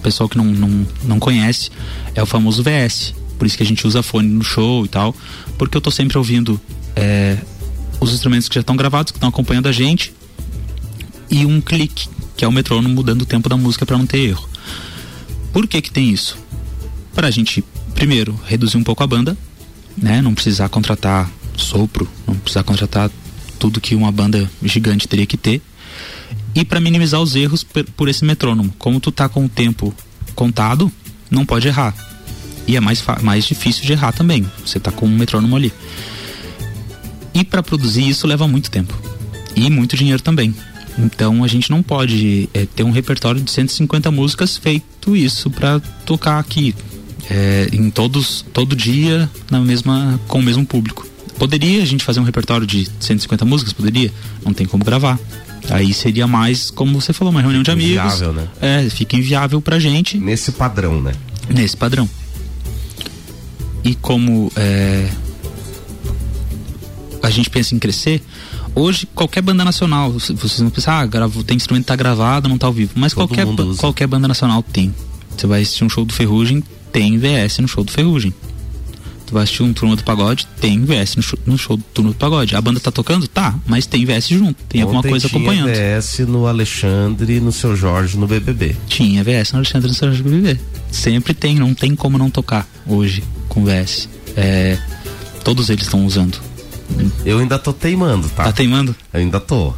[0.01, 1.69] pessoal que não, não, não conhece
[2.15, 3.13] é o famoso VS.
[3.37, 5.15] Por isso que a gente usa fone no show e tal.
[5.57, 6.59] Porque eu tô sempre ouvindo
[6.95, 7.37] é,
[7.99, 10.13] os instrumentos que já estão gravados, que estão acompanhando a gente.
[11.29, 14.19] E um clique, que é o metrônomo mudando o tempo da música para não ter
[14.19, 14.49] erro.
[15.53, 16.37] Por que que tem isso?
[17.13, 17.63] Pra gente,
[17.93, 19.37] primeiro, reduzir um pouco a banda,
[19.97, 20.21] né?
[20.21, 23.09] Não precisar contratar sopro, não precisar contratar
[23.57, 25.61] tudo que uma banda gigante teria que ter.
[26.55, 28.73] E para minimizar os erros por, esse metrônomo.
[28.77, 29.93] Como tu tá com o tempo
[30.33, 30.91] contado,
[31.29, 31.93] não pode errar.
[32.67, 34.49] E é mais, mais difícil de errar também.
[34.65, 35.71] Você tá com um metrônomo ali.
[37.33, 38.97] E para produzir isso leva muito tempo.
[39.55, 40.55] E muito dinheiro também.
[40.97, 45.79] Então a gente não pode eh, ter um repertório de 150 músicas feito isso para
[46.05, 46.75] tocar aqui
[47.29, 51.07] eh, em todos todo dia na mesma com o mesmo público.
[51.37, 53.73] Poderia a gente fazer um repertório de 150 músicas?
[53.73, 54.11] Poderia.
[54.43, 55.17] Não tem como gravar.
[55.69, 57.91] Aí seria mais, como você falou, uma reunião de amigos.
[57.91, 58.47] Inviável, né?
[58.61, 60.17] É, fica inviável pra gente.
[60.17, 61.13] Nesse padrão, né?
[61.49, 62.09] Nesse padrão.
[63.83, 65.09] E como é,
[67.21, 68.21] a gente pensa em crescer,
[68.75, 72.57] hoje qualquer banda nacional, vocês não pensam, ah, gravo, tem instrumento que tá gravado, não
[72.57, 72.91] tá ao vivo.
[72.95, 73.45] Mas Todo qualquer,
[73.77, 74.93] qualquer banda nacional tem.
[75.37, 78.33] Você vai assistir um show do Ferrugem, tem VS no show do Ferrugem.
[79.25, 82.09] Tu vai assistir um turno do pagode, tem VS no show, no show do turno
[82.11, 82.55] do pagode.
[82.55, 83.27] A banda tá tocando?
[83.27, 85.69] Tá, mas tem VS junto, tem alguma Ontem coisa tinha acompanhando.
[85.69, 88.75] VS no Alexandre no seu Jorge no BBB.
[88.87, 90.59] Tinha VS no Alexandre no Sérgio BBB.
[90.91, 94.09] Sempre tem, não tem como não tocar hoje com VS.
[94.35, 94.79] É,
[95.43, 96.39] todos eles estão usando.
[97.23, 98.45] Eu ainda tô teimando, tá?
[98.45, 98.95] Tá teimando?
[99.13, 99.75] Ainda tô.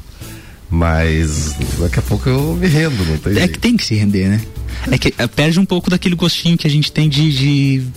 [0.70, 3.52] Mas daqui a pouco eu me rendo, não tem É jeito.
[3.52, 4.42] que tem que se render, né?
[4.90, 7.88] É que é, perde um pouco daquele gostinho que a gente tem de, de.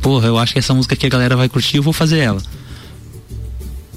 [0.00, 2.42] Porra, eu acho que essa música aqui a galera vai curtir, eu vou fazer ela.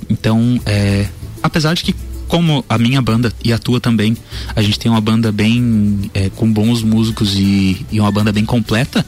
[0.10, 1.08] Então, é.
[1.42, 1.96] Apesar de que,
[2.28, 4.16] como a minha banda e a tua também,
[4.56, 6.10] a gente tem uma banda bem.
[6.14, 9.06] é, com bons músicos e, e uma banda bem completa,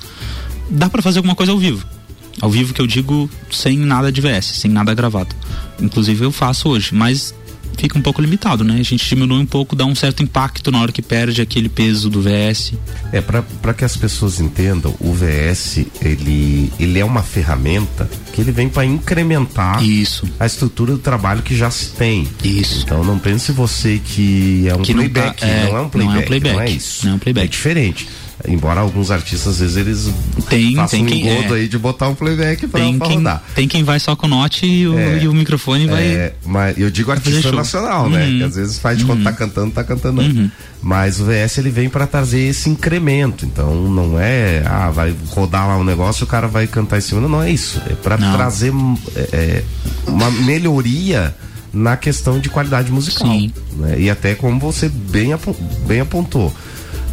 [0.70, 1.86] dá pra fazer alguma coisa ao vivo.
[2.40, 5.36] Ao vivo que eu digo sem nada de VS, sem nada gravado.
[5.82, 7.34] Inclusive eu faço hoje, mas
[7.78, 8.76] fica um pouco limitado, né?
[8.80, 12.10] A gente diminui um pouco, dá um certo impacto na hora que perde aquele peso
[12.10, 12.74] do VS.
[13.12, 18.52] É, para que as pessoas entendam, o VS, ele, ele é uma ferramenta que ele
[18.52, 20.28] vem para incrementar Isso.
[20.40, 22.28] a estrutura do trabalho que já se tem.
[22.44, 22.84] Isso.
[22.84, 25.74] Então não pense você que é um Que não playback, tá- é, não é um
[25.74, 27.06] não é um playback, playback, não é isso.
[27.06, 27.46] não é um playback.
[27.46, 28.08] É diferente.
[28.48, 30.14] Embora alguns artistas, às vezes, eles
[30.48, 31.54] Tem, façam tem um quem- é.
[31.54, 33.44] aí de botar um playback pra, Tem pra quem, rodar.
[33.56, 35.24] tem quem vai só com o note e o, É.
[35.24, 36.04] e o microfone vai.
[36.04, 38.26] É, mas eu digo artista nacional, né?
[38.28, 38.38] Uhum.
[38.38, 40.22] Que às vezes faz de conta que tá cantando, tá cantando.
[40.22, 40.52] Uhum.
[40.84, 43.44] Mas o VS ele vem para trazer esse incremento.
[43.44, 47.02] Então não é, ah, vai rodar lá um negócio e o cara vai cantar em
[47.02, 47.20] cima.
[47.20, 47.82] Não, não é isso.
[47.90, 48.72] É para trazer
[49.16, 49.64] é, é,
[50.06, 51.36] uma melhoria
[51.74, 53.28] na questão de qualidade musical.
[53.28, 53.52] Sim.
[53.78, 54.00] né?
[54.00, 55.30] E até como você bem,
[55.88, 56.54] bem apontou.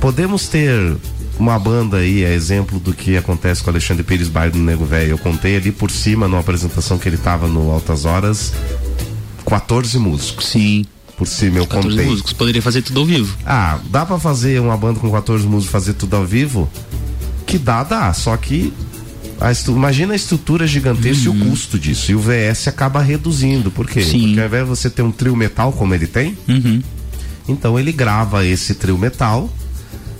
[0.01, 0.97] Podemos ter
[1.39, 4.85] uma banda aí, é exemplo do que acontece com o Alexandre Pires Bairro no Nego
[4.85, 5.11] Velho.
[5.11, 8.53] Eu contei ali por cima, numa apresentação que ele tava no Altas Horas,
[9.47, 10.47] 14 músicos.
[10.47, 10.85] Sim.
[11.17, 12.07] Por cima eu 14 contei.
[12.11, 13.37] músicos, poderia fazer tudo ao vivo.
[13.47, 16.69] Ah, dá pra fazer uma banda com 14 músicos fazer tudo ao vivo?
[17.47, 18.13] Que dá, dá.
[18.13, 18.73] Só que
[19.41, 22.11] a estru- imagina a estrutura gigantesca e o custo disso.
[22.11, 23.71] E o VS acaba reduzindo.
[23.71, 24.01] Por quê?
[24.01, 24.07] Uhum.
[24.07, 24.27] Sim.
[24.27, 26.83] Porque ao invés de você ter um trio metal como ele tem, Uhum.
[27.49, 29.49] então ele grava esse trio metal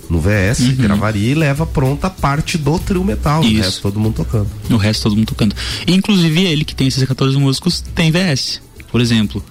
[0.09, 0.75] no VS, Uhum.
[0.75, 3.41] gravaria e leva pronta a parte do trio metal.
[3.41, 3.61] O Isso.
[3.63, 4.47] resto todo mundo tocando.
[4.69, 5.55] O resto todo mundo tocando.
[5.87, 8.61] E, inclusive ele que tem esses 14 músicos tem VS.
[8.91, 9.43] Por exemplo,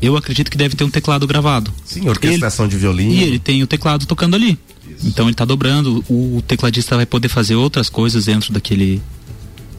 [0.00, 1.72] eu acredito que deve ter um teclado gravado.
[1.84, 3.12] Sim, orquestração de violino.
[3.12, 4.58] E ele tem o teclado tocando ali.
[5.04, 9.02] Então ele tá dobrando, o, o tecladista vai poder fazer outras coisas dentro daquele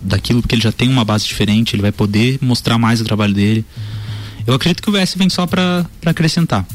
[0.01, 3.33] daquilo porque ele já tem uma base diferente, ele vai poder mostrar mais o trabalho
[3.33, 3.65] dele.
[4.45, 6.65] Eu acredito que o VS vem só pra acrescentar.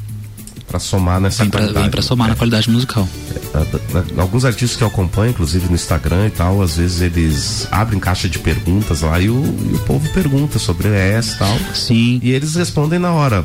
[0.72, 1.82] Pra somar nessa Vem pra, qualidade.
[1.84, 3.06] vem pra somar na qualidade musical.
[3.54, 8.00] É, Alguns artistas que eu acompanho, inclusive no Instagram e tal, às vezes eles abrem
[8.00, 9.34] caixa de perguntas lá e o,
[9.70, 11.58] e o povo pergunta sobre essa e tal.
[11.74, 12.20] Sim.
[12.22, 13.44] E eles respondem na hora.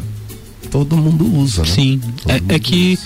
[0.72, 1.68] Todo mundo usa, né?
[1.68, 2.02] Sim.
[2.28, 2.98] É, é que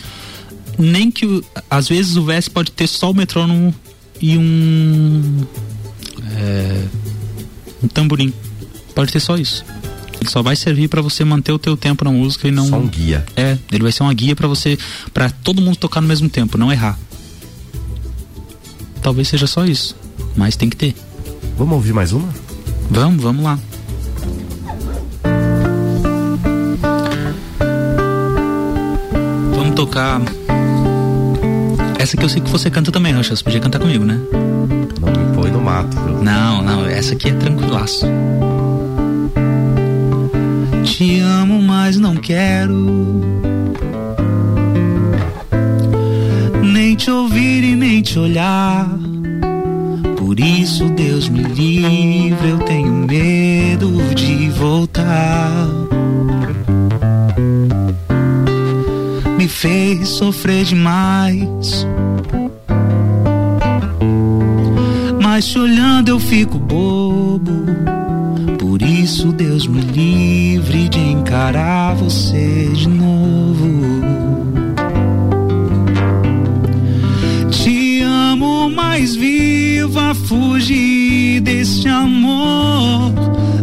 [0.78, 3.74] nem que o- às vezes o VS pode ter só o metrônomo
[4.22, 5.44] e um
[6.38, 6.84] é,
[7.84, 8.32] um tamborim.
[8.94, 9.66] Pode ter só isso.
[10.22, 12.78] Ele só vai servir pra você manter o teu tempo na música e não Só
[12.78, 13.26] um guia.
[13.36, 14.78] É, ele vai ser uma guia pra você
[15.12, 16.98] pra todo mundo tocar no mesmo tempo, não errar.
[19.02, 19.96] Talvez seja só isso,
[20.36, 20.96] mas tem que ter.
[21.58, 22.30] Vamos ouvir mais uma?
[22.92, 23.60] Vamos, vamos lá.
[29.56, 30.22] Vamos tocar.
[31.98, 33.36] Essa que eu sei que você canta também, Rocha.
[33.36, 34.20] Você podia cantar comigo, né?
[35.00, 36.22] Não me põe no mato, viu?
[36.22, 38.06] Não, não, essa aqui é tranquilaço.
[40.84, 43.22] Te amo, mas não quero.
[46.64, 48.90] Nem te ouvir e nem te olhar.
[50.18, 55.68] Por isso, Deus me livre, eu tenho medo de voltar.
[59.38, 61.88] Me fez sofrer demais.
[65.22, 67.52] Mas te olhando eu fico bobo.
[68.72, 73.68] Por isso, Deus me livre de encarar você de novo.
[77.52, 83.12] Te amo, mas viva fugir desse amor.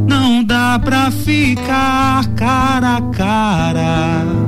[0.06, 4.47] Não dá pra ficar cara a cara.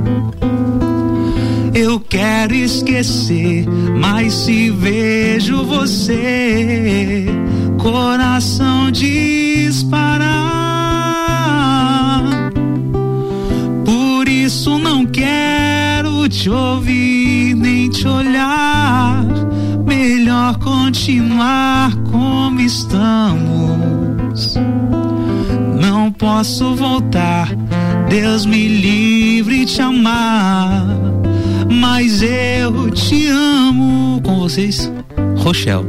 [2.11, 3.65] Quero esquecer,
[3.97, 7.25] mas se vejo você,
[7.77, 10.29] coração disparar.
[13.85, 19.25] Por isso não quero te ouvir nem te olhar.
[19.87, 24.59] Melhor continuar como estamos.
[25.79, 27.55] Não posso voltar,
[28.09, 31.20] Deus me livre te amar.
[31.71, 34.21] Mas eu te amo.
[34.21, 34.91] Com vocês,
[35.37, 35.85] Rochelle.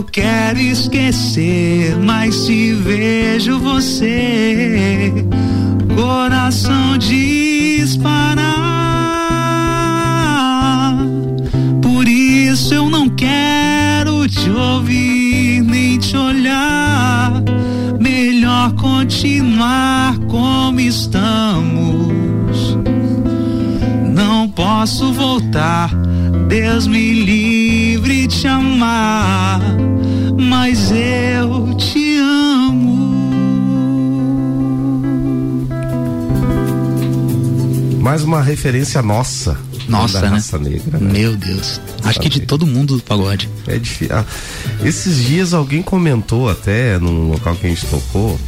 [0.00, 5.12] Eu quero esquecer, mas se vejo você,
[5.94, 8.48] coração disparar.
[11.82, 17.34] Por isso eu não quero te ouvir nem te olhar.
[18.00, 22.08] Melhor continuar como estamos.
[24.14, 25.90] Não posso voltar.
[26.48, 29.69] Deus me livre de amar.
[30.70, 33.26] Mas eu te amo.
[38.00, 39.58] Mais uma referência nossa.
[39.88, 40.36] Nossa, da né?
[40.36, 40.96] raça negra.
[41.00, 41.12] né?
[41.12, 41.80] Meu Deus.
[42.04, 43.50] Acho que de todo mundo do pagode.
[43.66, 44.14] É difícil.
[44.14, 44.24] Ah,
[44.84, 48.38] esses dias alguém comentou até num local que a gente tocou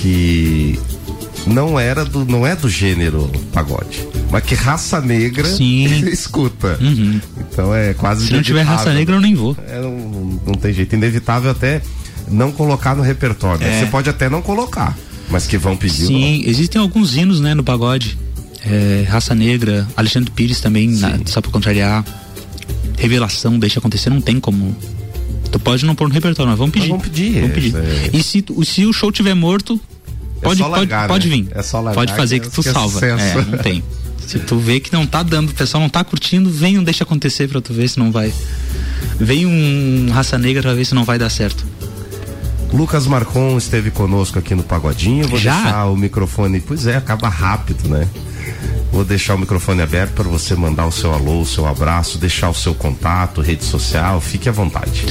[0.00, 0.76] que
[1.46, 5.86] não era do não é do gênero pagode, mas que raça negra Sim.
[6.08, 6.78] escuta.
[6.80, 7.20] Uhum.
[7.38, 9.56] Então é quase Se não tiver raça negra, eu nem vou.
[9.66, 10.21] É, não,
[10.52, 11.80] não tem jeito, inevitável até
[12.28, 13.64] não colocar no repertório.
[13.66, 13.80] É.
[13.80, 14.96] Você pode até não colocar,
[15.28, 16.06] mas que vão pedir.
[16.06, 18.16] Sim, existem alguns hinos, né, no pagode.
[18.64, 22.04] É, Raça Negra, Alexandre Pires também, na- só pra contrariar.
[22.96, 24.76] Revelação, deixa acontecer, não tem como.
[25.50, 26.88] Tu pode não pôr no repertório, mas vamos pedir.
[26.88, 27.74] vamos pedir, Vamos pedir.
[27.76, 28.10] é.
[28.12, 29.80] E se, se o show tiver morto,
[30.40, 31.36] É pode, pode, largar, pode né?
[31.36, 31.48] vir.
[31.52, 33.04] É só largar pode fazer que que tu é- é salva.
[33.06, 33.82] É, não tem.
[34.26, 37.04] Se tu vê que não tá dando, o pessoal não tá curtindo, vem um deixa
[37.04, 38.32] acontecer pra tu ver se não vai.
[39.18, 41.64] Vem um raça negra pra ver se não vai dar certo.
[42.72, 45.28] Lucas Marcon esteve conosco aqui no Pagodinho.
[45.28, 45.54] Vou Já?
[45.62, 46.60] deixar o microfone.
[46.60, 48.08] Pois é, acaba rápido, né?
[48.90, 52.50] Vou deixar o microfone aberto para você mandar o seu alô, o seu abraço, deixar
[52.50, 55.06] o seu contato, rede social, fique à vontade.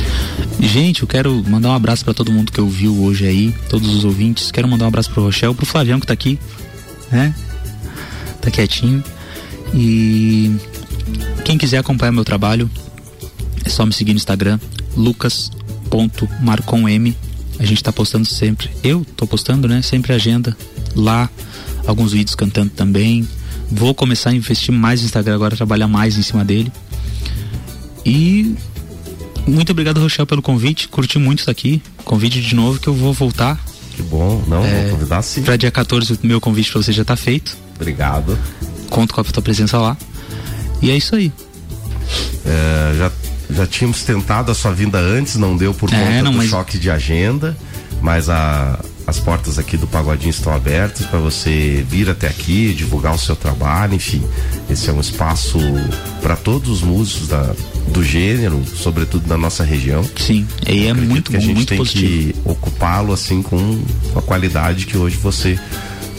[0.60, 4.06] Gente, eu quero mandar um abraço para todo mundo que ouviu hoje aí, todos os
[4.06, 4.52] ouvintes.
[4.52, 6.40] Quero mandar um abraço pro Rochel, pro Flavião que tá aqui,
[7.12, 7.34] né?
[8.42, 9.04] Tá quietinho.
[9.74, 10.54] E
[11.46, 12.70] quem quiser acompanhar meu trabalho,
[13.64, 14.60] é só me seguir no Instagram,
[14.96, 17.16] lucas.marcom.m.
[17.60, 18.70] A gente tá postando sempre.
[18.84, 19.82] Eu tô postando, né?
[19.82, 20.56] Sempre agenda
[20.96, 21.30] lá,
[21.86, 23.28] alguns vídeos cantando também.
[23.70, 26.72] Vou começar a investir mais no Instagram agora, trabalhar mais em cima dele.
[28.06, 28.56] E
[29.48, 30.88] muito obrigado, Rochelle, pelo convite.
[30.88, 31.82] Curti muito estar aqui.
[32.04, 33.60] Convite de novo que eu vou voltar.
[33.96, 35.44] Que bom, não, É, vou convidar sim.
[35.44, 37.56] Pra dia 14, o meu convite pra você já tá feito.
[37.82, 38.38] Obrigado.
[38.90, 39.98] Conto com a tua presença lá.
[40.82, 41.32] E é isso aí.
[42.46, 43.12] É, já,
[43.56, 46.50] já tínhamos tentado a sua vinda antes, não deu por É, conta não, do mas-
[46.50, 47.56] choque de agenda,
[48.02, 53.14] mas a- as portas aqui do Pagodinho estão abertas para você vir até aqui, divulgar
[53.16, 54.24] o seu trabalho, enfim.
[54.70, 55.58] Esse é um espaço
[56.22, 57.54] para todos os músicos da-
[57.88, 60.04] do gênero, sobretudo da nossa região.
[60.18, 62.34] Sim, e é muito que a bom, gente muito tem positivo.
[62.34, 63.82] que ocupá-lo assim com
[64.16, 65.60] a qualidade que hoje você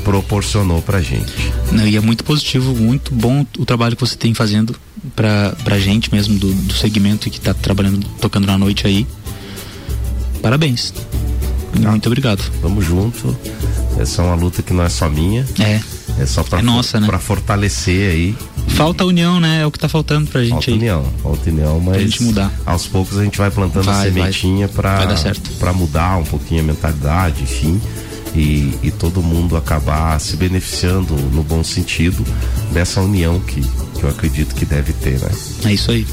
[0.04, 1.32] proporcionou pra gente.
[1.70, 4.74] Não, e é muito positivo, muito bom o trabalho que você tem fazendo
[5.16, 9.06] pra, pra gente mesmo do, do segmento que tá trabalhando, tocando na noite aí.
[10.42, 10.92] Parabéns.
[11.78, 12.42] Muito obrigado.
[12.60, 13.36] Tamo junto.
[13.98, 15.46] Essa é uma luta que não é só minha.
[15.58, 15.80] É.
[16.18, 17.06] É só pra, É nossa, né?
[17.06, 18.36] pra fortalecer aí.
[18.68, 19.62] Falta união, né?
[19.62, 20.76] É o que tá faltando pra gente Falta aí.
[20.76, 22.52] união, falta união, mas gente mudar.
[22.66, 24.76] aos poucos a gente vai plantando a Vai, sementinha vai.
[24.76, 25.50] pra Vai dar certo.
[25.58, 27.80] pra mudar um pouquinho a mentalidade, enfim.
[28.34, 32.24] E, e todo mundo acabar se beneficiando no bom sentido
[32.72, 35.30] dessa união que, que eu acredito que deve ter, né?
[35.64, 36.06] É isso aí.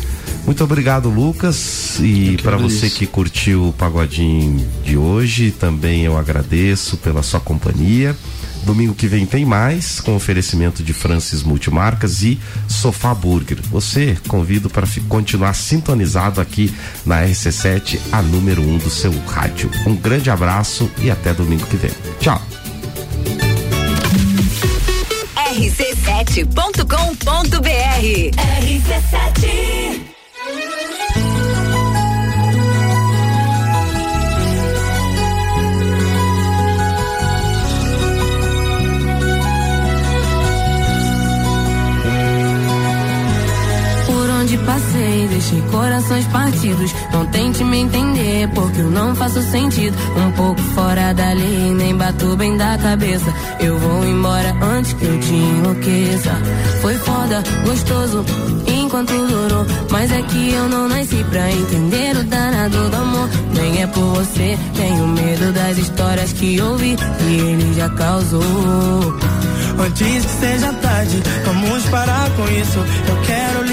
[0.45, 1.99] Muito obrigado, Lucas.
[1.99, 8.15] E para você que curtiu o pagodinho de hoje, também eu agradeço pela sua companhia.
[8.64, 13.60] Domingo que vem tem mais, com oferecimento de Francis Multimarcas e Sofá Burger.
[13.69, 16.73] Você convido para continuar sintonizado aqui
[17.06, 19.72] na RC7, a número 1 um do seu rádio.
[19.86, 21.91] Um grande abraço e até domingo que vem.
[22.19, 22.41] Tchau.
[25.36, 26.90] rc7.com.br
[28.61, 30.09] RC7
[44.65, 46.94] passei, deixei corações partidos.
[47.11, 49.98] Não tente me entender, porque eu não faço sentido.
[50.18, 53.34] Um pouco fora da lei, nem bato bem da cabeça.
[53.60, 56.31] Eu vou embora antes que eu te enlouqueça.
[56.81, 58.26] Foi foda, gostoso,
[58.68, 59.65] enquanto durou.
[59.90, 63.30] Mas é que eu não nasci pra entender o danado do amor.
[63.53, 66.95] Nem é por você, tenho medo das histórias que ouvi
[67.27, 68.44] e ele já causou.
[69.80, 72.80] Antes que seja tarde, vamos parar com isso.
[73.07, 73.64] Eu quero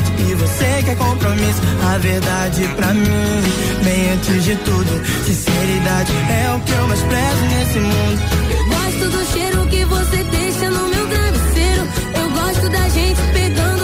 [0.00, 1.60] liberdade e você quer compromisso.
[1.92, 3.42] A verdade pra mim,
[3.84, 8.20] bem antes de tudo, sinceridade é o que eu mais prezo nesse mundo.
[8.50, 11.88] Eu gosto do cheiro que você deixa no meu travesseiro.
[12.14, 13.79] Eu gosto da gente pegando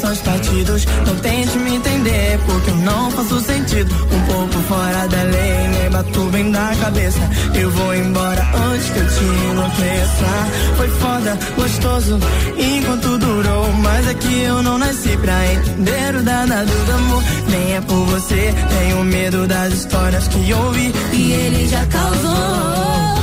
[0.00, 0.86] corações partidos.
[1.06, 3.94] Não tente me entender, porque eu não faço sentido.
[4.12, 7.20] Um pouco fora da lei, nem bato bem da cabeça.
[7.54, 10.76] Eu vou embora antes que eu te enlouqueça.
[10.76, 12.18] Foi foda, gostoso,
[12.56, 13.72] enquanto durou.
[13.74, 17.22] Mas é que eu não nasci pra entender o danado do amor.
[17.48, 20.92] Nem é por você, tenho medo das histórias que ouvi.
[21.12, 23.19] E ele já causou.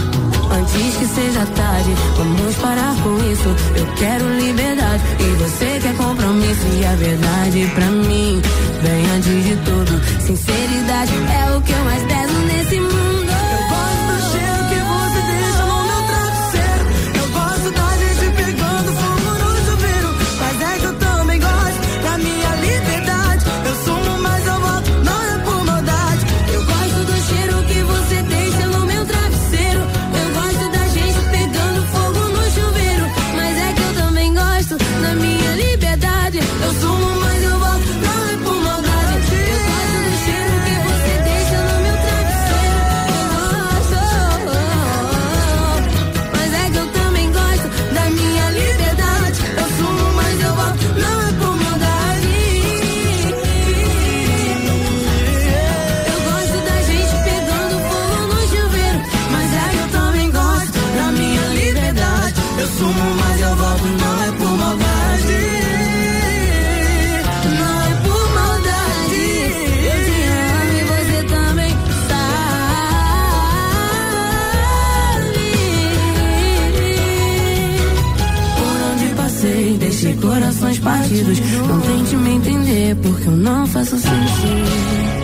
[0.57, 3.49] Antes que seja tarde, vamos parar com isso.
[3.75, 6.67] Eu quero liberdade e você quer compromisso.
[6.79, 8.41] E a verdade pra mim,
[8.81, 13.16] bem antes de tudo, sinceridade é o que eu mais prezo nesse mundo.
[80.87, 81.39] partidos.
[81.39, 85.16] Não tente me entender, porque eu não faço sentido.